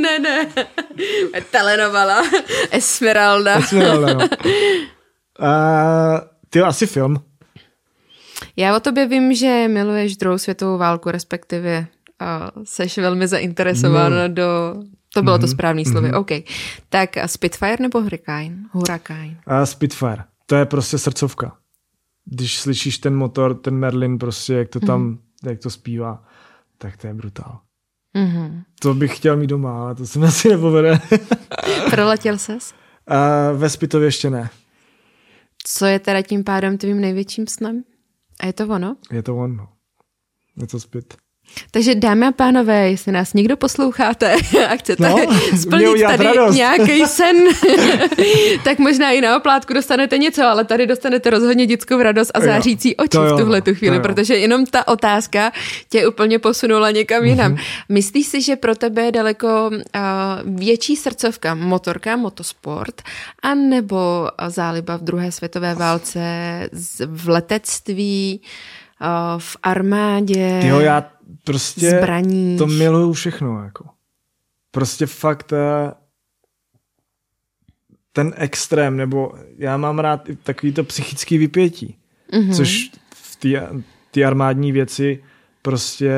Ne, 0.02 0.18
ne. 0.18 0.50
Telenovela. 1.50 2.22
Esmeralda. 2.70 3.58
Esmeralda, 3.58 4.14
no. 4.14 4.24
uh, 5.40 6.20
ty 6.50 6.60
asi 6.60 6.86
film. 6.86 7.16
Já 8.56 8.76
o 8.76 8.80
tobě 8.80 9.06
vím, 9.08 9.34
že 9.34 9.68
miluješ 9.68 10.16
druhou 10.16 10.38
světovou 10.38 10.78
válku, 10.78 11.10
respektive 11.10 11.86
uh, 12.22 12.64
seš 12.64 12.98
velmi 12.98 13.28
zainteresována 13.28 14.28
No. 14.28 14.34
do... 14.34 14.74
To 15.14 15.22
bylo 15.22 15.36
mm-hmm. 15.36 15.40
to 15.40 15.46
Mhm, 15.46 15.52
správné 15.52 15.84
slovy, 15.84 16.10
mm-hmm. 16.10 16.18
OK. 16.20 16.30
Tak 16.88 17.10
Spitfire 17.26 17.76
nebo 17.80 18.00
Hurricane? 18.00 18.56
Hurricane. 18.72 19.36
Uh, 19.50 19.64
Spitfire. 19.64 20.24
To 20.46 20.54
je 20.56 20.66
prostě 20.66 20.98
srdcovka. 20.98 21.56
Když 22.24 22.58
slyšíš 22.60 22.98
ten 22.98 23.14
motor, 23.16 23.54
ten 23.54 23.74
Merlin, 23.74 24.18
prostě 24.18 24.54
jak 24.54 24.68
to 24.68 24.80
tam, 24.80 25.02
mm. 25.02 25.18
jak 25.46 25.58
to 25.58 25.70
zpívá, 25.70 26.24
tak 26.78 26.96
to 26.96 27.06
je 27.06 27.14
brutál. 27.14 27.60
Mm-hmm. 28.14 28.62
To 28.80 28.94
bych 28.94 29.16
chtěl 29.16 29.36
mít 29.36 29.46
doma, 29.46 29.82
ale 29.84 29.94
to 29.94 30.06
se 30.06 30.18
mi 30.18 30.26
asi 30.26 30.48
nepovede. 30.48 31.00
Proletěl 31.90 32.38
ses? 32.38 32.74
uh, 33.10 33.60
ve 33.60 33.70
Spitově 33.70 34.08
ještě 34.08 34.30
ne. 34.30 34.50
Co 35.66 35.86
je 35.86 35.98
teda 35.98 36.22
tím 36.22 36.44
pádem 36.44 36.78
tvým 36.78 37.00
největším 37.00 37.46
snem? 37.46 37.84
A 38.40 38.46
je 38.46 38.52
to 38.52 38.66
ono? 38.66 38.96
Je 39.12 39.22
to 39.22 39.36
on, 39.36 39.56
no. 39.56 39.68
Je 40.60 40.66
to 40.66 40.80
Spit. 40.80 41.14
Takže 41.70 41.94
dámy 41.94 42.26
a 42.26 42.32
pánové, 42.32 42.90
jestli 42.90 43.12
nás 43.12 43.34
někdo 43.34 43.56
posloucháte 43.56 44.34
a 44.70 44.76
chcete 44.76 45.08
No, 45.08 45.16
splnit 45.60 46.02
tady 46.02 46.24
radost. 46.24 46.54
nějaký 46.54 47.06
sen, 47.06 47.36
tak 48.64 48.78
možná 48.78 49.10
i 49.10 49.20
na 49.20 49.36
oplátku 49.36 49.72
dostanete 49.74 50.18
něco, 50.18 50.44
ale 50.44 50.64
tady 50.64 50.86
dostanete 50.86 51.30
rozhodně 51.30 51.66
dětskou 51.66 52.02
radost 52.02 52.30
a 52.34 52.40
zářící 52.40 52.96
oči 52.96 53.16
jo, 53.16 53.24
v 53.36 53.38
tuhle 53.38 53.62
tu 53.62 53.74
chvíli, 53.74 54.00
protože 54.00 54.36
jenom 54.36 54.66
ta 54.66 54.88
otázka 54.88 55.52
tě 55.88 56.08
úplně 56.08 56.38
posunula 56.38 56.90
někam 56.90 57.24
jinam. 57.24 57.52
Mhm. 57.52 57.60
Myslíš 57.88 58.26
si, 58.26 58.42
že 58.42 58.56
pro 58.56 58.74
tebe 58.74 59.02
je 59.02 59.12
daleko 59.12 59.70
uh, 59.70 59.80
větší 60.58 60.96
srdcovka 60.96 61.54
motorka, 61.54 62.16
motosport, 62.16 63.02
anebo 63.42 64.28
záliba 64.48 64.96
v 64.96 65.02
druhé 65.02 65.32
světové 65.32 65.74
válce, 65.74 66.20
v 67.06 67.28
letectví, 67.28 68.40
uh, 68.42 68.48
v 69.38 69.56
armádě? 69.62 70.60
Jo, 70.64 70.80
já 70.80 71.10
prostě 71.44 71.90
Zbraních. 71.90 72.58
to 72.58 72.66
miluju 72.66 73.12
všechno, 73.12 73.64
jako. 73.64 73.88
Prostě 74.70 75.06
fakt 75.06 75.52
eh, 75.52 75.92
ten 78.12 78.34
extrém, 78.36 78.96
nebo 78.96 79.32
já 79.58 79.76
mám 79.76 79.98
rád 79.98 80.28
i 80.28 80.36
takový 80.36 80.72
to 80.72 80.84
psychický 80.84 81.38
vypětí, 81.38 81.98
mm-hmm. 82.32 82.56
což 82.56 82.90
v 83.14 83.36
ty 84.10 84.24
armádní 84.24 84.72
věci 84.72 85.24
prostě 85.62 86.12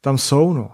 tam 0.00 0.18
jsou, 0.18 0.52
no. 0.52 0.70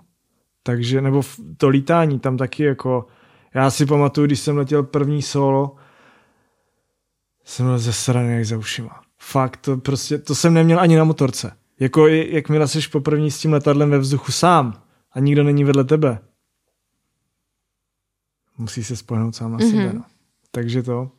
Takže, 0.62 1.00
nebo 1.00 1.22
to 1.56 1.68
lítání 1.68 2.20
tam 2.20 2.36
taky 2.36 2.62
jako, 2.62 3.06
já 3.54 3.70
si 3.70 3.86
pamatuju, 3.86 4.26
když 4.26 4.40
jsem 4.40 4.56
letěl 4.56 4.82
první 4.82 5.22
solo, 5.22 5.76
jsem 7.44 7.66
byl 7.66 7.78
ze 7.78 7.92
strany 7.92 8.34
jak 8.34 8.44
za 8.44 8.58
ušima. 8.58 8.99
Fakt, 9.30 9.56
to 9.56 9.76
prostě, 9.76 10.18
to 10.18 10.34
jsem 10.34 10.54
neměl 10.54 10.80
ani 10.80 10.96
na 10.96 11.04
motorce. 11.04 11.52
Jako 11.80 12.08
jakmile 12.08 12.68
jsi 12.68 12.80
poprvé 12.92 13.30
s 13.30 13.38
tím 13.38 13.52
letadlem 13.52 13.90
ve 13.90 13.98
vzduchu 13.98 14.32
sám 14.32 14.82
a 15.12 15.20
nikdo 15.20 15.42
není 15.42 15.64
vedle 15.64 15.84
tebe, 15.84 16.18
musí 18.58 18.84
se 18.84 18.96
spolehnout 18.96 19.36
sám 19.36 19.52
na 19.52 19.58
mm-hmm. 19.58 19.70
sebe, 19.70 19.92
no. 19.92 20.04
Takže 20.50 20.82
to, 20.82 21.10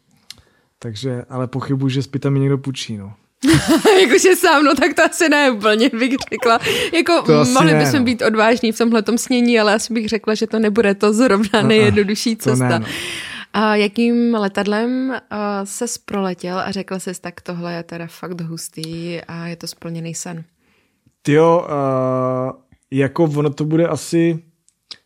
takže, 0.79 1.25
ale 1.29 1.47
pochybuji, 1.47 1.89
že 1.89 2.03
zpěta 2.03 2.29
mi 2.29 2.39
někdo 2.39 2.57
půjčí, 2.57 2.97
no. 2.97 3.13
Jakože 4.01 4.35
sám, 4.35 4.63
no 4.63 4.75
tak 4.75 4.93
to 4.93 5.03
asi 5.03 5.29
ne 5.29 5.51
úplně, 5.51 5.89
bych 5.89 6.15
řekla. 6.31 6.59
Jako 6.93 7.21
To 7.21 7.45
mohli 7.45 7.73
bychom 7.73 7.99
no. 7.99 8.05
být 8.05 8.21
odvážní 8.21 8.71
v 8.71 8.77
tomhle 8.77 9.03
snění, 9.15 9.59
ale 9.59 9.73
asi 9.73 9.93
bych 9.93 10.09
řekla, 10.09 10.35
že 10.35 10.47
to 10.47 10.59
nebude 10.59 10.95
to 10.95 11.13
zrovna 11.13 11.61
No, 11.61 11.67
nejjednodušší 11.67 12.35
to 12.35 12.43
cesta. 12.43 12.67
ne, 12.67 12.79
no. 12.79 12.85
A 13.53 13.75
jakým 13.75 14.33
letadlem 14.33 15.15
se 15.63 15.85
proletěl 16.05 16.59
a 16.59 16.71
řekla 16.71 16.99
jsi, 16.99 17.21
tak 17.21 17.41
tohle 17.41 17.73
je 17.73 17.83
teda 17.83 18.07
fakt 18.07 18.41
hustý 18.41 19.21
a 19.21 19.47
je 19.47 19.55
to 19.55 19.67
splněný 19.67 20.15
sen. 20.15 20.43
Tyjo, 21.21 21.59
uh, 21.59 22.61
jako 22.91 23.23
ono 23.23 23.49
to 23.49 23.65
bude 23.65 23.87
asi, 23.87 24.43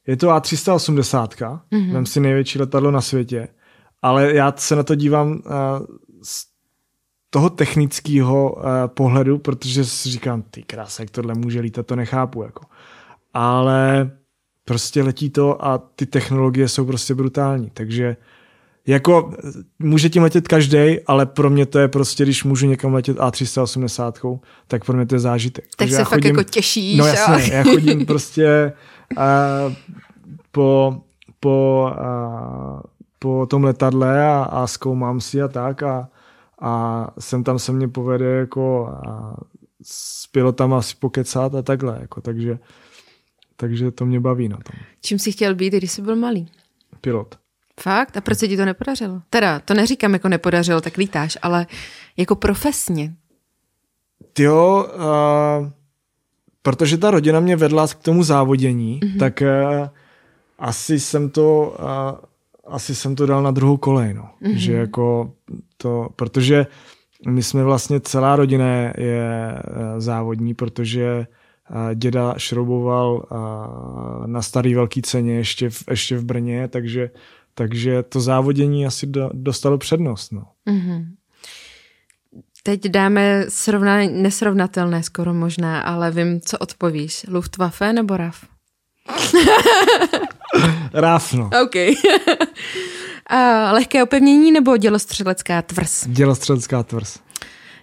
je 0.08 0.18
to 0.18 0.28
A380, 0.28 1.28
mm-hmm. 1.28 1.94
vem 1.94 2.06
si 2.06 2.20
největší 2.20 2.60
letadlo 2.60 2.92
na 2.92 3.02
světě, 3.02 3.48
ale 4.02 4.34
já 4.34 4.54
se 4.58 4.76
na 4.76 4.84
to 4.84 4.96
dívám 4.96 5.32
uh, 5.32 5.42
z 6.24 6.46
toho 7.30 7.50
technického 7.50 8.54
uh, 8.54 8.64
pohledu, 8.88 9.38
protože 9.38 9.86
si 9.86 10.10
říkám, 10.10 10.42
ty 10.42 10.64
krása, 10.64 11.04
jak 11.04 11.10
tohle 11.10 11.34
může 11.34 11.60
lítat, 11.60 11.88
to 11.88 11.96
nechápu, 11.96 12.44
jako. 12.44 12.66
Ale 13.34 14.12
prostě 14.66 15.04
letí 15.04 15.30
to 15.30 15.66
a 15.66 15.78
ty 15.78 16.06
technologie 16.06 16.68
jsou 16.68 16.86
prostě 16.86 17.16
brutální, 17.16 17.72
takže 17.74 18.18
jako 18.88 19.34
může 19.80 20.10
tím 20.10 20.24
letět 20.24 20.48
každý, 20.48 21.00
ale 21.08 21.26
pro 21.26 21.50
mě 21.50 21.66
to 21.66 21.80
je 21.80 21.88
prostě, 21.88 22.24
když 22.24 22.44
můžu 22.44 22.68
někam 22.68 22.94
letět 22.94 23.18
A380, 23.18 24.40
tak 24.68 24.86
pro 24.86 24.98
mě 24.98 25.06
to 25.06 25.16
je 25.16 25.20
zážitek. 25.20 25.66
Tak 25.66 25.76
Takže 25.76 25.96
se 25.96 26.02
já 26.02 26.06
fakt 26.06 26.26
jako 26.26 26.44
těšíš. 26.44 26.98
No 26.98 27.06
a- 27.06 27.08
jasně, 27.08 27.54
já 27.54 27.64
chodím 27.64 28.06
prostě 28.06 28.74
uh, 29.18 29.74
po, 30.52 30.98
po, 31.40 31.92
uh, 32.00 32.80
po 33.20 33.46
tom 33.46 33.64
letadle 33.64 34.28
a, 34.28 34.44
a 34.44 34.68
zkoumám 34.68 35.22
si 35.22 35.42
a 35.42 35.48
tak 35.48 35.84
a, 35.84 36.10
a 36.62 37.08
sem 37.20 37.44
tam 37.44 37.60
se 37.60 37.72
mě 37.72 37.88
povede 37.88 38.26
jako 38.26 38.88
a 38.88 39.36
s 39.82 40.28
pilotama 40.28 40.82
si 40.82 40.96
pokecat 41.00 41.56
a 41.56 41.62
takhle, 41.62 41.98
jako, 42.02 42.22
takže, 42.22 42.60
takže 43.58 43.92
to 43.92 44.06
mě 44.06 44.20
baví 44.20 44.50
na 44.50 44.58
tom. 44.58 44.80
Čím 45.02 45.20
jsi 45.20 45.32
chtěl 45.32 45.56
být, 45.56 45.74
když 45.74 45.92
jsi 45.92 46.02
byl 46.02 46.16
malý? 46.16 46.52
Pilot. 47.02 47.36
Fakt? 47.80 48.18
A 48.18 48.22
proč 48.22 48.38
se 48.38 48.48
ti 48.48 48.58
to 48.58 48.66
nepodařilo? 48.66 49.22
Teda, 49.30 49.60
to 49.60 49.74
neříkám 49.74 50.14
jako 50.14 50.30
nepodařilo, 50.30 50.82
tak 50.82 50.98
lítáš, 50.98 51.38
ale 51.42 51.68
jako 52.18 52.36
profesně. 52.36 53.16
Jo, 54.40 54.88
uh, 54.96 55.70
protože 56.62 56.98
ta 56.98 57.12
rodina 57.12 57.40
mě 57.40 57.56
vedla 57.56 57.88
k 57.88 57.96
tomu 57.96 58.24
závodění, 58.24 59.00
mm-hmm. 59.00 59.20
tak 59.20 59.42
uh, 59.42 59.88
asi 60.60 61.00
jsem 61.00 61.30
to 61.30 61.76
uh, 61.80 62.74
asi 62.74 62.96
jsem 62.96 63.16
to 63.16 63.26
dal 63.26 63.44
na 63.44 63.52
druhou 63.52 63.78
kolej, 63.78 64.14
no. 64.14 64.30
Mm-hmm. 64.42 64.56
Že 64.56 64.74
jako 64.74 65.34
to, 65.78 66.10
protože 66.16 66.68
my 67.28 67.44
jsme 67.44 67.64
vlastně 67.64 68.00
celá 68.00 68.36
rodina 68.36 68.68
je, 68.68 68.94
je 68.98 69.54
uh, 69.54 70.00
závodní, 70.00 70.54
protože 70.54 71.18
uh, 71.20 71.26
děda 71.94 72.34
šrouboval 72.38 73.26
na 74.26 74.42
starý 74.42 74.74
velký 74.74 75.02
ceně 75.02 75.36
ještě 75.36 75.70
v, 75.70 75.84
ještě 75.90 76.18
v 76.18 76.26
Brně, 76.26 76.68
takže, 76.68 77.10
takže 77.54 78.04
to 78.04 78.22
závodění 78.22 78.86
asi 78.86 79.08
do, 79.08 79.30
dostalo 79.34 79.78
přednost, 79.78 80.32
no. 80.32 80.44
Mm-hmm. 80.68 81.06
Teď 82.64 82.82
dáme 82.82 83.46
srovna, 83.50 83.98
nesrovnatelné 83.98 85.04
skoro 85.04 85.34
možná, 85.34 85.82
ale 85.82 86.12
vím, 86.12 86.42
co 86.42 86.58
odpovíš. 86.58 87.26
Luftwaffe 87.30 87.94
nebo 87.94 88.18
RAF? 88.18 88.46
RAF, 90.94 91.34
no. 91.34 91.50
OK. 91.64 91.76
A 93.28 93.72
lehké 93.72 94.04
opevnění 94.04 94.52
nebo 94.52 94.78
dělostřelecká 94.78 95.62
tvrz? 95.62 96.08
Dělostřelecká 96.08 96.84
tvrz. 96.84 97.20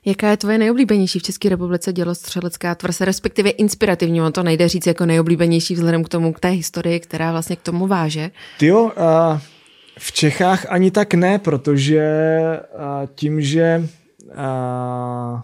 Jaká 0.06 0.30
je 0.30 0.36
tvoje 0.36 0.58
nejoblíbenější 0.58 1.18
v 1.18 1.22
České 1.22 1.48
republice 1.48 1.92
dělostřelecká 1.92 2.74
tvrz, 2.74 3.00
respektive 3.00 3.50
inspirativní, 3.50 4.22
on 4.22 4.32
to 4.32 4.42
nejde 4.42 4.68
říct 4.68 4.86
jako 4.86 5.06
nejoblíbenější 5.06 5.74
vzhledem 5.74 6.04
k 6.04 6.08
tomu, 6.08 6.32
k 6.32 6.40
té 6.40 6.48
historii, 6.48 7.00
která 7.00 7.32
vlastně 7.32 7.56
k 7.56 7.62
tomu 7.62 7.86
váže. 7.86 8.30
Tyjo, 8.58 8.82
uh, 8.82 8.90
v 9.98 10.12
Čechách 10.12 10.66
ani 10.68 10.90
tak 10.90 11.14
ne, 11.14 11.38
protože 11.38 12.02
uh, 12.74 13.06
tím, 13.14 13.40
že 13.40 13.88
uh, 14.26 15.40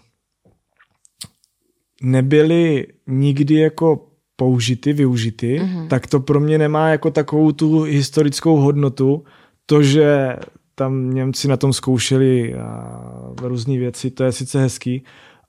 nebyly 2.03 2.87
nikdy 3.07 3.55
jako 3.55 4.05
použity, 4.37 4.93
využity, 4.93 5.61
mm-hmm. 5.61 5.89
tak 5.89 6.07
to 6.07 6.21
pro 6.21 6.41
mě 6.41 6.59
nemá 6.59 6.89
jako 6.89 7.11
takovou 7.11 7.53
tu 7.53 7.83
historickou 7.83 8.57
hodnotu, 8.57 9.25
to, 9.67 9.83
že 9.83 10.37
tam 10.79 11.11
Němci 11.11 11.49
na 11.49 11.57
tom 11.57 11.73
zkoušeli 11.73 12.55
uh, 12.55 13.49
různé 13.49 13.79
věci, 13.79 14.11
to 14.11 14.25
je 14.25 14.33
sice 14.33 14.61
hezký, 14.61 15.05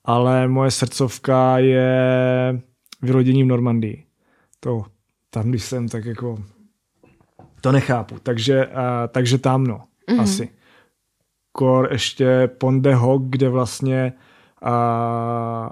ale 0.06 0.48
moje 0.48 0.72
srdcovka 0.72 1.58
je 1.58 2.62
vyrodění 3.02 3.44
v 3.44 3.48
Normandii. 3.48 4.04
To, 4.60 4.86
tam 5.30 5.50
když 5.50 5.64
jsem, 5.64 5.88
tak 5.88 6.06
jako 6.06 6.38
to 7.62 7.72
nechápu, 7.72 8.16
takže, 8.24 8.68
uh, 8.68 8.74
takže 9.08 9.38
tam 9.38 9.64
no, 9.64 9.82
mm-hmm. 10.10 10.22
asi. 10.22 10.50
Kor 11.52 11.90
ještě 11.92 12.50
Pont 12.58 12.84
de 12.84 12.96
Hoc, 12.96 13.22
kde 13.26 13.50
vlastně 13.50 14.14
uh, 14.64 15.70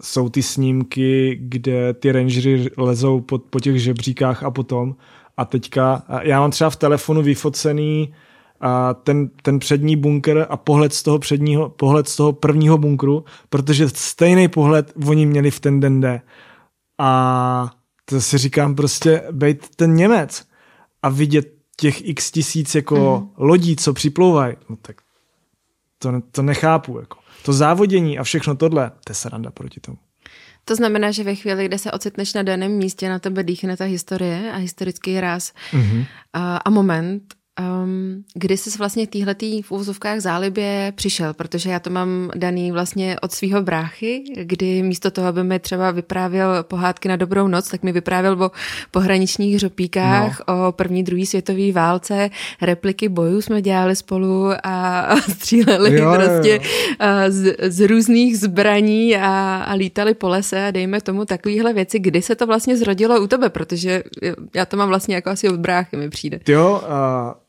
jsou 0.00 0.28
ty 0.28 0.42
snímky, 0.42 1.38
kde 1.42 1.94
ty 1.94 2.12
rangery 2.12 2.70
lezou 2.76 3.20
po, 3.20 3.38
po 3.38 3.60
těch 3.60 3.82
žebříkách 3.82 4.42
a 4.42 4.50
potom. 4.50 4.96
A 5.36 5.44
teďka, 5.44 6.02
uh, 6.08 6.20
já 6.22 6.40
mám 6.40 6.50
třeba 6.50 6.70
v 6.70 6.76
telefonu 6.76 7.22
vyfocený 7.22 8.14
a 8.60 8.94
ten, 8.94 9.30
ten 9.42 9.58
přední 9.58 9.96
bunker 9.96 10.46
a 10.50 10.56
pohled 10.56 10.94
z 10.94 11.02
toho 11.02 11.18
předního, 11.18 11.68
pohled 11.68 12.08
z 12.08 12.16
toho 12.16 12.32
prvního 12.32 12.78
bunkru, 12.78 13.24
protože 13.48 13.88
stejný 13.88 14.48
pohled 14.48 14.92
oni 15.06 15.26
měli 15.26 15.50
v 15.50 15.60
ten 15.60 15.80
den 15.80 16.00
D. 16.00 16.20
A 16.98 17.70
to 18.04 18.20
si 18.20 18.38
říkám 18.38 18.74
prostě, 18.74 19.22
bejt 19.30 19.68
ten 19.76 19.94
Němec 19.94 20.44
a 21.02 21.08
vidět 21.08 21.52
těch 21.76 22.08
x 22.08 22.30
tisíc 22.30 22.74
jako 22.74 23.20
mm. 23.20 23.44
lodí, 23.46 23.76
co 23.76 23.92
připlouvají, 23.92 24.56
no 24.68 24.76
tak 24.82 24.96
to, 25.98 26.12
to 26.30 26.42
nechápu. 26.42 26.98
Jako. 27.00 27.18
To 27.44 27.52
závodění 27.52 28.18
a 28.18 28.24
všechno 28.24 28.54
tohle, 28.54 28.90
to 29.04 29.10
je 29.10 29.14
sranda 29.14 29.50
proti 29.50 29.80
tomu. 29.80 29.98
To 30.64 30.74
znamená, 30.74 31.10
že 31.10 31.24
ve 31.24 31.34
chvíli, 31.34 31.64
kde 31.64 31.78
se 31.78 31.92
ocitneš 31.92 32.34
na 32.34 32.42
daném 32.42 32.72
místě, 32.72 33.08
na 33.08 33.18
tebe 33.18 33.42
dýchne 33.42 33.76
ta 33.76 33.84
historie 33.84 34.52
a 34.52 34.56
historický 34.56 35.20
ráz 35.20 35.52
Mhm. 35.72 36.04
a, 36.32 36.56
a 36.56 36.70
moment, 36.70 37.34
um, 37.58 38.24
kdy 38.34 38.56
jsi 38.56 38.78
vlastně 38.78 39.06
týhletý 39.06 39.62
v 39.62 39.72
úvozovkách 39.72 40.20
zálibě 40.20 40.92
přišel, 40.96 41.34
protože 41.34 41.70
já 41.70 41.80
to 41.80 41.90
mám 41.90 42.30
daný 42.34 42.72
vlastně 42.72 43.16
od 43.20 43.32
svého 43.32 43.62
bráchy, 43.62 44.24
kdy 44.42 44.82
místo 44.82 45.10
toho, 45.10 45.28
aby 45.28 45.44
mi 45.44 45.58
třeba 45.58 45.90
vyprávěl 45.90 46.62
pohádky 46.62 47.08
na 47.08 47.16
dobrou 47.16 47.48
noc, 47.48 47.68
tak 47.68 47.82
mi 47.82 47.92
vyprávěl 47.92 48.42
o 48.42 48.50
pohraničních 48.90 49.54
hřopíkách, 49.54 50.40
no. 50.48 50.68
o 50.68 50.72
první, 50.72 51.02
druhé 51.02 51.26
světové 51.26 51.72
válce, 51.72 52.30
repliky 52.62 53.08
bojů 53.08 53.42
jsme 53.42 53.62
dělali 53.62 53.96
spolu 53.96 54.50
a, 54.62 55.00
a 55.00 55.16
stříleli 55.20 55.92
Jo, 55.92 56.04
jo, 56.04 56.10
jo. 56.10 56.14
prostě 56.14 56.60
a 56.98 57.30
z, 57.30 57.56
z 57.68 57.86
různých 57.86 58.38
zbraní 58.38 59.16
a, 59.16 59.56
a 59.56 59.74
lítali 59.74 60.14
po 60.14 60.28
lese 60.28 60.66
a 60.66 60.70
dejme 60.70 61.00
tomu 61.00 61.24
takovéhle 61.24 61.72
věci, 61.72 61.98
kdy 61.98 62.22
se 62.22 62.34
to 62.34 62.46
vlastně 62.46 62.76
zrodilo 62.76 63.20
u 63.20 63.26
tebe, 63.26 63.48
protože 63.48 64.02
já 64.54 64.66
to 64.66 64.76
mám 64.76 64.88
vlastně 64.88 65.14
jako 65.14 65.30
asi 65.30 65.48
od 65.48 65.60
bráchy 65.60 65.96
mi 65.96 66.10
přijde. 66.10 66.40
Jo, 66.48 66.82
uh, 66.84 67.47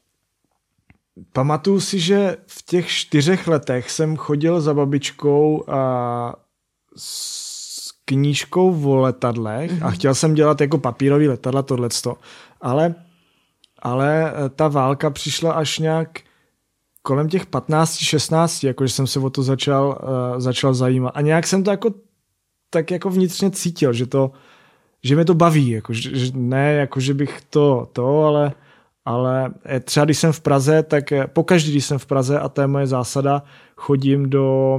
pamatuju 1.34 1.80
si, 1.80 2.00
že 2.00 2.38
v 2.48 2.66
těch 2.66 2.90
čtyřech 2.90 3.48
letech 3.48 3.92
jsem 3.92 4.18
chodil 4.18 4.62
za 4.62 4.74
babičkou 4.74 5.58
uh, 5.68 5.74
s 6.98 7.92
knížkou 8.06 8.90
o 8.90 8.96
letadlech 8.96 9.72
mm-hmm. 9.72 9.88
a 9.88 9.92
chtěl 9.92 10.16
jsem 10.16 10.34
dělat 10.34 10.62
jako 10.62 10.78
papírový 10.78 11.28
letadla, 11.28 11.62
tohleto. 11.62 12.16
Ale, 12.62 12.96
ale 13.80 14.32
eh, 14.32 14.50
ta 14.50 14.68
válka 14.68 15.10
přišla 15.10 15.54
až 15.54 15.80
nějak 15.80 16.20
kolem 17.02 17.30
těch 17.30 17.48
15-16, 17.48 18.68
jakože 18.68 18.94
jsem 18.94 19.08
se 19.08 19.20
o 19.20 19.30
to 19.30 19.44
začal, 19.44 20.00
uh, 20.04 20.40
začal 20.40 20.74
zajímat. 20.74 21.10
A 21.10 21.22
nějak 21.22 21.48
jsem 21.48 21.64
to 21.64 21.72
jako 21.72 21.94
tak 22.70 22.92
jako 22.92 23.10
vnitřně 23.10 23.52
cítil, 23.52 23.94
že 23.94 24.06
to, 24.06 24.32
že 25.04 25.16
mě 25.16 25.26
to 25.26 25.34
baví, 25.34 25.70
jako, 25.70 25.94
že, 25.94 26.18
že 26.18 26.32
ne 26.36 26.74
jako, 26.74 27.00
že 27.00 27.14
bych 27.14 27.42
to, 27.50 27.90
to, 27.94 28.24
ale, 28.24 28.54
ale 29.10 29.52
eh, 29.66 29.80
třeba 29.80 30.06
když 30.06 30.18
jsem 30.18 30.32
v 30.34 30.42
Praze, 30.42 30.84
tak 30.84 31.12
eh, 31.12 31.28
pokaždý, 31.28 31.72
když 31.72 31.86
jsem 31.86 31.98
v 32.00 32.06
Praze, 32.06 32.40
a 32.40 32.50
to 32.50 32.62
je 32.62 32.68
moje 32.68 32.88
zásada, 32.88 33.44
chodím 33.76 34.30
do 34.30 34.78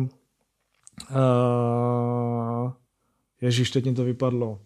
uh, 1.11 2.71
Ježíš, 3.41 3.71
teď 3.71 3.85
mi 3.87 3.95
to 3.95 4.05
vypadlo. 4.05 4.59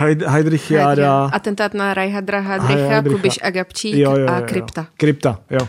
Heid- 0.00 0.28
Heidrichiáda. 0.28 1.24
Atentát 1.32 1.74
na 1.74 1.94
Rajhadra 1.94 2.40
Hadricha. 2.40 3.02
Kubiš 3.02 3.38
Agapčík 3.42 3.94
Jo, 3.94 4.10
jo, 4.12 4.18
jo, 4.18 4.28
a 4.28 4.38
jo. 4.38 4.44
Krypta. 4.48 4.86
Krypta, 4.96 5.40
jo. 5.50 5.68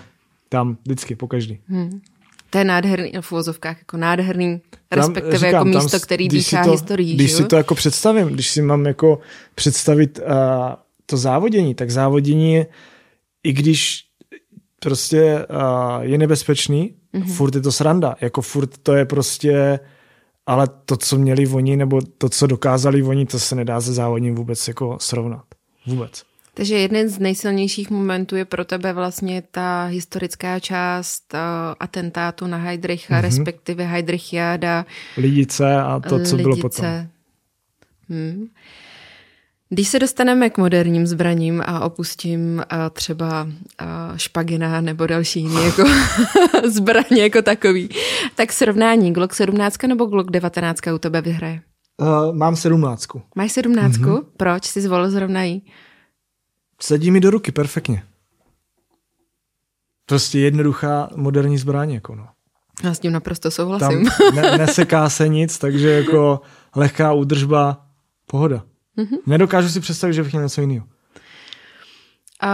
Tam, 0.50 0.78
vždycky, 0.86 1.16
pokaždý. 1.16 1.60
Hmm. 1.68 2.02
To 2.50 2.58
je 2.58 2.64
nádherný, 2.64 3.12
v 3.22 3.32
uvozovkách, 3.32 3.78
jako 3.78 3.98
nádherný, 3.98 4.62
Tam, 4.90 5.00
respektive 5.00 5.38
říkám, 5.38 5.54
jako 5.54 5.64
tam 5.64 5.84
místo, 5.84 6.00
s- 6.00 6.04
který 6.06 6.28
když 6.28 6.46
si 6.46 6.56
dýchá 6.56 6.64
to, 6.66 6.72
historií. 6.72 7.16
Když 7.16 7.32
že 7.32 7.38
si 7.38 7.44
to 7.46 7.56
jako 7.56 7.76
představím, 7.76 8.28
když 8.28 8.50
si 8.50 8.62
mám 8.62 8.86
jako 8.86 9.20
představit 9.56 10.20
uh, 10.20 10.26
to 11.06 11.18
závodění, 11.18 11.76
tak 11.76 11.92
závodění 11.92 12.54
je, 12.54 12.66
i 13.46 13.54
když 13.54 14.06
prostě 14.80 15.46
uh, 15.50 16.02
je 16.04 16.18
nebezpečný, 16.18 16.94
Mhm. 17.14 17.24
mm-hmm. 17.24 17.34
furt 17.36 17.56
je 17.56 17.62
to 17.62 17.72
sranda. 17.72 18.16
Jako 18.22 18.42
furt 18.42 18.78
to 18.84 18.94
je 18.94 19.06
prostě 19.06 19.80
ale 20.48 20.68
to, 20.86 20.98
co 20.98 21.18
měli 21.18 21.48
oni, 21.48 21.76
nebo 21.78 22.02
to, 22.18 22.30
co 22.30 22.48
dokázali 22.48 23.04
oni, 23.04 23.26
to 23.26 23.40
se 23.40 23.56
nedá 23.56 23.82
se 23.82 23.94
závodním 23.94 24.36
vůbec 24.36 24.68
jako 24.68 24.98
srovnat. 25.02 25.44
Vůbec. 25.88 26.24
Takže 26.54 26.76
jeden 26.78 27.10
z 27.10 27.20
nejsilnějších 27.20 27.90
momentů 27.90 28.36
je 28.36 28.46
pro 28.46 28.66
tebe 28.66 28.94
vlastně 28.94 29.44
ta 29.52 29.86
historická 29.86 30.60
část 30.60 31.34
uh, 31.34 31.40
atentátu 31.80 32.48
na 32.48 32.58
Heidricha, 32.58 33.16
mm-hmm. 33.16 33.22
respektive 33.22 33.84
Heidrichiáda. 33.86 34.86
Lidice 35.18 35.76
a 35.76 36.00
to, 36.00 36.10
co 36.10 36.16
Lidice. 36.16 36.36
bylo 36.44 36.56
potom. 36.58 36.86
Hmm. 38.10 38.48
Když 39.70 39.88
se 39.88 40.00
dostaneme 40.00 40.50
k 40.50 40.58
moderním 40.58 41.08
zbraním 41.08 41.64
a 41.66 41.80
opustím 41.86 42.64
a 42.70 42.90
třeba 42.90 43.48
a 43.78 44.14
špagina 44.18 44.82
nebo 44.82 45.08
další 45.08 45.40
jiný 45.40 45.66
jako 45.66 45.84
zbraně 46.68 47.22
jako 47.22 47.42
takový, 47.42 47.90
tak 48.36 48.54
srovnání 48.54 49.14
Glock 49.14 49.34
17 49.34 49.84
nebo 49.84 50.06
Glock 50.06 50.32
19 50.32 50.80
u 50.96 50.98
tebe 50.98 51.22
vyhraje? 51.22 51.62
Uh, 52.02 52.36
mám 52.36 52.56
17. 52.56 53.06
Máš 53.36 53.52
17? 53.52 53.94
Mm-hmm. 53.94 54.24
Proč 54.38 54.66
jsi 54.66 54.82
zvolil 54.82 55.12
zrovna 55.12 55.44
jí? 55.44 55.66
Sedí 56.82 57.12
mi 57.12 57.20
do 57.20 57.30
ruky 57.30 57.52
perfektně. 57.52 58.04
Prostě 60.06 60.40
jednoduchá 60.40 61.10
moderní 61.16 61.58
zbraň. 61.58 61.92
Jako 61.92 62.16
no. 62.16 62.28
Já 62.84 62.94
s 62.94 63.00
tím 63.00 63.12
naprosto 63.12 63.52
souhlasím. 63.52 64.06
Tam 64.06 64.36
ne, 64.36 64.58
neseká 64.58 65.10
se 65.10 65.28
nic, 65.28 65.58
takže 65.58 65.90
jako 65.90 66.42
lehká 66.76 67.14
údržba, 67.14 67.86
pohoda. 68.26 68.64
Mm-hmm. 68.98 69.18
Nedokážu 69.26 69.70
si 69.70 69.80
představit, 69.80 70.14
že 70.14 70.24
bych 70.24 70.32
měl 70.32 70.44
něco 70.44 70.62
jiného. 70.62 70.86
Uh, 72.44 72.50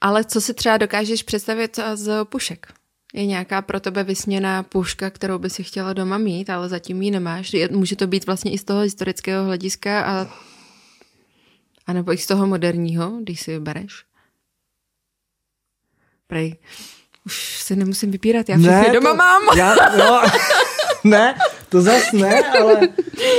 ale 0.00 0.24
co 0.24 0.40
si 0.40 0.54
třeba 0.54 0.76
dokážeš 0.76 1.22
představit 1.22 1.78
z 1.94 2.24
pušek? 2.24 2.72
Je 3.14 3.26
nějaká 3.26 3.62
pro 3.62 3.80
tebe 3.80 4.04
vysněná 4.04 4.62
puška, 4.62 5.10
kterou 5.10 5.38
by 5.38 5.50
si 5.50 5.64
chtěla 5.64 5.92
doma 5.92 6.18
mít, 6.18 6.50
ale 6.50 6.68
zatím 6.68 7.02
ji 7.02 7.10
nemáš? 7.10 7.56
Může 7.70 7.96
to 7.96 8.06
být 8.06 8.26
vlastně 8.26 8.50
i 8.50 8.58
z 8.58 8.64
toho 8.64 8.80
historického 8.80 9.44
hlediska 9.44 10.02
a, 10.02 10.26
a 11.86 11.92
nebo 11.92 12.12
i 12.12 12.18
z 12.18 12.26
toho 12.26 12.46
moderního, 12.46 13.18
když 13.22 13.40
si 13.40 13.50
vybereš? 13.50 14.04
Prej. 16.26 16.56
Už 17.26 17.62
se 17.62 17.76
nemusím 17.76 18.10
vypírat, 18.10 18.48
já 18.48 18.58
všechny 18.58 18.88
ne, 18.88 18.92
doma 18.92 19.10
to, 19.10 19.16
mám. 19.16 19.42
Já, 19.56 19.74
no, 19.98 20.22
ne, 21.04 21.34
to 21.68 21.80
zas 21.80 22.12
ne, 22.12 22.42
ale 22.60 22.88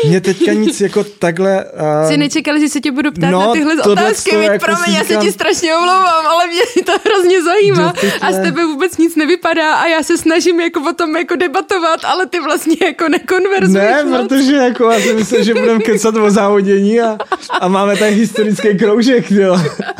mě 0.07 0.21
teďka 0.21 0.53
nic 0.53 0.81
jako 0.81 1.03
takhle... 1.03 1.65
Uh... 1.65 2.09
Jsi 2.09 2.17
nečekal, 2.17 2.59
že 2.59 2.69
se 2.69 2.79
tě 2.79 2.91
budu 2.91 3.11
ptát 3.11 3.31
no, 3.31 3.39
na 3.39 3.53
tyhle 3.53 3.83
otázky, 3.83 4.37
víc, 4.37 4.49
jako 4.49 4.65
promiň, 4.65 4.95
já 4.95 5.03
se 5.03 5.15
ti 5.15 5.31
strašně 5.31 5.75
omlouvám, 5.75 6.27
ale 6.27 6.47
mě 6.47 6.83
to 6.85 6.91
hrozně 7.05 7.43
zajímá 7.43 7.93
a 8.21 8.31
z 8.31 8.43
tebe 8.43 8.65
vůbec 8.65 8.97
nic 8.97 9.15
nevypadá 9.15 9.73
a 9.73 9.87
já 9.87 10.03
se 10.03 10.17
snažím 10.17 10.59
jako 10.59 10.79
o 10.89 10.93
tom 10.93 11.17
jako 11.17 11.35
debatovat, 11.35 12.05
ale 12.05 12.25
ty 12.25 12.39
vlastně 12.39 12.75
jako 12.85 13.09
nekonverzuješ 13.09 13.89
Ne, 13.89 14.03
moc. 14.03 14.27
protože 14.27 14.55
jako 14.55 14.89
já 14.89 14.99
si 14.99 15.13
myslím, 15.13 15.43
že 15.43 15.53
budeme 15.53 15.79
kecat 15.79 16.15
o 16.15 16.31
závodění 16.31 17.01
a, 17.01 17.17
a 17.59 17.67
máme 17.67 17.97
tady 17.97 18.11
historický 18.11 18.77
kroužek, 18.77 19.31
jo. 19.31 19.57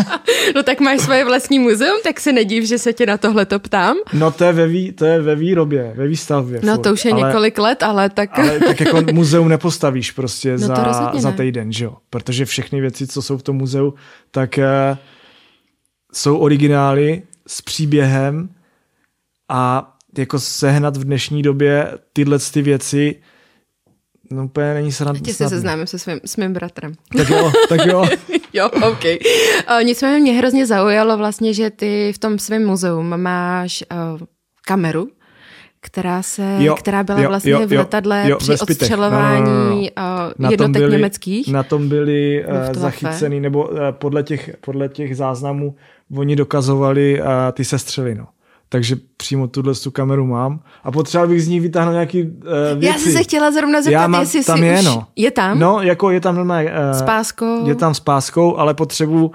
no 0.56 0.64
tak 0.64 0.80
máš 0.80 1.02
svoje 1.02 1.26
vlastní 1.26 1.60
muzeum, 1.60 2.00
tak 2.04 2.20
se 2.20 2.32
nediv, 2.32 2.64
že 2.64 2.78
se 2.78 2.94
tě 2.94 3.06
na 3.06 3.18
tohle 3.18 3.46
to 3.46 3.60
ptám. 3.60 3.96
No 4.14 4.32
to 4.32 4.44
je 4.44 4.52
ve, 4.52 4.68
vý, 4.68 4.92
to 4.92 5.06
je 5.06 5.22
ve 5.22 5.36
výrobě, 5.36 5.94
ve 5.96 6.08
výstavbě. 6.08 6.60
No 6.64 6.76
furt, 6.76 6.84
to 6.84 6.94
už 6.94 7.06
je 7.06 7.12
ale, 7.12 7.28
několik 7.28 7.58
let, 7.58 7.84
ale 7.84 8.10
tak... 8.28 8.40
Ale 8.40 8.60
tak 8.60 8.80
jako 8.80 9.02
muzeum 9.14 9.50
nepostavíš 9.50 10.12
prostě 10.12 10.52
no 10.52 10.58
za, 10.58 11.12
za 11.16 11.32
týden, 11.32 11.72
že 11.72 11.86
jo? 11.86 11.98
Protože 12.10 12.46
všechny 12.46 12.82
věci, 12.82 13.08
co 13.08 13.22
jsou 13.22 13.38
v 13.38 13.44
tom 13.44 13.58
muzeu, 13.58 13.94
tak 14.32 14.58
uh, 14.58 14.98
jsou 16.14 16.38
originály 16.38 17.22
s 17.48 17.62
příběhem 17.62 18.50
a 19.50 19.94
jako 20.18 20.40
sehnat 20.40 20.98
v 20.98 21.04
dnešní 21.04 21.42
době 21.42 21.98
tyhle 22.14 22.40
ty 22.40 22.62
věci 22.62 23.16
No 24.32 24.46
úplně 24.46 24.74
není 24.74 24.92
srand, 24.92 25.22
Tě 25.22 25.34
se 25.34 25.50
seznámím 25.50 25.88
se 25.88 26.00
svým, 26.00 26.20
s 26.26 26.38
mým 26.38 26.54
bratrem. 26.54 26.94
Tak 27.18 27.30
jo, 27.30 27.52
tak 27.70 27.86
jo. 27.86 28.06
jo, 28.54 28.70
OK. 28.70 29.04
Uh, 29.06 29.84
nicméně 29.84 30.20
mě 30.20 30.34
hrozně 30.34 30.66
zaujalo 30.66 31.18
vlastně, 31.18 31.54
že 31.54 31.70
ty 31.70 32.12
v 32.16 32.18
tom 32.18 32.40
svém 32.40 32.66
muzeu 32.66 33.02
máš 33.02 33.84
uh, 33.92 34.20
kameru, 34.66 35.10
která, 35.82 36.22
se, 36.22 36.56
jo, 36.60 36.76
která 36.76 37.04
byla 37.04 37.20
jo, 37.20 37.30
vlastně 37.30 37.52
jo, 37.52 37.68
v 37.68 37.72
letadle 37.72 38.30
jo, 38.30 38.38
při 38.38 38.52
odstřelování 38.52 39.90
no, 39.98 40.04
no, 40.04 40.28
no. 40.28 40.34
no. 40.38 40.52
jednotek 40.52 40.82
byli, 40.82 40.92
německých. 40.92 41.48
Na 41.48 41.64
tom 41.64 41.90
byli 41.90 42.46
uh, 42.46 42.74
zachycený, 42.74 43.40
nebo 43.40 43.68
uh, 43.68 43.78
podle, 43.92 44.24
těch, 44.24 44.58
podle 44.62 44.90
těch 44.90 45.18
záznamů 45.18 45.76
oni 46.18 46.36
dokazovali 46.36 47.22
uh, 47.22 47.28
ty 47.54 47.66
sestřely, 47.66 48.16
no. 48.16 48.28
Takže 48.70 48.96
přímo 49.18 49.48
tuhle 49.48 49.74
tu 49.76 49.92
kameru 49.92 50.26
mám 50.26 50.60
a 50.84 50.92
potřeboval 50.92 51.28
bych 51.28 51.44
z 51.44 51.48
ní 51.48 51.60
vytáhnout 51.60 51.94
nějaký 51.94 52.24
uh, 52.24 52.30
věci. 52.80 52.86
Já 52.86 52.94
jsem 52.94 53.12
se 53.12 53.24
chtěla 53.24 53.52
zrovna 53.52 53.82
zeptat, 53.82 54.02
Já 54.02 54.08
mám, 54.08 54.22
jestli 54.22 54.44
tam 54.44 54.58
si 54.58 54.66
je. 54.66 54.84
No. 54.84 55.08
Je 55.16 55.32
tam? 55.32 55.60
No, 55.60 55.82
jako 55.82 56.12
je 56.12 56.22
tam 56.22 56.36
normálně... 56.36 56.72
Uh, 56.72 56.98
s 57.00 57.02
páskou? 57.02 57.68
Je 57.68 57.76
tam 57.76 57.94
s 57.94 58.00
páskou, 58.00 58.58
ale 58.58 58.74
potřebuji... 58.74 59.26
Uh, 59.26 59.34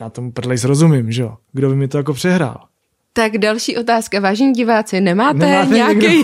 já 0.00 0.10
tomu 0.12 0.32
prdlej 0.32 0.58
zrozumím, 0.58 1.12
že 1.12 1.22
jo? 1.22 1.36
Kdo 1.52 1.68
by 1.68 1.76
mi 1.76 1.88
to 1.88 1.96
jako 1.96 2.12
přehrál? 2.12 2.69
Tak 3.12 3.38
další 3.38 3.76
otázka. 3.76 4.20
Vážení 4.20 4.52
diváci, 4.52 5.00
nemáte, 5.00 5.38
nemáte 5.38 5.74
nějaký 5.74 6.22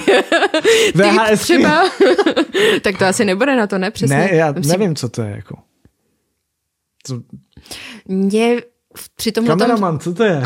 VHS 0.95 1.41
třeba? 1.41 1.91
tak 2.83 2.99
to 2.99 3.05
asi 3.05 3.25
nebude 3.25 3.57
na 3.57 3.67
to, 3.67 3.79
ne? 3.79 3.91
Přesně. 3.91 4.17
Ne, 4.17 4.29
já 4.33 4.53
Myslím... 4.53 4.81
nevím, 4.81 4.97
co 4.97 5.09
to 5.09 5.23
je. 5.23 5.31
Jako. 5.31 5.57
Co... 7.03 7.21
Mě 8.09 8.63
při 9.17 9.33
tomhle 9.33 9.57
Kameraman, 9.57 9.99
co 9.99 10.15
to 10.15 10.25
je? 10.25 10.43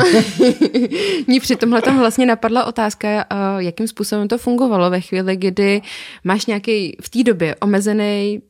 Mně 1.27 1.39
při 1.39 1.55
tomhle 1.55 1.81
tam 1.81 1.99
vlastně 1.99 2.25
napadla 2.25 2.65
otázka, 2.65 3.25
jakým 3.57 3.87
způsobem 3.87 4.27
to 4.27 4.37
fungovalo 4.37 4.89
ve 4.89 5.01
chvíli, 5.01 5.35
kdy 5.35 5.81
máš 6.23 6.45
nějaký 6.45 6.97
v 7.01 7.09
té 7.09 7.23
době 7.23 7.55
omezený 7.55 8.41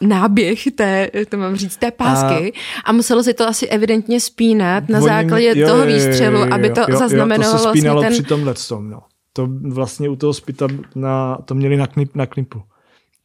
náběh 0.00 0.64
té, 0.74 1.10
to 1.28 1.36
mám 1.36 1.56
říct, 1.56 1.76
té 1.76 1.90
pásky 1.90 2.52
a, 2.52 2.88
a 2.88 2.92
muselo 2.92 3.22
se 3.22 3.34
to 3.34 3.48
asi 3.48 3.66
evidentně 3.66 4.20
spínat 4.20 4.88
na 4.88 5.00
základě 5.00 5.52
jo, 5.56 5.68
toho 5.68 5.86
výstřelu, 5.86 6.36
jo, 6.36 6.42
jo, 6.42 6.46
jo, 6.46 6.54
aby 6.54 6.70
to 6.70 6.80
jo, 6.88 6.98
zaznamenalo 6.98 7.52
jo, 7.52 7.58
to 7.58 7.64
se 7.64 7.68
spínalo 7.70 8.00
vlastně 8.00 8.16
ten... 8.16 8.24
při 8.24 8.28
tomhle 8.28 8.54
tom, 8.68 8.90
no. 8.90 9.00
To 9.32 9.48
vlastně 9.62 10.08
u 10.08 10.16
toho 10.16 10.34
spita 10.34 10.68
na, 10.94 11.38
to 11.44 11.54
měli 11.54 11.76
na, 11.76 11.86
knip, 11.86 12.16
na 12.16 12.26
knipu. 12.26 12.62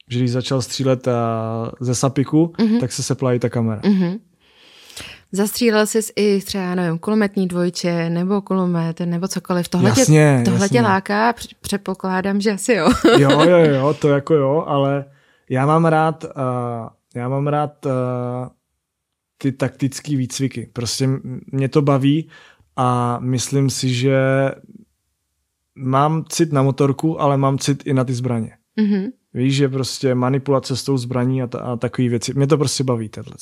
Že 0.09 0.19
když 0.19 0.31
začal 0.31 0.61
střílet 0.61 1.07
a, 1.07 1.71
ze 1.79 1.95
sapiku, 1.95 2.53
mm-hmm. 2.57 2.79
tak 2.79 2.91
se 2.91 3.03
sepla 3.03 3.33
i 3.33 3.39
ta 3.39 3.49
kamera. 3.49 3.81
Mm-hmm. 3.81 4.19
Zastřílel 5.31 5.87
jsi 5.87 5.99
i 6.15 6.41
třeba, 6.41 6.75
nevím, 6.75 6.99
kulometní 6.99 7.47
dvojče, 7.47 8.09
nebo 8.09 8.41
kulomet, 8.41 8.99
nebo 8.99 9.27
cokoliv. 9.27 9.69
Tohle, 9.69 9.89
jasně, 9.89 10.35
tě, 10.39 10.51
tohle 10.51 10.65
jasně. 10.65 10.79
tě 10.79 10.81
láká, 10.81 11.33
předpokládám, 11.61 12.41
že 12.41 12.51
asi 12.51 12.73
jo. 12.73 12.89
jo, 13.17 13.41
jo, 13.41 13.57
jo, 13.57 13.93
to 14.01 14.09
jako 14.09 14.33
jo, 14.33 14.63
ale 14.67 15.05
já 15.49 15.65
mám 15.65 15.85
rád, 15.85 16.23
uh, 16.23 16.29
já 17.15 17.29
mám 17.29 17.47
rád 17.47 17.85
uh, 17.85 17.91
ty 19.37 19.51
taktické 19.51 20.15
výcviky. 20.15 20.69
Prostě 20.73 21.09
mě 21.51 21.69
to 21.69 21.81
baví 21.81 22.29
a 22.75 23.19
myslím 23.19 23.69
si, 23.69 23.93
že 23.93 24.51
mám 25.75 26.25
cit 26.29 26.51
na 26.53 26.63
motorku, 26.63 27.21
ale 27.21 27.37
mám 27.37 27.57
cit 27.57 27.83
i 27.85 27.93
na 27.93 28.03
ty 28.03 28.13
zbraně. 28.13 28.57
Mm-hmm. 28.77 29.11
Víš, 29.33 29.55
že 29.55 29.69
prostě 29.69 30.15
manipulace 30.15 30.75
s 30.75 30.83
tou 30.83 30.97
zbraní 30.97 31.41
a, 31.41 31.47
ta, 31.47 31.59
a 31.59 31.75
takové 31.75 32.09
věci. 32.09 32.33
Mě 32.33 32.47
to 32.47 32.57
prostě 32.57 32.83
baví, 32.83 33.09
tohle. 33.09 33.35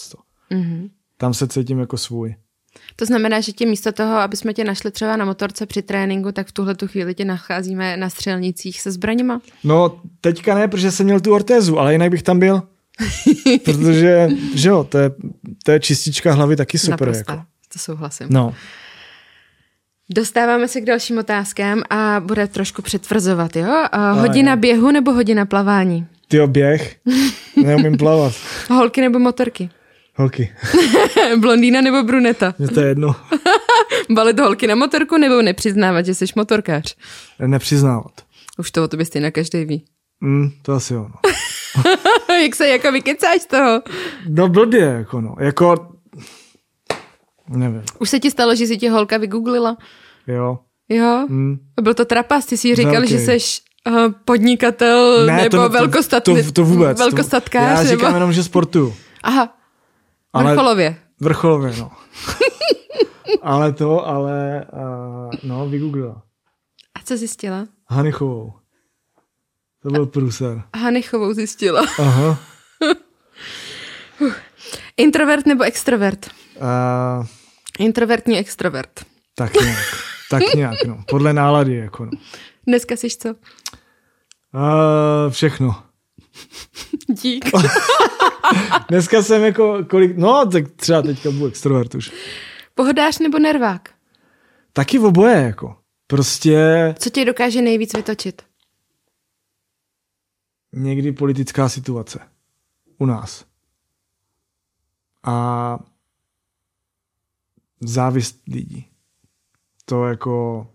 Mm-hmm. 0.51 0.89
Tam 1.18 1.34
se 1.34 1.47
cítím 1.47 1.80
jako 1.80 1.97
svůj. 1.97 2.36
To 2.95 3.05
znamená, 3.05 3.39
že 3.39 3.51
tě 3.51 3.65
místo 3.65 3.91
toho, 3.91 4.15
aby 4.15 4.38
jsme 4.38 4.53
tě 4.53 4.63
našli 4.63 4.91
třeba 4.91 5.17
na 5.17 5.26
motorce 5.26 5.65
při 5.65 5.82
tréninku, 5.82 6.32
tak 6.32 6.47
v 6.47 6.51
tuhle 6.51 6.76
tu 6.76 6.88
chvíli 6.88 7.15
tě 7.15 7.26
nacházíme 7.26 7.97
na 7.97 8.09
střelnicích 8.09 8.82
se 8.82 8.91
zbraněma? 8.91 9.41
No, 9.63 10.01
teďka 10.21 10.55
ne, 10.55 10.67
protože 10.67 10.91
jsem 10.91 11.05
měl 11.05 11.19
tu 11.19 11.34
ortézu, 11.34 11.80
ale 11.80 11.93
jinak 11.93 12.11
bych 12.11 12.24
tam 12.24 12.39
byl. 12.39 12.61
protože, 13.65 14.30
že 14.55 14.69
jo, 14.69 14.84
to 14.84 14.97
je, 14.97 15.11
to 15.63 15.71
je 15.71 15.80
čistička 15.80 16.34
hlavy 16.34 16.55
taky 16.55 16.78
super. 16.80 16.91
Naprosto, 16.91 17.32
jako. 17.32 17.43
to 17.74 17.80
souhlasím. 17.80 18.28
No. 18.30 18.53
Dostáváme 20.09 20.67
se 20.67 20.82
k 20.82 20.86
dalším 20.86 21.17
otázkám 21.17 21.84
a 21.89 22.19
bude 22.19 22.47
trošku 22.47 22.82
přetvrzovat, 22.82 23.55
jo? 23.55 23.86
A 23.91 24.11
hodina 24.11 24.55
běhu 24.55 24.91
nebo 24.91 25.13
hodina 25.13 25.45
plavání? 25.45 26.07
Ty 26.28 26.47
běh. 26.47 26.95
Neumím 27.63 27.97
plavat. 27.97 28.34
Holky 28.69 29.01
nebo 29.01 29.19
motorky? 29.19 29.69
Holky. 30.16 30.55
Blondýna 31.38 31.82
nebo 31.82 32.03
bruneta? 32.03 32.53
Mně 32.59 32.68
to 32.68 32.80
je 32.80 32.88
jedno. 32.88 33.16
Balit 34.09 34.39
holky 34.39 34.68
na 34.68 34.76
motorku 34.76 35.18
nebo 35.18 35.41
nepřiznávat, 35.41 36.05
že 36.05 36.16
jsi 36.16 36.26
motorkář? 36.36 36.95
Nepřiznávat. 37.47 38.11
Už 38.57 38.72
to 38.72 38.84
o 38.84 38.88
tobě 38.88 39.05
stejně 39.05 39.32
každý 39.32 39.66
ví. 39.66 39.86
Mm, 40.22 40.51
to 40.61 40.74
asi 40.74 40.93
jo. 40.93 41.07
No. 41.09 41.32
Jak 42.43 42.55
se 42.55 42.68
jako 42.68 42.91
vykecáš 42.91 43.41
z 43.41 43.45
toho? 43.45 43.82
No 44.30 44.47
blbě, 44.47 44.82
jako 44.82 45.22
no. 45.22 45.36
Jako, 45.39 45.88
nevím. 47.49 47.82
Už 47.99 48.09
se 48.09 48.20
ti 48.20 48.32
stalo, 48.32 48.55
že 48.55 48.68
si 48.68 48.78
tě 48.78 48.89
holka 48.89 49.18
vygooglila? 49.18 49.78
Jo. 50.28 50.59
Jo? 50.89 51.26
Mm. 51.30 51.57
Byl 51.82 51.93
to 51.93 52.05
trapas, 52.05 52.45
ty 52.45 52.57
si 52.57 52.76
říkal, 52.76 52.91
Velký. 52.91 53.07
že 53.07 53.20
jsi 53.20 53.38
uh, 53.89 53.95
podnikatel 54.26 55.26
ne, 55.26 55.38
nebo 55.38 55.57
to, 55.57 55.70
velkostat... 55.70 56.24
to, 56.24 56.43
to, 56.43 56.51
to 56.51 56.64
vůbec. 56.64 56.99
Velkostatkář. 56.99 57.80
To, 57.80 57.84
já 57.84 57.89
říkám 57.89 58.05
nebo... 58.05 58.16
jenom, 58.16 58.34
že 58.34 58.43
sportuju. 58.43 58.95
Aha. 59.24 59.62
Ale, 60.34 60.51
vrcholově. 60.51 60.95
Vrcholově, 61.19 61.73
no. 61.77 61.91
ale 63.41 63.73
to, 63.73 64.07
ale 64.07 64.65
uh, 64.73 65.31
no, 65.43 65.69
vygooglila. 65.69 66.23
A 66.95 66.99
co 67.03 67.17
zjistila? 67.17 67.67
Hanichovou. 67.89 68.53
To 69.81 69.89
byl 69.89 70.05
průser. 70.05 70.63
Hanichovou 70.75 71.34
zjistila. 71.34 71.81
Aha. 71.99 72.39
Introvert 74.97 75.45
nebo 75.45 75.63
extrovert? 75.63 76.29
Uh, 76.55 77.25
Introvertní 77.79 78.38
extrovert. 78.39 79.05
tak 79.36 79.53
nějak. 79.53 79.86
Tak 80.29 80.53
nějak, 80.55 80.84
no. 80.88 81.03
Podle 81.09 81.34
nálady, 81.34 81.75
jako 81.75 82.05
no. 82.05 82.11
Dneska 82.67 82.95
jsi 82.95 83.09
co? 83.09 83.29
Uh, 83.29 83.36
všechno. 85.29 85.84
Dík. 87.09 87.45
Dneska 88.89 89.23
jsem 89.23 89.43
jako 89.43 89.86
kolik, 89.89 90.17
no 90.17 90.45
tak 90.51 90.71
třeba 90.71 91.01
teďka 91.01 91.31
budu 91.31 91.45
extrovert 91.45 91.95
už. 91.95 92.11
Pohodář 92.75 93.19
nebo 93.19 93.39
nervák? 93.39 93.89
Taky 94.73 94.97
v 94.97 95.05
oboje, 95.05 95.36
jako. 95.36 95.77
Prostě 96.07 96.95
Co 96.99 97.09
tě 97.09 97.25
dokáže 97.25 97.61
nejvíc 97.61 97.93
vytočit? 97.93 98.41
někdy 100.73 101.11
politická 101.11 101.69
situace. 101.69 102.19
U 102.97 103.05
nás. 103.05 103.45
A 105.23 105.79
závist 107.79 108.41
lidí. 108.47 108.89
To 109.86 110.05
jako, 110.05 110.67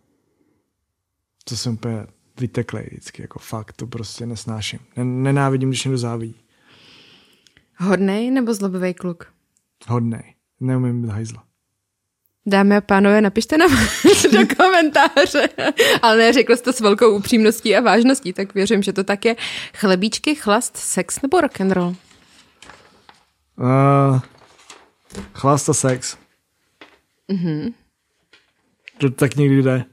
to 1.44 1.56
jsem 1.56 1.74
úplně 1.74 2.06
vyteklej 2.40 2.88
vždycky, 2.90 3.22
jako 3.22 3.38
fakt, 3.38 3.72
to 3.72 3.86
prostě 3.86 4.26
nesnáším. 4.26 4.78
Nenávidím, 4.96 5.68
když 5.68 5.84
někdo 5.84 5.98
závidí. 5.98 6.40
Hodnej 7.76 8.30
nebo 8.30 8.54
zlobivý 8.54 8.94
kluk? 8.94 9.26
Hodnej. 9.88 10.34
Neumím 10.60 11.02
být 11.02 11.10
hajzla. 11.10 11.44
Dámy 12.46 12.76
a 12.76 12.80
pánové, 12.80 13.20
napište 13.20 13.58
nám 13.58 13.70
do 14.32 14.56
komentáře. 14.56 15.48
Ale 16.02 16.16
ne, 16.16 16.32
řekl 16.32 16.56
jste 16.56 16.72
s 16.72 16.80
velkou 16.80 17.16
upřímností 17.16 17.76
a 17.76 17.80
vážností, 17.80 18.32
tak 18.32 18.54
věřím, 18.54 18.82
že 18.82 18.92
to 18.92 19.04
tak 19.04 19.24
je. 19.24 19.36
Chlebíčky, 19.74 20.34
chlast, 20.34 20.76
sex 20.76 21.22
nebo 21.22 21.40
rock 21.40 21.60
and 21.60 21.72
roll? 21.72 21.96
Uh, 23.56 24.20
chlast 25.34 25.68
a 25.68 25.74
sex. 25.74 26.16
Mhm. 27.28 27.74
To 28.98 29.10
tak 29.10 29.36
někdy 29.36 29.62
jde. 29.62 29.84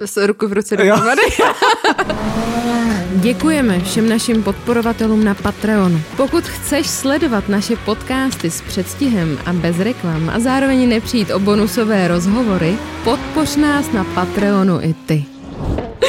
Zase 0.00 0.26
ruku 0.26 0.48
v 0.48 0.52
ruce 0.52 0.76
dohromady. 0.76 1.22
Děkujeme 3.14 3.80
všem 3.80 4.08
našim 4.08 4.42
podporovatelům 4.42 5.24
na 5.24 5.34
Patreonu. 5.34 6.00
Pokud 6.16 6.44
chceš 6.44 6.86
sledovat 6.86 7.48
naše 7.48 7.76
podcasty 7.76 8.50
s 8.50 8.60
předstihem 8.60 9.38
a 9.46 9.52
bez 9.52 9.78
reklam 9.78 10.30
a 10.30 10.40
zároveň 10.40 10.88
nepřijít 10.88 11.30
o 11.30 11.38
bonusové 11.38 12.08
rozhovory, 12.08 12.76
podpoř 13.04 13.56
nás 13.56 13.92
na 13.92 14.04
Patreonu 14.04 14.80
i 14.82 14.94
ty. 15.06 15.24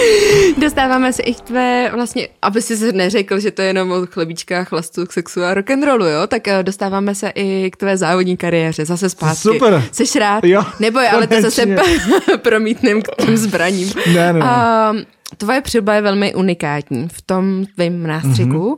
Dostáváme 0.57 1.13
se 1.13 1.23
i 1.23 1.33
k 1.33 1.41
tvé, 1.41 1.91
vlastně, 1.93 2.27
aby 2.41 2.61
si 2.61 2.77
se 2.77 2.91
neřekl, 2.91 3.39
že 3.39 3.51
to 3.51 3.61
je 3.61 3.67
jenom 3.67 3.91
o 3.91 4.05
chlebíčkách, 4.05 4.67
chlastu, 4.67 5.05
sexu 5.09 5.43
a 5.43 5.53
rock'n'rollu, 5.53 6.05
jo? 6.05 6.27
Tak 6.27 6.47
eh, 6.47 6.63
dostáváme 6.63 7.15
se 7.15 7.31
i 7.35 7.71
k 7.71 7.77
tvé 7.77 7.97
závodní 7.97 8.37
kariéře, 8.37 8.85
zase 8.85 9.09
zpátky. 9.09 9.41
Super. 9.41 9.83
Jsi 9.91 10.19
rád? 10.19 10.43
Jo, 10.43 10.63
Neboj, 10.79 11.07
ale 11.07 11.27
to 11.27 11.41
zase 11.41 11.65
konečně. 11.65 12.37
promítnem 12.41 13.01
k 13.01 13.25
těm 13.25 13.37
zbraním. 13.37 13.93
Ne, 14.07 14.33
ne, 14.33 14.33
ne. 14.33 14.41
A 14.45 14.93
tvoje 15.37 15.61
přilba 15.61 15.93
je 15.93 16.01
velmi 16.01 16.35
unikátní 16.35 17.07
v 17.09 17.21
tom 17.21 17.65
tvém 17.65 18.07
nástřiku 18.07 18.67
Mhm. 18.69 18.77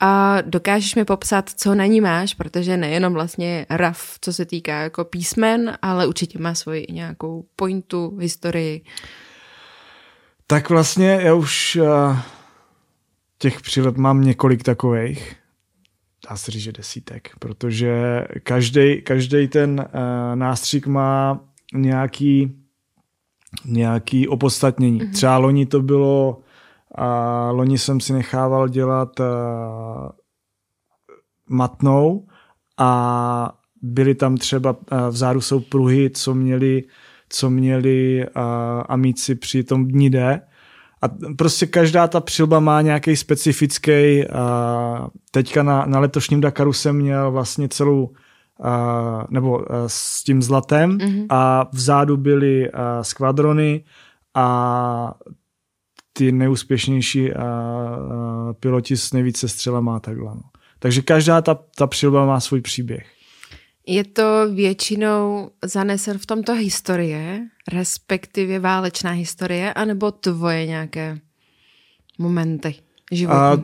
a 0.00 0.40
dokážeš 0.40 0.94
mi 0.94 1.04
popsat, 1.04 1.50
co 1.56 1.74
na 1.74 1.86
ní 1.86 2.00
máš, 2.00 2.34
protože 2.34 2.76
nejenom 2.76 3.12
vlastně 3.12 3.66
raf, 3.70 4.16
co 4.20 4.32
se 4.32 4.44
týká 4.44 4.80
jako 4.80 5.04
písmen, 5.04 5.78
ale 5.82 6.06
určitě 6.06 6.38
má 6.38 6.54
svoji 6.54 6.86
nějakou 6.90 7.44
pointu, 7.56 8.16
historii. 8.20 8.82
Tak 10.46 10.70
vlastně 10.70 11.18
já 11.22 11.34
už 11.34 11.76
uh, 11.76 12.16
těch 13.38 13.60
přilep 13.60 13.96
mám 13.96 14.24
několik 14.24 14.62
takových. 14.62 15.36
Dá 16.30 16.36
se 16.36 16.50
říct, 16.50 16.62
že 16.62 16.72
desítek, 16.72 17.30
protože 17.38 18.24
každý, 18.42 19.02
každý 19.02 19.48
ten 19.48 19.80
uh, 19.80 19.86
nástřik 20.36 20.86
má 20.86 21.40
nějaký, 21.74 22.57
nějaký 23.64 24.28
opodstatnění. 24.28 25.00
Mm-hmm. 25.00 25.12
Třeba 25.12 25.38
loni 25.38 25.66
to 25.66 25.82
bylo, 25.82 26.38
uh, 26.98 27.56
loni 27.56 27.78
jsem 27.78 28.00
si 28.00 28.12
nechával 28.12 28.68
dělat 28.68 29.20
uh, 29.20 29.26
matnou 31.48 32.26
a 32.78 33.52
byly 33.82 34.14
tam 34.14 34.36
třeba, 34.36 34.70
uh, 34.70 35.08
vzadu 35.08 35.40
jsou 35.40 35.60
pruhy, 35.60 36.10
co 36.10 36.34
měli 36.34 36.84
co 37.28 37.50
měli 37.50 38.26
uh, 38.36 38.42
amici 38.88 39.34
při 39.34 39.64
tom 39.64 39.88
dní 39.88 40.10
D. 40.10 40.40
A 41.02 41.08
prostě 41.38 41.66
každá 41.66 42.06
ta 42.06 42.20
přilba 42.20 42.60
má 42.60 42.82
nějaký 42.82 43.16
specifický, 43.16 44.24
uh, 44.24 45.06
teďka 45.30 45.62
na, 45.62 45.84
na 45.86 46.00
letošním 46.00 46.40
Dakaru 46.40 46.72
jsem 46.72 46.96
měl 46.96 47.30
vlastně 47.30 47.68
celou, 47.68 48.12
uh, 48.58 49.22
nebo 49.30 49.58
uh, 49.58 49.64
s 49.86 50.24
tím 50.24 50.42
zlatem 50.42 50.98
mm-hmm. 50.98 51.26
a 51.28 51.68
vzadu 51.72 52.16
byly 52.16 52.70
uh, 52.72 52.80
skvadrony 53.02 53.84
a 54.34 55.14
ty 56.12 56.32
nejúspěšnější 56.32 57.32
uh, 57.32 57.36
uh, 57.36 58.52
piloti 58.52 58.96
s 58.96 59.12
nejvíce 59.12 59.48
střelama 59.48 59.96
a 59.96 60.00
takhle. 60.00 60.34
No. 60.34 60.42
Takže 60.78 61.02
každá 61.02 61.42
ta, 61.42 61.58
ta 61.76 61.86
přilba 61.86 62.26
má 62.26 62.40
svůj 62.40 62.60
příběh. 62.60 63.06
Je 63.86 64.04
to 64.04 64.52
většinou 64.54 65.50
zanesen 65.64 66.18
v 66.18 66.26
tomto 66.26 66.54
historie, 66.54 67.40
respektive 67.72 68.58
válečná 68.58 69.10
historie, 69.10 69.74
anebo 69.74 70.10
tvoje 70.10 70.66
nějaké 70.66 71.18
momenty 72.18 72.74
životní? 73.12 73.40
A, 73.40 73.58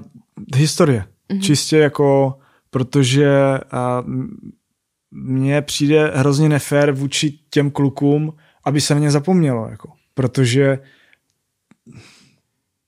historie. 0.57 1.05
Mm-hmm. 1.31 1.41
Čistě 1.41 1.77
jako, 1.79 2.39
protože 2.71 3.59
a, 3.71 4.05
mně 5.15 5.63
přijde 5.63 6.13
hrozně 6.15 6.49
nefér 6.49 6.93
vůči 6.93 7.39
těm 7.51 7.71
klukům, 7.71 8.33
aby 8.65 8.81
se 8.81 8.95
na 8.95 9.01
ně 9.01 9.11
zapomnělo. 9.11 9.69
Jako, 9.71 9.93
protože 10.15 10.79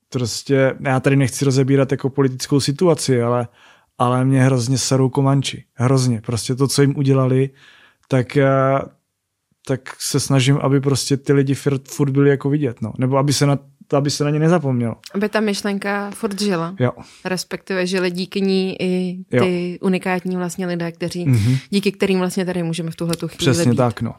prostě, 0.09 0.75
já 0.79 0.99
tady 0.99 1.15
nechci 1.15 1.45
rozebírat 1.45 1.91
jako 1.91 2.09
politickou 2.09 2.59
situaci, 2.59 3.21
ale, 3.21 3.47
ale 3.97 4.25
mě 4.25 4.43
hrozně 4.43 4.77
serou 4.77 5.09
komanči.Hrozně. 5.09 6.21
Prostě 6.21 6.55
to, 6.55 6.67
co 6.67 6.81
jim 6.81 6.97
udělali, 6.97 7.49
tak, 8.07 8.37
a, 8.37 8.89
tak 9.67 10.01
se 10.01 10.19
snažím, 10.19 10.57
aby 10.57 10.81
prostě 10.81 11.17
ty 11.17 11.33
lidi 11.33 11.55
furt 11.87 12.09
byli 12.09 12.29
jako 12.29 12.49
vidět. 12.49 12.81
No. 12.81 12.93
Nebo 12.97 13.17
aby 13.17 13.33
se 13.33 13.45
na 13.45 13.59
aby 13.93 14.09
se 14.09 14.23
na 14.23 14.29
ně 14.29 14.39
nezapomnělo. 14.39 14.95
Aby 15.13 15.29
ta 15.29 15.39
myšlenka 15.39 16.11
furt 16.11 16.41
žila. 16.41 16.75
Jo. 16.79 16.91
Respektive 17.25 17.87
žili 17.87 18.11
díky 18.11 18.41
ní 18.41 18.81
i 18.81 19.17
ty 19.29 19.71
jo. 19.71 19.77
unikátní 19.87 20.35
vlastně 20.37 20.67
lidé, 20.67 20.91
kteří, 20.91 21.25
Mhm. 21.25 21.37
mm-hmm. 21.37 21.59
díky 21.69 21.91
kterým 21.91 22.19
vlastně 22.19 22.45
tady 22.45 22.63
můžeme 22.63 22.91
v 22.91 22.95
tuhle 22.95 23.15
tu 23.15 23.27
chvíli 23.27 23.51
Přesně 23.51 23.71
být. 23.71 23.77
tak, 23.77 24.01
no. 24.01 24.15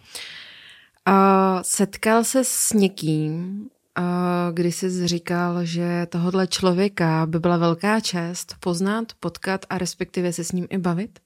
A 1.07 1.59
setkal 1.63 2.25
se 2.25 2.41
s 2.45 2.73
někým, 2.73 3.61
a 3.95 4.51
kdy 4.55 4.73
jsi 4.73 5.07
říkal, 5.09 5.65
že 5.65 6.07
tohohle 6.09 6.47
člověka 6.47 7.27
by 7.27 7.39
byla 7.39 7.57
velká 7.57 8.01
čest 8.01 8.55
poznat, 8.61 9.05
potkat 9.21 9.67
a 9.71 9.79
respektive 9.79 10.33
se 10.33 10.45
s 10.45 10.53
ním 10.53 10.67
i 10.71 10.79
bavit? 10.79 11.19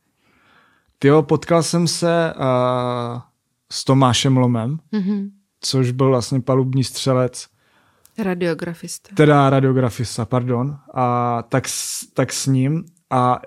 Tyjo, 0.99 1.23
potkal 1.23 1.63
jsem 1.63 1.89
se 1.89 2.35
uh, 2.37 3.21
s 3.73 3.85
Tomášem 3.85 4.37
Lomem, 4.37 4.79
Mm-hmm. 4.93 5.31
což 5.61 5.91
byl 5.91 6.09
vlastně 6.09 6.41
palubní 6.41 6.85
střelec, 6.85 7.47
Radiografista. 8.19 9.11
teda 9.15 9.51
radiografista, 9.51 10.25
pardon, 10.25 10.77
a 10.95 11.43
tak, 11.49 11.65
tak 12.15 12.33
s 12.33 12.47
ním 12.47 12.85
a 13.11 13.41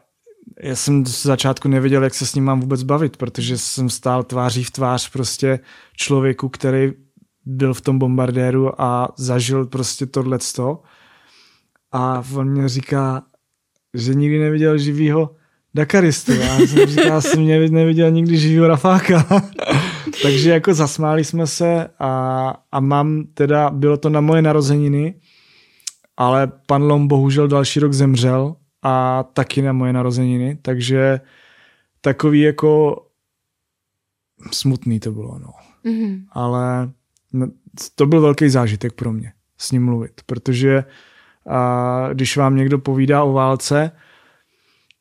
já 0.62 0.76
jsem 0.76 1.06
z 1.06 1.26
začátku 1.26 1.68
nevěděl, 1.68 2.04
jak 2.04 2.14
se 2.14 2.26
s 2.26 2.36
ním 2.36 2.44
mám 2.44 2.60
vůbec 2.60 2.84
bavit, 2.84 3.18
protože 3.18 3.58
jsem 3.58 3.90
stál 3.90 4.24
tváří 4.24 4.64
v 4.64 4.72
tvář 4.72 5.10
prostě 5.10 5.60
člověku, 5.98 6.50
který 6.50 6.92
byl 7.46 7.74
v 7.74 7.82
tom 7.82 8.00
bombardéru 8.00 8.82
a 8.82 9.08
zažil 9.18 9.66
prostě 9.66 10.06
tohleto. 10.06 10.82
A 11.92 12.24
on 12.36 12.50
mě 12.50 12.70
říká, 12.70 13.24
že 13.94 14.14
nikdy 14.14 14.40
neviděl 14.40 14.78
živýho 14.78 15.36
Dakaristu. 15.74 16.32
Já 16.32 16.58
jsem 16.58 16.86
říkal, 16.86 17.06
já 17.06 17.22
jsem 17.22 17.48
neviděl 17.72 18.12
nikdy 18.12 18.38
živýho 18.38 18.68
Rafáka. 18.68 19.26
Takže 20.22 20.50
jako 20.50 20.74
zasmáli 20.74 21.24
jsme 21.24 21.48
se 21.48 21.88
a, 22.00 22.54
a 22.72 22.80
mám 22.80 23.24
teda, 23.34 23.70
bylo 23.70 23.98
to 23.98 24.10
na 24.10 24.22
moje 24.22 24.42
narozeniny, 24.42 25.20
ale 26.18 26.52
pan 26.68 26.84
Lom 26.84 27.08
bohužel 27.08 27.48
další 27.48 27.80
rok 27.80 27.94
zemřel 27.94 28.56
a 28.82 29.24
taky 29.24 29.62
na 29.62 29.74
moje 29.74 29.94
narozeniny, 29.94 30.58
takže 30.62 31.20
takový 32.02 32.42
jako 32.42 33.02
smutný 34.52 35.00
to 35.00 35.12
bylo, 35.12 35.40
no. 35.40 35.52
Mm-hmm. 35.86 36.24
Ale 36.32 36.92
to 37.96 38.06
byl 38.06 38.22
velký 38.22 38.50
zážitek 38.50 38.94
pro 38.94 39.12
mě 39.12 39.34
s 39.58 39.72
ním 39.72 39.86
mluvit, 39.86 40.22
protože 40.26 40.84
a, 41.50 42.10
když 42.14 42.38
vám 42.38 42.56
někdo 42.56 42.80
povídá 42.80 43.24
o 43.24 43.34
válce, 43.34 43.92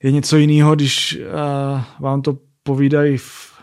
je 0.02 0.12
něco 0.12 0.36
jiného, 0.36 0.74
když 0.74 1.18
a, 1.34 1.96
vám 2.00 2.22
to 2.22 2.38
povídají 2.62 3.18
v 3.18 3.53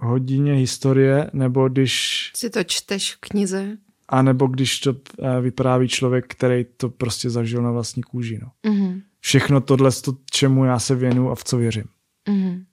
hodině 0.00 0.54
historie, 0.54 1.30
nebo 1.32 1.68
když 1.68 2.32
Si 2.36 2.50
to 2.50 2.64
čteš 2.64 3.14
v 3.14 3.20
knize? 3.20 3.76
A 4.08 4.22
nebo 4.22 4.46
když 4.46 4.80
to 4.80 4.94
eh, 5.22 5.40
vypráví 5.40 5.88
člověk, 5.88 6.26
který 6.28 6.66
to 6.76 6.88
prostě 6.88 7.30
zažil 7.30 7.62
na 7.62 7.70
vlastní 7.70 8.02
kůži. 8.02 8.38
No. 8.42 8.72
Mhm. 8.72 9.00
Všechno 9.20 9.60
tohle, 9.60 9.92
to, 9.92 10.12
čemu 10.30 10.64
já 10.64 10.78
se 10.78 10.94
věnu 10.94 11.30
a 11.30 11.34
v 11.34 11.44
co 11.44 11.56
věřím. 11.56 11.84
Mhm. 12.28 12.64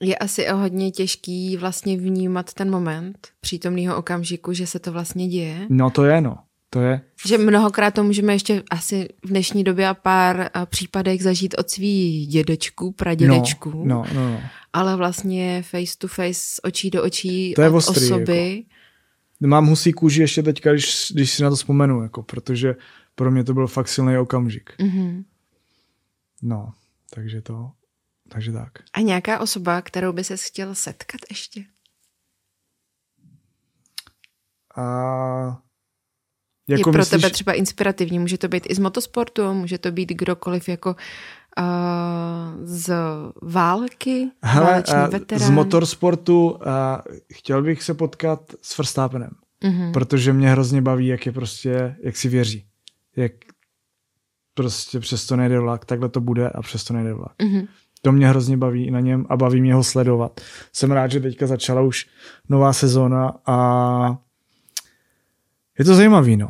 Je 0.00 0.16
asi 0.16 0.46
hodně 0.52 0.90
těžký 0.90 1.56
vlastně 1.56 1.96
vnímat 1.96 2.54
ten 2.54 2.70
moment 2.70 3.28
přítomného 3.40 3.96
okamžiku, 3.96 4.52
že 4.52 4.66
se 4.66 4.78
to 4.78 4.92
vlastně 4.92 5.28
děje. 5.28 5.66
No 5.68 5.90
to 5.90 6.04
je, 6.04 6.20
no. 6.20 6.38
To 6.72 6.80
je. 6.80 7.00
Že 7.26 7.38
mnohokrát 7.38 7.94
to 7.94 8.04
můžeme 8.04 8.32
ještě 8.32 8.62
asi 8.70 9.08
v 9.24 9.28
dnešní 9.28 9.64
době 9.64 9.88
a 9.88 9.94
pár 9.94 10.50
případech 10.66 11.22
zažít 11.22 11.54
od 11.58 11.70
svých 11.70 12.28
dědečků, 12.28 12.92
pradědečků. 12.92 13.70
No, 13.84 14.04
no, 14.14 14.30
no. 14.30 14.40
Ale 14.72 14.96
vlastně 14.96 15.62
face 15.62 15.98
to 15.98 16.08
face, 16.08 16.60
očí 16.62 16.90
do 16.90 17.02
očí 17.02 17.54
To 17.54 17.62
je 17.62 17.68
od 17.70 17.76
ostrý, 17.76 18.06
osoby. 18.06 18.64
Mám 19.40 19.66
husí 19.66 19.92
kůži 19.92 20.20
ještě 20.20 20.42
teďka, 20.42 20.72
když, 20.72 21.12
když 21.14 21.30
si 21.30 21.42
na 21.42 21.50
to 21.50 21.56
vzpomenu, 21.56 22.02
jako, 22.02 22.22
protože 22.22 22.74
pro 23.14 23.30
mě 23.30 23.44
to 23.44 23.54
byl 23.54 23.66
fakt 23.66 23.88
silný 23.88 24.18
okamžik. 24.18 24.70
Mhm. 24.80 25.24
No, 26.42 26.72
takže 27.10 27.42
to, 27.42 27.70
takže 28.28 28.52
tak. 28.52 28.72
A 28.92 29.00
nějaká 29.00 29.38
osoba, 29.38 29.82
kterou 29.82 30.12
by 30.12 30.24
se 30.24 30.36
chtěl 30.36 30.74
setkat 30.74 31.20
ještě? 31.30 31.64
A 34.76 35.62
Jako 36.68 36.88
je 36.88 36.92
pro 36.92 37.00
myslíš, 37.00 37.22
tebe 37.22 37.30
třeba 37.30 37.52
inspirativní. 37.52 38.18
Může 38.18 38.38
to 38.38 38.48
být 38.48 38.66
i 38.70 38.74
z 38.74 38.78
motosportu, 38.78 39.54
může 39.54 39.78
to 39.78 39.90
být 39.90 40.08
kdokoliv 40.12 40.68
jako 40.68 40.90
uh, 41.58 41.64
z 42.64 42.94
války, 43.42 44.30
hele, 44.42 44.66
válečný 44.66 44.96
veterán. 45.10 45.46
z 45.46 45.50
motorsportu 45.50 46.58
a 46.68 47.02
chtěl 47.34 47.62
bych 47.62 47.82
se 47.82 47.94
potkat 47.94 48.40
s 48.62 48.78
Verstappenem, 48.78 49.30
Mhm. 49.64 49.92
protože 49.92 50.32
mě 50.32 50.50
hrozně 50.50 50.82
baví, 50.82 51.06
jak 51.06 51.26
je 51.26 51.32
prostě, 51.32 51.96
jak 52.02 52.16
si 52.16 52.28
věří. 52.28 52.64
Jak 53.16 53.32
prostě 54.54 55.00
přesto 55.00 55.36
nejde 55.36 55.58
vlak, 55.60 55.84
takhle 55.84 56.08
to 56.08 56.20
bude 56.20 56.48
a 56.48 56.62
přesto 56.62 56.94
nejde 56.94 57.14
vlak. 57.14 57.32
Mhm. 57.42 57.66
To 58.02 58.12
mě 58.12 58.28
hrozně 58.28 58.56
baví 58.56 58.90
na 58.90 59.00
něm 59.00 59.26
a 59.28 59.36
baví 59.36 59.60
mě 59.60 59.74
ho 59.74 59.84
sledovat. 59.84 60.40
Jsem 60.72 60.90
rád, 60.92 61.10
že 61.10 61.20
teďka 61.20 61.46
začala 61.46 61.82
už 61.82 62.06
nová 62.48 62.72
sezóna 62.72 63.32
a 63.46 64.18
je 65.82 65.86
to 65.86 65.94
zajímavý, 65.94 66.36
no. 66.36 66.48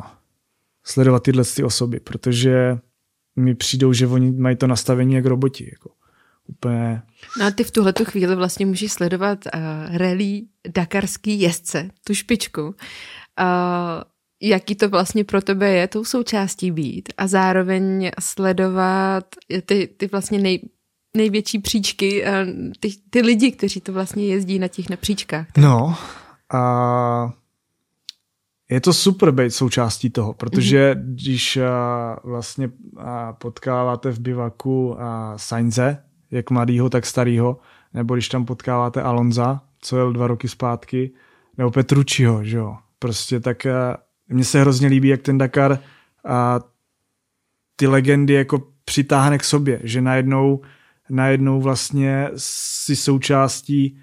Sledovat 0.83 1.23
tyhle 1.23 1.43
ty 1.55 1.63
osoby, 1.63 1.99
protože 1.99 2.77
mi 3.35 3.55
přijdou, 3.55 3.93
že 3.93 4.07
oni 4.07 4.31
mají 4.31 4.55
to 4.55 4.67
nastavení 4.67 5.13
jak 5.13 5.25
roboti. 5.25 5.69
Jako. 5.71 5.89
Úplně, 6.47 7.01
No 7.39 7.45
a 7.45 7.51
ty 7.51 7.63
v 7.63 7.71
tuhle 7.71 7.93
chvíli 8.03 8.35
vlastně 8.35 8.65
můžeš 8.65 8.91
sledovat 8.91 9.39
uh, 9.45 9.97
rally 9.97 10.41
dakarský 10.67 11.41
jezdce, 11.41 11.89
tu 12.03 12.13
špičku. 12.13 12.61
Uh, 12.61 12.73
jaký 14.41 14.75
to 14.75 14.89
vlastně 14.89 15.23
pro 15.23 15.41
tebe 15.41 15.69
je 15.69 15.87
tou 15.87 16.03
součástí 16.03 16.71
být 16.71 17.13
a 17.17 17.27
zároveň 17.27 18.11
sledovat 18.19 19.25
ty, 19.65 19.89
ty 19.97 20.07
vlastně 20.07 20.39
nej, 20.39 20.69
největší 21.17 21.59
příčky, 21.59 22.23
uh, 22.23 22.29
ty, 22.79 22.89
ty 23.09 23.21
lidi, 23.21 23.51
kteří 23.51 23.81
to 23.81 23.93
vlastně 23.93 24.25
jezdí 24.25 24.59
na 24.59 24.67
těch 24.67 24.89
napříčkách. 24.89 25.47
No 25.57 25.95
a 26.53 27.33
je 28.73 28.81
to 28.81 28.93
super 28.93 29.31
být 29.31 29.51
součástí 29.51 30.09
toho, 30.09 30.33
protože 30.33 30.95
mm-hmm. 30.95 31.13
když 31.13 31.57
a, 31.57 32.19
vlastně 32.23 32.69
a, 32.97 33.33
potkáváte 33.33 34.11
v 34.11 34.19
bivaku 34.19 35.01
a 35.01 35.33
Sainze, 35.37 35.97
jak 36.31 36.49
mladýho, 36.49 36.89
tak 36.89 37.05
starýho, 37.05 37.59
nebo 37.93 38.13
když 38.13 38.29
tam 38.29 38.45
potkáváte 38.45 39.01
Alonza, 39.01 39.61
co 39.81 39.97
jel 39.97 40.13
dva 40.13 40.27
roky 40.27 40.47
zpátky, 40.47 41.11
nebo 41.57 41.71
Petrucciho, 41.71 42.43
že 42.43 42.57
jo, 42.57 42.77
prostě 42.99 43.39
tak 43.39 43.65
a, 43.65 43.97
mně 44.27 44.43
se 44.43 44.61
hrozně 44.61 44.87
líbí, 44.87 45.07
jak 45.07 45.21
ten 45.21 45.37
Dakar 45.37 45.79
a 46.25 46.59
ty 47.75 47.87
legendy 47.87 48.33
jako 48.33 48.67
přitáhne 48.85 49.37
k 49.37 49.43
sobě, 49.43 49.79
že 49.83 50.01
najednou, 50.01 50.61
najednou 51.09 51.61
vlastně 51.61 52.29
si 52.37 52.95
součástí 52.95 53.99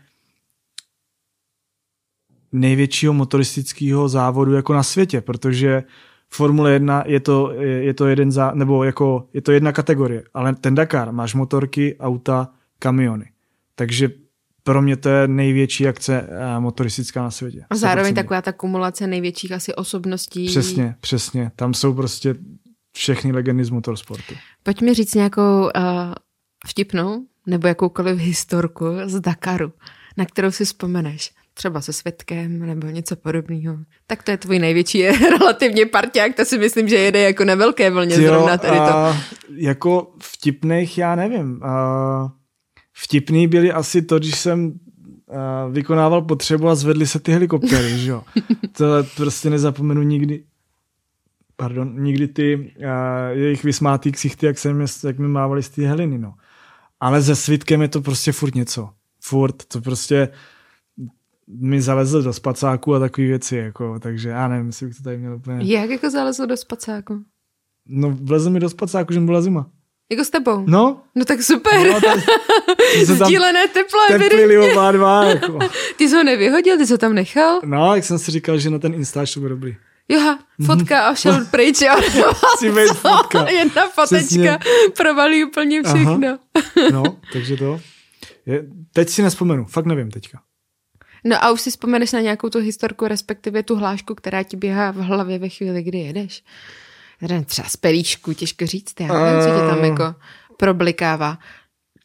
největšího 2.53 3.13
motoristického 3.13 4.09
závodu 4.09 4.53
jako 4.53 4.75
na 4.75 4.83
světě, 4.83 5.21
protože 5.21 5.83
Formule 6.29 6.73
1 6.73 7.05
je 7.07 7.21
to, 7.21 7.53
je, 7.53 7.85
je 7.85 7.95
to 7.95 8.07
jeden 8.07 8.33
za, 8.33 8.51
nebo 8.55 8.85
jako 8.85 9.29
je 9.33 9.43
to 9.43 9.53
jedna 9.53 9.73
kategorie, 9.73 10.23
ale 10.35 10.55
ten 10.55 10.75
Dakar 10.75 11.13
máš 11.13 11.35
motorky, 11.35 11.97
auta, 11.99 12.49
kamiony. 12.79 13.31
Takže 13.75 14.11
pro 14.63 14.83
mě 14.83 14.97
to 14.97 15.09
je 15.09 15.29
největší 15.29 15.89
akce 15.89 16.29
eh, 16.31 16.61
motoristická 16.61 17.23
na 17.23 17.31
světě. 17.31 17.65
A 17.71 17.77
zároveň 17.77 18.13
100%. 18.13 18.15
taková 18.15 18.43
ta 18.43 18.53
kumulace 18.53 19.07
největších 19.07 19.53
asi 19.53 19.75
osobností. 19.75 20.47
Přesně, 20.47 20.95
přesně. 21.01 21.51
Tam 21.57 21.75
jsou 21.75 21.95
prostě 21.95 22.35
všechny 22.93 23.33
legendy 23.33 23.65
z 23.65 23.71
motorsportu. 23.71 24.35
Pojď 24.63 24.83
mi 24.83 24.95
říct 24.95 25.15
nějakou 25.15 25.63
uh, 25.63 25.71
vtipnou 26.67 27.27
nebo 27.47 27.69
jakoukoliv 27.69 28.19
historku 28.19 28.85
z 29.07 29.21
Dakaru, 29.21 29.73
na 30.17 30.25
kterou 30.25 30.51
si 30.51 30.65
vzpomeneš. 30.65 31.33
Třeba 31.61 31.81
se 31.81 31.93
světkem 31.93 32.67
nebo 32.67 32.87
něco 32.87 33.17
podobného. 33.17 33.77
Tak 34.07 34.23
to 34.23 34.31
je 34.31 34.37
tvůj 34.37 34.59
největší 34.59 35.03
relativně 35.39 35.87
parťák, 35.87 36.37
to 36.37 36.45
si 36.45 36.59
myslím, 36.59 36.89
že 36.89 36.97
jede 36.97 37.21
jako 37.21 37.45
na 37.45 37.55
velké 37.55 37.91
vlně 37.91 38.17
Tyjo, 38.17 38.29
zrovna 38.29 38.59
tady 38.59 38.77
to. 38.77 38.83
a 38.83 39.17
jako 39.55 40.13
vtipných, 40.23 40.99
já 40.99 41.15
nevím. 41.15 41.63
A 41.63 42.33
vtipný 42.93 43.49
byly 43.49 43.73
asi 43.73 44.03
to, 44.03 44.19
když 44.19 44.39
jsem 44.39 44.73
a, 45.29 45.67
vykonával 45.67 46.23
potřebu 46.23 46.69
a 46.69 46.75
zvedly 46.75 47.07
se 47.07 47.21
ty 47.21 47.33
helikoptery, 47.33 47.99
že 47.99 48.11
jo. 48.11 48.23
To 48.73 48.85
prostě 49.17 49.51
nezapomenu 49.51 50.03
nikdy. 50.03 50.45
Pardon, 51.57 52.03
nikdy 52.03 52.29
ty 52.29 52.75
a, 52.91 53.29
jejich 53.29 53.65
vysmátý 53.65 54.13
ksichty, 54.13 54.47
jak, 54.47 54.59
jsem, 54.59 54.87
jak 55.05 55.19
mi 55.19 55.29
mávali 55.29 55.63
z 55.63 55.69
té 55.69 55.83
heliny, 55.83 56.19
no. 56.19 56.35
Ale 57.01 57.23
se 57.23 57.37
svitkem 57.37 57.83
je 57.83 57.89
to 57.89 58.01
prostě 58.01 58.33
furt 58.33 58.55
něco. 58.55 58.91
Furt, 59.23 59.65
to 59.65 59.81
prostě 59.81 60.29
mi 61.61 61.83
zalezl 61.83 62.23
do 62.23 62.33
spacáku 62.33 62.95
a 62.95 62.99
takové 62.99 63.27
věci, 63.27 63.57
jako, 63.57 63.99
takže 63.99 64.29
já 64.29 64.49
nevím, 64.49 64.67
jestli 64.67 64.87
bych 64.87 64.97
to 64.97 65.03
tady 65.03 65.19
měl 65.19 65.35
úplně... 65.35 65.75
Jak 65.75 65.91
jako 65.91 66.11
zalezl 66.11 66.47
do 66.47 66.57
spacáku? 66.57 67.23
No, 67.89 68.19
vlezl 68.23 68.51
mi 68.51 68.61
do 68.61 68.69
spacáku, 68.69 69.13
že 69.13 69.21
byla 69.21 69.41
zima. 69.43 69.71
Jako 70.11 70.25
s 70.25 70.31
tebou? 70.31 70.65
No, 70.67 71.03
No 71.15 71.25
tak 71.25 71.43
super. 71.43 71.87
no 71.93 72.01
tak, 72.01 72.21
Sdílené 73.05 73.69
teplo, 73.69 74.01
evidentně. 74.11 74.59
oba 74.73 74.93
dva, 74.93 75.25
jako. 75.25 75.59
Ty 75.97 76.09
jsi 76.09 76.15
ho 76.17 76.25
nevyhodil, 76.25 76.79
ty 76.79 76.87
jsi 76.87 76.93
ho 76.93 76.99
tam 76.99 77.15
nechal? 77.15 77.61
No, 77.65 77.95
jak 77.95 78.05
jsem 78.05 78.19
si 78.19 78.31
říkal, 78.31 78.59
že 78.59 78.71
na 78.71 78.79
ten 78.79 78.95
Instač 78.95 79.35
to 79.35 79.41
bude 79.41 79.51
dobrý. 79.51 79.77
Joha, 80.09 80.39
fotka 80.67 81.09
a 81.09 81.15
šel 81.15 81.45
pryč. 81.51 81.79
Vejď 82.73 82.91
fotka. 82.93 83.49
Jedna 83.51 83.89
fotečka 83.89 84.17
Přesně. 84.27 84.59
provalí 84.97 85.45
úplně 85.45 85.83
všechno. 85.83 86.39
No, 86.93 87.03
takže 87.33 87.57
to. 87.57 87.81
Je, 88.47 88.65
teď 88.93 89.09
si 89.09 89.23
nespomenu, 89.23 89.65
fakt 89.65 89.87
nevím 89.87 90.11
teďka. 90.11 90.41
No 91.25 91.45
a 91.45 91.51
už 91.51 91.61
si 91.61 91.71
vzpomeneš 91.71 92.13
na 92.13 92.21
nějakou 92.21 92.49
tu 92.49 92.59
historku, 92.59 93.07
respektive 93.07 93.63
tu 93.63 93.77
hlášku, 93.77 94.15
která 94.15 94.43
ti 94.43 94.57
běhá 94.57 94.91
v 94.91 94.97
hlavě 94.97 95.39
ve 95.39 95.49
chvíli, 95.49 95.83
kdy 95.83 95.99
jedeš? 95.99 96.43
Třeba 97.47 97.69
z 97.69 97.77
pelíšku, 97.77 98.33
těžko 98.33 98.67
říct, 98.67 98.95
já 99.01 99.07
nevím, 99.07 99.41
co 99.41 99.47
tě 99.47 99.71
tam 99.71 99.79
Eh. 99.85 99.87
jako 99.87 100.15
problikává. 100.57 101.39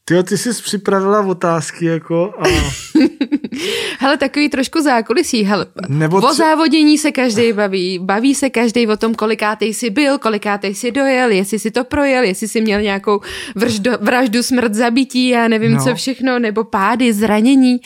Ty, 0.05 0.23
ty 0.23 0.37
jsi 0.37 0.49
připravila 0.63 1.21
otázky, 1.25 1.85
jako, 1.85 2.33
a 2.39 2.43
Hele, 3.99 4.17
takový 4.17 4.49
trošku 4.49 4.81
zákulisí, 4.81 5.43
hele, 5.43 5.65
Nebo 5.87 6.17
o 6.17 6.19
tře- 6.21 6.33
závodění 6.35 6.97
se 6.97 7.11
každý 7.11 7.53
baví, 7.53 7.99
baví 7.99 8.35
se 8.35 8.49
každý 8.49 8.87
o 8.87 8.97
tom, 8.97 9.15
kolikátej 9.15 9.73
jsi 9.73 9.89
byl, 9.89 10.17
kolikátej 10.17 10.75
jsi 10.75 10.91
dojel, 10.91 11.31
jestli 11.31 11.59
si 11.59 11.71
to 11.71 11.83
projel, 11.83 12.23
jestli 12.23 12.47
jsi 12.47 12.61
měl 12.61 12.81
nějakou 12.81 13.21
vraždu, 13.55 13.91
vraždu 14.01 14.43
smrt, 14.43 14.73
zabití, 14.73 15.29
já 15.29 15.47
nevím 15.47 15.73
No. 15.73 15.83
co 15.83 15.95
všechno, 15.95 16.39
nebo 16.39 16.63
pády, 16.63 17.13
zranění. 17.13 17.79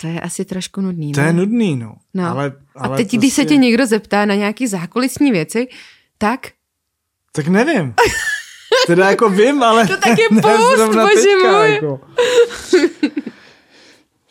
To 0.00 0.06
je 0.06 0.20
asi 0.20 0.44
trošku 0.44 0.80
nudný, 0.80 1.12
to 1.12 1.20
ne? 1.20 1.26
je 1.26 1.32
nudný, 1.32 1.76
no. 1.76 1.94
No. 2.14 2.26
Ale, 2.26 2.52
A 2.76 2.84
ale 2.84 2.96
teď, 2.96 3.12
když 3.12 3.32
se 3.32 3.42
prostě- 3.42 3.54
tě 3.54 3.56
někdo 3.56 3.86
zeptá 3.86 4.24
na 4.24 4.34
nějaký 4.34 4.66
zákulisní 4.66 5.32
věci, 5.32 5.68
tak 6.18 6.48
Tak 7.32 7.48
nevím. 7.48 7.94
Teda 8.86 9.10
jako 9.10 9.30
vím, 9.30 9.62
ale... 9.70 9.86
To 9.86 9.96
tak 9.96 10.18
je 10.18 10.28
zrovna 10.76 11.02
bože 11.04 11.14
teďka, 11.14 11.58
můj. 11.58 11.74
Jako. 11.74 12.00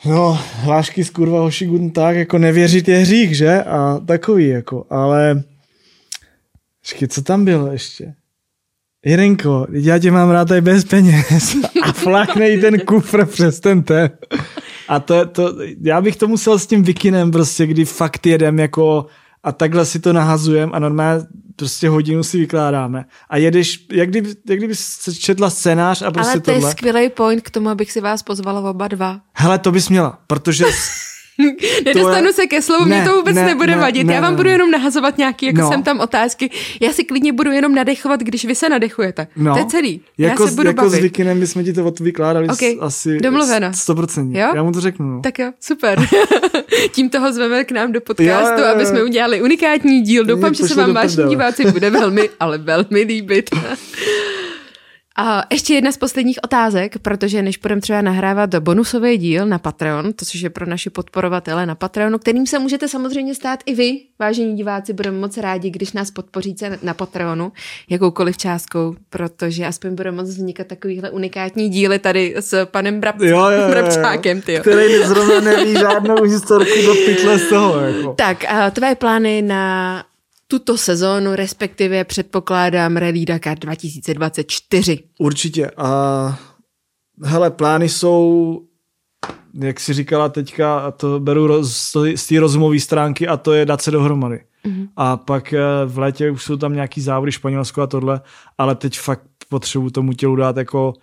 No, 0.06 0.40
hlášky 0.54 1.04
z 1.04 1.10
kurva 1.10 1.40
hoši 1.40 1.70
tak, 1.94 2.16
jako 2.16 2.38
nevěřit 2.38 2.88
je 2.88 2.98
hřích, 2.98 3.38
že? 3.38 3.64
A 3.64 4.00
takový, 4.08 4.48
jako, 4.48 4.86
ale... 4.90 5.44
Počkej, 6.82 7.08
co 7.08 7.22
tam 7.22 7.46
bylo 7.46 7.72
ještě? 7.72 8.14
Jirenko, 9.06 9.68
já 9.72 10.00
tě 10.00 10.12
mám 10.12 10.30
rád 10.30 10.48
tady 10.48 10.62
bez 10.62 10.86
peněz. 10.86 11.56
A 11.84 11.92
flaknej 11.92 12.62
ten 12.62 12.80
kufr 12.80 13.26
přes 13.26 13.60
ten 13.60 13.84
ten. 13.84 14.10
A 14.88 15.00
to, 15.00 15.26
to, 15.26 15.54
já 15.82 16.02
bych 16.02 16.16
to 16.16 16.28
musel 16.28 16.60
s 16.60 16.68
tím 16.68 16.84
vikinem 16.84 17.32
prostě, 17.32 17.68
kdy 17.68 17.86
fakt 17.86 18.26
jedem 18.26 18.60
jako 18.60 19.06
a 19.44 19.52
takhle 19.52 19.86
si 19.86 20.00
to 20.00 20.14
nahazujem 20.14 20.70
a 20.74 20.80
normálně 20.80 21.26
prostě 21.56 21.90
hodinu 21.90 22.24
si 22.24 22.40
vykládáme. 22.40 23.06
A 23.30 23.38
jedeš, 23.38 23.86
jak 23.92 24.10
kdyby, 24.10 24.30
jak 24.50 24.58
kdyby 24.58 24.76
se 24.76 25.14
četla 25.16 25.50
scénář 25.50 26.02
a 26.02 26.12
prostě 26.12 26.32
ale 26.32 26.40
to 26.40 26.52
je 26.52 26.58
tohle. 26.58 26.72
skvělý 26.72 27.10
point 27.10 27.44
k 27.44 27.50
tomu, 27.50 27.70
abych 27.70 27.92
si 27.92 28.02
vás 28.02 28.24
pozvala 28.24 28.70
oba 28.70 28.88
dva. 28.88 29.20
Hele, 29.34 29.60
to 29.60 29.72
bys 29.72 29.90
měla, 29.90 30.20
protože 30.28 30.66
Nedostanu 31.86 32.32
se 32.34 32.48
ke 32.48 32.62
slovu, 32.62 32.86
Ne, 32.86 32.96
mě 33.00 33.10
to 33.10 33.16
vůbec 33.16 33.36
ne, 33.36 33.46
nebude 33.46 33.76
ne, 33.76 33.82
vadit. 33.82 34.08
ne, 34.08 34.14
Já 34.14 34.22
vám 34.22 34.32
ne, 34.32 34.38
budu 34.38 34.50
jenom 34.50 34.72
nahazovat 34.72 35.18
nějaký, 35.18 35.46
jako 35.46 35.62
No. 35.62 35.70
jsem 35.72 35.84
tam 35.84 36.00
otázky. 36.00 36.50
Já 36.82 36.94
si 36.94 37.04
klidně 37.04 37.34
budu 37.34 37.52
jenom 37.52 37.76
nadechovat, 37.76 38.20
když 38.20 38.46
vy 38.46 38.56
se 38.56 38.70
nadechujete. 38.70 39.28
No, 39.36 39.54
To 39.54 39.60
je 39.60 39.66
celý. 39.66 40.02
Jako, 40.18 40.44
Já 40.44 40.50
se 40.50 40.56
budu 40.56 40.68
jako 40.68 40.82
bavit. 40.82 40.98
s 41.00 41.02
Vikinem 41.02 41.40
bychom 41.40 41.64
ti 41.64 41.74
to 41.74 41.92
vykládali 42.02 42.48
Ok, 42.48 42.62
s, 42.62 42.78
asi 42.82 43.18
domluveno. 43.20 43.68
100%. 43.70 44.32
Jo? 44.40 44.48
Já 44.56 44.64
mu 44.64 44.72
to 44.72 44.82
řeknu. 44.82 45.06
No. 45.16 45.22
Tak 45.22 45.40
jo, 45.40 45.52
super. 45.60 46.00
Tím 46.92 47.10
toho 47.10 47.34
zveme 47.34 47.64
k 47.64 47.72
nám 47.72 47.92
do 47.92 48.02
podcastu, 48.02 48.54
Jo, 48.54 48.58
jo, 48.58 48.66
jo. 48.66 48.72
aby 48.76 48.86
jsme 48.86 49.04
udělali 49.04 49.42
unikátní 49.42 50.02
díl. 50.02 50.26
Doufám, 50.26 50.54
že 50.54 50.64
se 50.68 50.76
vám 50.76 50.94
prdele. 51.02 51.30
diváci 51.30 51.72
bude 51.72 51.90
velmi, 52.00 52.30
ale 52.40 52.58
velmi 52.58 53.02
líbit. 53.02 53.50
A 55.20 55.44
ještě 55.52 55.74
jedna 55.74 55.92
z 55.92 55.98
posledních 55.98 56.40
otázek, 56.44 56.98
protože 56.98 57.42
než 57.42 57.58
budeme 57.58 57.82
třeba 57.82 58.02
nahrávat 58.02 58.56
bonusový 58.56 59.18
díl 59.18 59.46
na 59.46 59.60
Patreon, 59.60 60.14
to 60.14 60.26
což 60.26 60.42
je 60.42 60.50
pro 60.50 60.66
naše 60.66 60.90
podporovatele 60.90 61.66
na 61.66 61.76
Patreonu, 61.76 62.18
kterým 62.18 62.48
se 62.48 62.60
můžete 62.60 62.88
samozřejmě 62.88 63.36
stát 63.36 63.60
i 63.66 63.76
vy, 63.76 64.00
vážení 64.20 64.56
diváci, 64.56 64.94
budeme 64.94 65.18
moc 65.18 65.38
rádi, 65.38 65.70
když 65.70 65.94
nás 65.94 66.12
podpoříte 66.12 66.80
na 66.84 66.94
Patreonu 66.94 67.52
jakoukoliv 67.90 68.38
částkou, 68.38 68.96
protože 69.10 69.66
aspoň 69.66 69.96
bude 69.96 70.12
moc 70.12 70.30
vznikat 70.30 70.68
takovýhle 70.68 71.10
unikátní 71.10 71.70
díly 71.70 72.00
tady 72.00 72.36
s 72.40 72.66
panem 72.66 73.02
Brab- 73.02 73.24
Jo, 73.24 73.38
jo, 73.38 73.50
jo, 73.50 73.62
jo. 73.62 73.70
Brabčákem, 73.70 74.42
tyjo. 74.42 74.62
Který 74.62 75.04
zrovna 75.04 75.40
neví 75.40 75.74
žádnou 75.74 76.24
historku 76.24 76.82
do 76.86 76.94
pytle 77.06 77.40
z 77.40 77.50
toho. 77.50 77.80
Jako. 77.80 78.14
Tak 78.14 78.46
a 78.50 78.72
tvé 78.72 78.96
plány 78.96 79.42
na 79.42 80.04
tuto 80.48 80.78
sezónu, 80.78 81.36
respektive 81.36 82.04
předpokládám 82.04 82.98
Rally 82.98 83.26
Dakar 83.26 83.60
2024. 83.60 85.04
Určitě. 85.20 85.72
A 85.78 86.40
hele, 87.24 87.52
plány 87.52 87.90
jsou, 87.90 88.62
jak 89.54 89.80
si 89.80 89.94
říkala 89.94 90.30
teďka, 90.30 90.80
a 90.80 90.92
to 90.92 91.20
beru 91.20 91.48
roz, 91.48 91.96
z 92.16 92.28
té 92.28 92.40
rozumové 92.40 92.80
stránky 92.80 93.28
a 93.28 93.38
to 93.38 93.54
je 93.54 93.66
dát 93.66 93.82
se 93.82 93.92
dohromady. 93.92 94.40
Mm-hmm. 94.66 94.88
A 94.96 95.18
pak 95.18 95.54
eh, 95.54 95.60
v 95.86 95.98
létě 95.98 96.32
už 96.32 96.44
jsou 96.44 96.58
tam 96.58 96.74
nějaký 96.74 97.02
závody 97.02 97.32
Španělsko 97.32 97.82
a 97.82 97.88
tohle, 97.88 98.22
ale 98.58 98.76
teď 98.76 99.00
fakt 99.00 99.24
potřebuju 99.50 99.90
tomu 99.90 100.14
tělu 100.14 100.36
dát 100.36 100.58
jako 100.58 100.94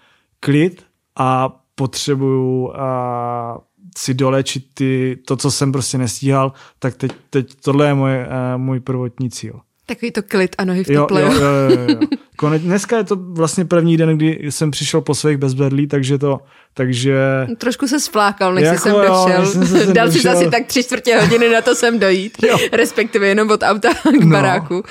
klid 0.41 0.85
a 1.17 1.61
potřebuju 1.75 2.73
a, 2.73 3.59
si 3.99 4.15
dolečit 4.15 4.67
ty, 4.75 5.19
to, 5.27 5.37
co 5.37 5.51
jsem 5.51 5.73
prostě 5.73 5.99
nestíhal, 5.99 6.53
tak 6.79 6.95
teď, 6.97 7.13
teď 7.31 7.55
tohle 7.55 7.87
je 7.87 7.95
moje, 7.95 8.27
uh, 8.27 8.63
můj 8.63 8.81
prvotní 8.81 9.31
cíl. 9.31 9.61
Takový 9.87 10.11
to 10.13 10.23
klid 10.23 10.55
a 10.59 10.65
nohy 10.65 10.85
v 10.85 10.87
teple. 10.87 11.23
jo, 11.23 11.33
jo. 11.33 11.41
jo, 11.41 11.77
jo, 11.79 11.87
jo. 11.89 12.01
Konec, 12.37 12.63
dneska 12.63 12.97
je 12.97 13.05
to 13.05 13.17
vlastně 13.17 13.65
první 13.65 13.97
den, 13.97 14.17
kdy 14.17 14.39
jsem 14.51 14.71
přišel 14.71 15.01
po 15.01 15.15
svých 15.15 15.37
bezbedlí, 15.37 15.87
takže 15.87 16.19
to, 16.19 16.41
takže 16.75 17.17
Trošku 17.59 17.87
se 17.89 18.01
splákal, 18.01 18.55
než 18.55 18.65
Jako 18.65 18.77
jsi 18.77 18.83
sem 18.83 18.93
jo, 18.93 19.01
došel. 19.09 19.47
jsem 19.47 19.67
se 19.67 19.93
Dal 19.93 20.11
si 20.11 20.29
asi 20.29 20.51
tak 20.51 20.67
tři 20.67 20.83
čtvrtě 20.83 21.17
hodiny 21.21 21.49
na 21.49 21.61
to 21.63 21.75
sem 21.75 21.99
dojít. 21.99 22.37
Jo. 22.49 22.57
Respektive 22.73 23.27
jenom 23.27 23.51
od 23.51 23.63
auta 23.63 23.89
k 24.21 24.25
No. 24.25 24.31
baráku. 24.31 24.83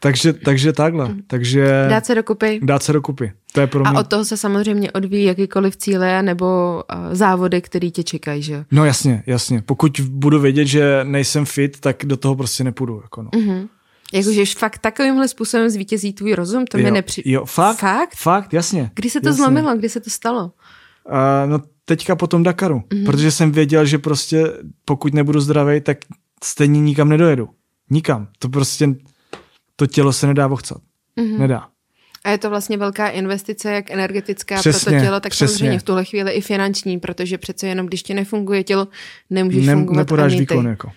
takže, 0.00 0.32
takže 0.32 0.72
takhle, 0.72 1.14
takže 1.26 1.86
Dát 1.88 2.06
se 2.06 2.14
dokupy. 2.14 2.60
dát 2.62 2.82
se 2.82 2.92
dokupy. 2.92 3.32
To 3.52 3.60
je 3.60 3.66
pro 3.66 3.80
mě. 3.80 3.90
A 3.90 4.00
od 4.00 4.06
toho 4.06 4.24
se 4.24 4.36
samozřejmě 4.36 4.92
odvíjí 4.92 5.24
jakýkoliv 5.24 5.76
cíle 5.76 6.22
nebo 6.22 6.82
závody, 7.12 7.60
který 7.62 7.90
tě 7.90 8.02
čekají, 8.02 8.42
že? 8.42 8.64
No 8.70 8.84
jasně, 8.84 9.22
jasně. 9.26 9.62
Pokud 9.66 10.00
budu 10.08 10.40
vědět, 10.40 10.64
že 10.66 11.00
nejsem 11.04 11.44
fit, 11.44 11.80
tak 11.80 11.96
do 12.04 12.16
toho 12.16 12.36
prostě 12.36 12.64
nepůjdu. 12.64 13.00
Jako 13.02 13.22
no. 13.22 13.30
Mhm. 13.36 13.68
Jakože 14.12 14.44
fakt 14.58 14.78
takovýmhle 14.78 15.28
způsobem 15.28 15.70
zvítězí 15.70 16.12
tvůj 16.12 16.32
rozum, 16.34 16.64
to 16.66 16.78
mi 16.78 16.82
jo, 16.84 16.90
nepři... 16.94 17.22
jo, 17.26 17.44
fakt, 17.44 17.78
Fakt? 17.78 18.14
fakt, 18.16 18.52
jasně. 18.52 18.90
Kdy 18.94 19.10
se 19.10 19.20
to 19.20 19.28
jasně. 19.28 19.36
zlomilo? 19.42 19.76
Kdy 19.76 19.88
se 19.88 20.00
to 20.00 20.10
stalo? 20.10 20.44
Uh, 20.44 21.50
no 21.50 21.60
teďka 21.84 22.16
po 22.16 22.26
tom 22.26 22.42
Dakaru, 22.42 22.74
Mhm. 22.74 22.84
mm-hmm. 22.88 23.06
protože 23.06 23.30
jsem 23.30 23.52
věděl, 23.52 23.86
že 23.86 23.98
prostě 23.98 24.46
pokud 24.84 25.14
nebudu 25.14 25.40
zdravý, 25.40 25.80
tak 25.80 25.98
stejně 26.44 26.80
nikam 26.80 27.08
nedojedu. 27.08 27.48
Nikam. 27.90 28.28
To 28.38 28.48
prostě, 28.48 28.88
to 29.76 29.86
tělo 29.86 30.12
se 30.12 30.26
nedá 30.26 30.46
vochcat. 30.46 30.78
Mhm. 31.16 31.26
Mm-hmm. 31.26 31.38
Nedá. 31.38 31.68
A 32.24 32.30
je 32.30 32.38
to 32.38 32.50
vlastně 32.50 32.76
velká 32.76 33.08
investice, 33.08 33.70
jak 33.72 33.90
energetická 33.90 34.56
Přesně, 34.58 34.90
pro 34.90 34.98
to 35.00 35.04
tělo, 35.06 35.20
tak 35.20 35.32
přesně. 35.32 35.58
samozřejmě 35.58 35.78
v 35.78 35.82
tuhle 35.82 36.04
chvíli 36.04 36.32
i 36.32 36.40
finanční, 36.40 36.98
protože 37.00 37.38
přece 37.38 37.66
jenom 37.68 37.86
když 37.86 38.02
ti 38.02 38.14
nefunguje 38.14 38.64
tělo, 38.64 38.88
nemůžeš 39.30 39.66
Ne, 39.66 39.72
fungovat 39.74 39.98
nepodáš 39.98 40.34
výkon. 40.34 40.66
Jako. 40.66 40.90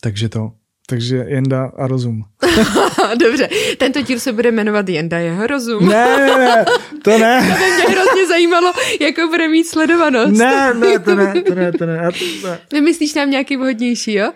Takže 0.00 0.28
to. 0.28 0.52
Takže 0.92 1.24
jenda 1.28 1.72
a 1.76 1.86
rozum. 1.86 2.24
Dobře, 3.18 3.48
tento 3.78 4.00
díl 4.00 4.20
se 4.20 4.32
bude 4.32 4.52
jmenovat 4.52 4.88
Jenda 4.88 5.18
jeho 5.18 5.46
rozum. 5.46 5.88
Ne, 5.88 6.16
ne, 6.16 6.38
ne, 6.38 6.64
to 7.02 7.18
ne. 7.18 7.58
To 7.58 7.88
mě 7.88 7.96
hrozně 7.96 8.26
zajímalo, 8.28 8.72
jakou 9.00 9.28
bude 9.28 9.48
mít 9.48 9.64
sledovanost. 9.64 10.32
Ne, 10.32 10.74
ne, 10.74 10.98
to 10.98 11.14
ne, 11.14 11.42
to 11.46 11.54
ne, 11.54 11.72
to 11.72 11.86
ne. 11.86 12.00
A 12.00 12.10
to 12.10 12.48
ne. 12.48 12.58
Vymyslíš 12.72 13.14
nám 13.14 13.30
nějaký 13.30 13.56
vhodnější, 13.56 14.14
jo? 14.14 14.32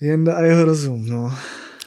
Jenda 0.00 0.34
a 0.34 0.42
jeho 0.42 0.64
rozum, 0.64 1.06
no. 1.08 1.34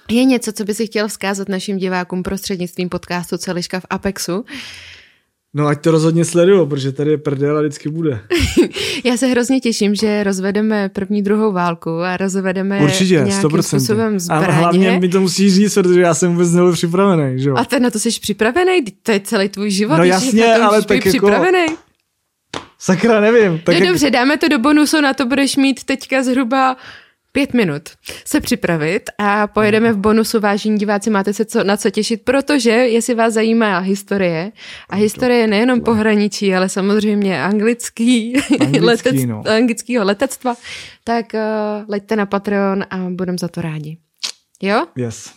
Je 0.09 0.25
něco, 0.25 0.51
co 0.51 0.63
by 0.63 0.73
si 0.73 0.85
chtěl 0.85 1.07
vzkázat 1.07 1.49
našim 1.49 1.77
divákům 1.77 2.23
prostřednictvím 2.23 2.89
podcastu 2.89 3.37
Celiška 3.37 3.79
v 3.79 3.85
Apexu? 3.89 4.45
No 5.53 5.67
ať 5.67 5.81
to 5.81 5.91
rozhodně 5.91 6.25
sleduju, 6.25 6.65
protože 6.65 6.91
tady 6.91 7.11
je 7.11 7.17
prdel 7.17 7.57
a 7.57 7.61
vždycky 7.61 7.89
bude. 7.89 8.19
Já 9.03 9.17
se 9.17 9.27
hrozně 9.27 9.59
těším, 9.59 9.95
že 9.95 10.23
rozvedeme 10.23 10.89
první, 10.89 11.21
druhou 11.21 11.51
válku 11.51 11.89
a 11.89 12.17
rozvedeme 12.17 12.79
Určitě, 12.83 13.13
nějakým 13.13 13.49
100%. 13.49 13.61
způsobem 13.61 14.15
A 14.15 14.19
zbraně. 14.19 14.45
hlavně 14.53 14.99
mi 14.99 15.09
to 15.09 15.21
musíš 15.21 15.55
říct, 15.55 15.73
protože 15.73 16.01
já 16.01 16.13
jsem 16.13 16.31
vůbec 16.31 16.51
nebyl 16.51 16.71
připravený, 16.73 17.39
že 17.41 17.49
jo? 17.49 17.55
A 17.57 17.65
ten 17.65 17.83
na 17.83 17.89
to 17.89 17.99
jsi 17.99 18.09
připravený? 18.21 18.81
To 19.03 19.11
je 19.11 19.19
celý 19.19 19.49
tvůj 19.49 19.71
život. 19.71 19.97
No 19.97 20.03
jasně, 20.03 20.55
ale 20.55 20.81
tak 20.81 20.97
jako- 20.97 21.09
připravený. 21.09 21.65
Sakra, 22.79 23.19
nevím. 23.19 23.59
Tak 23.63 23.75
no 23.75 23.79
jak- 23.79 23.89
dobře, 23.89 24.09
dáme 24.09 24.37
to 24.37 24.47
do 24.47 24.59
bonusu, 24.59 25.01
na 25.01 25.13
to 25.13 25.25
budeš 25.25 25.55
mít 25.55 25.83
teďka 25.83 26.23
zhruba 26.23 26.77
pět 27.31 27.53
minut 27.53 27.89
se 28.25 28.41
připravit 28.41 29.09
a 29.17 29.47
pojedeme 29.47 29.93
v 29.93 29.97
bonusu, 29.97 30.39
vážení 30.39 30.77
diváci, 30.77 31.09
máte 31.09 31.33
se 31.33 31.45
co, 31.45 31.63
na 31.63 31.77
co 31.77 31.89
těšit, 31.89 32.21
protože 32.23 32.71
jestli 32.71 33.15
vás 33.15 33.33
zajímá 33.33 33.79
historie, 33.79 34.51
a 34.89 34.95
historie 34.95 35.47
nejenom 35.47 35.81
pohraničí, 35.81 36.55
ale 36.55 36.69
samozřejmě 36.69 37.43
anglický, 37.43 38.33
Anglický, 38.59 38.79
letec, 38.79 39.25
no. 39.25 39.43
anglického 39.47 40.05
letectva, 40.05 40.55
tak 41.03 41.25
uh, 41.33 41.39
leďte 41.87 42.15
na 42.15 42.25
Patreon 42.25 42.85
a 42.89 42.97
budeme 43.09 43.37
za 43.37 43.47
to 43.47 43.61
rádi. 43.61 43.97
Jo? 44.61 44.85
Yes. 44.95 45.33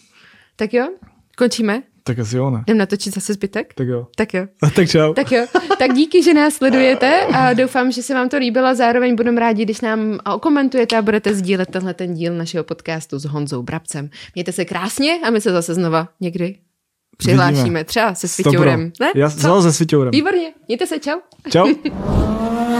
Tak 0.56 0.74
jo? 0.74 0.88
Končíme? 1.36 1.82
Tak 2.06 2.18
asi 2.18 2.36
jo, 2.36 2.50
ne? 2.50 2.62
Jdem 2.66 2.78
natočit 2.78 3.14
zase 3.14 3.32
zbytek? 3.34 3.74
Tak 3.74 3.88
jo. 3.88 4.06
Tak 4.16 4.34
jo. 4.34 4.46
tak 4.74 4.90
čau. 4.90 5.14
Tak 5.14 5.32
jo, 5.32 5.46
tak 5.78 5.92
díky, 5.92 6.22
že 6.22 6.34
nás 6.34 6.54
sledujete 6.54 7.20
a 7.20 7.52
doufám, 7.52 7.92
že 7.92 8.02
se 8.02 8.14
vám 8.14 8.28
to 8.28 8.36
líbilo. 8.36 8.74
Zároveň 8.74 9.16
budeme 9.16 9.40
rádi, 9.40 9.64
když 9.64 9.80
nám 9.80 10.18
okomentujete 10.34 10.96
a 10.96 11.02
budete 11.02 11.34
sdílet 11.34 11.70
tenhle 11.70 11.94
ten 11.94 12.14
díl 12.14 12.34
našeho 12.34 12.64
podcastu 12.64 13.18
s 13.18 13.24
Honzou 13.24 13.62
Brabcem. 13.62 14.10
Mějte 14.34 14.52
se 14.52 14.64
krásně 14.64 15.18
a 15.24 15.30
my 15.30 15.40
se 15.40 15.52
zase 15.52 15.74
znova 15.74 16.08
někdy 16.20 16.56
přihlásíme. 17.16 17.58
Vidíme. 17.58 17.84
Třeba 17.84 18.14
se 18.14 18.28
Stopro. 18.28 18.50
Sviťourem. 18.50 18.92
Ne? 19.00 19.12
Já 19.14 19.30
se 19.30 19.72
Sviťourem. 19.72 20.10
Výborně, 20.10 20.52
mějte 20.68 20.86
se, 20.86 20.98
čau. 20.98 21.18
Čau. 21.50 21.68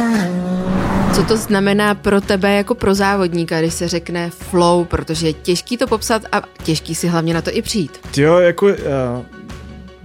Co 1.15 1.23
to 1.23 1.37
znamená 1.37 1.95
pro 1.95 2.21
tebe 2.21 2.55
jako 2.55 2.75
pro 2.75 2.95
závodníka, 2.95 3.61
když 3.61 3.75
se 3.75 3.89
řekne 3.89 4.31
flow, 4.31 4.85
protože 4.85 5.27
je 5.27 5.33
těžký 5.33 5.77
to 5.77 5.87
popsat 5.87 6.23
a 6.33 6.43
těžký 6.63 6.95
si 6.95 7.09
hlavně 7.09 7.35
na 7.35 7.43
to 7.43 7.51
i 7.53 7.63
přijít. 7.63 8.01
Jo, 8.17 8.39
jako 8.39 8.69
já 8.69 9.23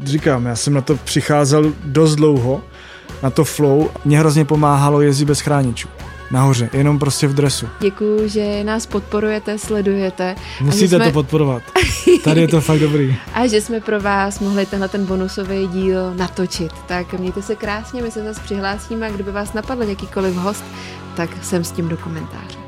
říkám, 0.03 0.45
já 0.45 0.55
jsem 0.55 0.73
na 0.73 0.81
to 0.81 0.95
přicházel 0.95 1.73
dost 1.83 2.15
dlouho, 2.15 2.63
na 3.23 3.29
to 3.29 3.43
flow. 3.43 3.89
Mě 4.05 4.19
hrozně 4.19 4.45
pomáhalo 4.45 5.01
jezdit 5.01 5.25
bez 5.25 5.39
chráničů. 5.39 5.87
Nahoře, 6.31 6.69
jenom 6.73 6.99
prostě 6.99 7.27
v 7.27 7.33
dresu. 7.33 7.67
Děkuju, 7.79 8.27
že 8.27 8.63
nás 8.63 8.85
podporujete, 8.85 9.57
sledujete. 9.57 10.35
Musíte 10.61 10.95
jsme... 10.95 11.05
to 11.05 11.11
podporovat. 11.11 11.63
Tady 12.23 12.41
je 12.41 12.47
to 12.47 12.61
fakt 12.61 12.79
dobrý. 12.79 13.15
a 13.33 13.47
že 13.47 13.61
jsme 13.61 13.81
pro 13.81 14.01
vás 14.01 14.39
mohli 14.39 14.65
tenhle 14.65 14.87
ten 14.87 15.05
bonusový 15.05 15.67
díl 15.67 16.13
natočit. 16.13 16.71
Tak 16.85 17.13
mějte 17.13 17.41
se 17.41 17.55
krásně, 17.55 18.01
my 18.01 18.11
se 18.11 18.23
zase 18.23 18.41
přihlásíme 18.41 19.07
a 19.07 19.11
kdyby 19.11 19.31
vás 19.31 19.53
napadl 19.53 19.83
jakýkoliv 19.83 20.35
host, 20.35 20.63
tak 21.15 21.29
jsem 21.43 21.63
s 21.63 21.71
tím 21.71 21.89
do 21.89 21.97
komentáře. 21.97 22.58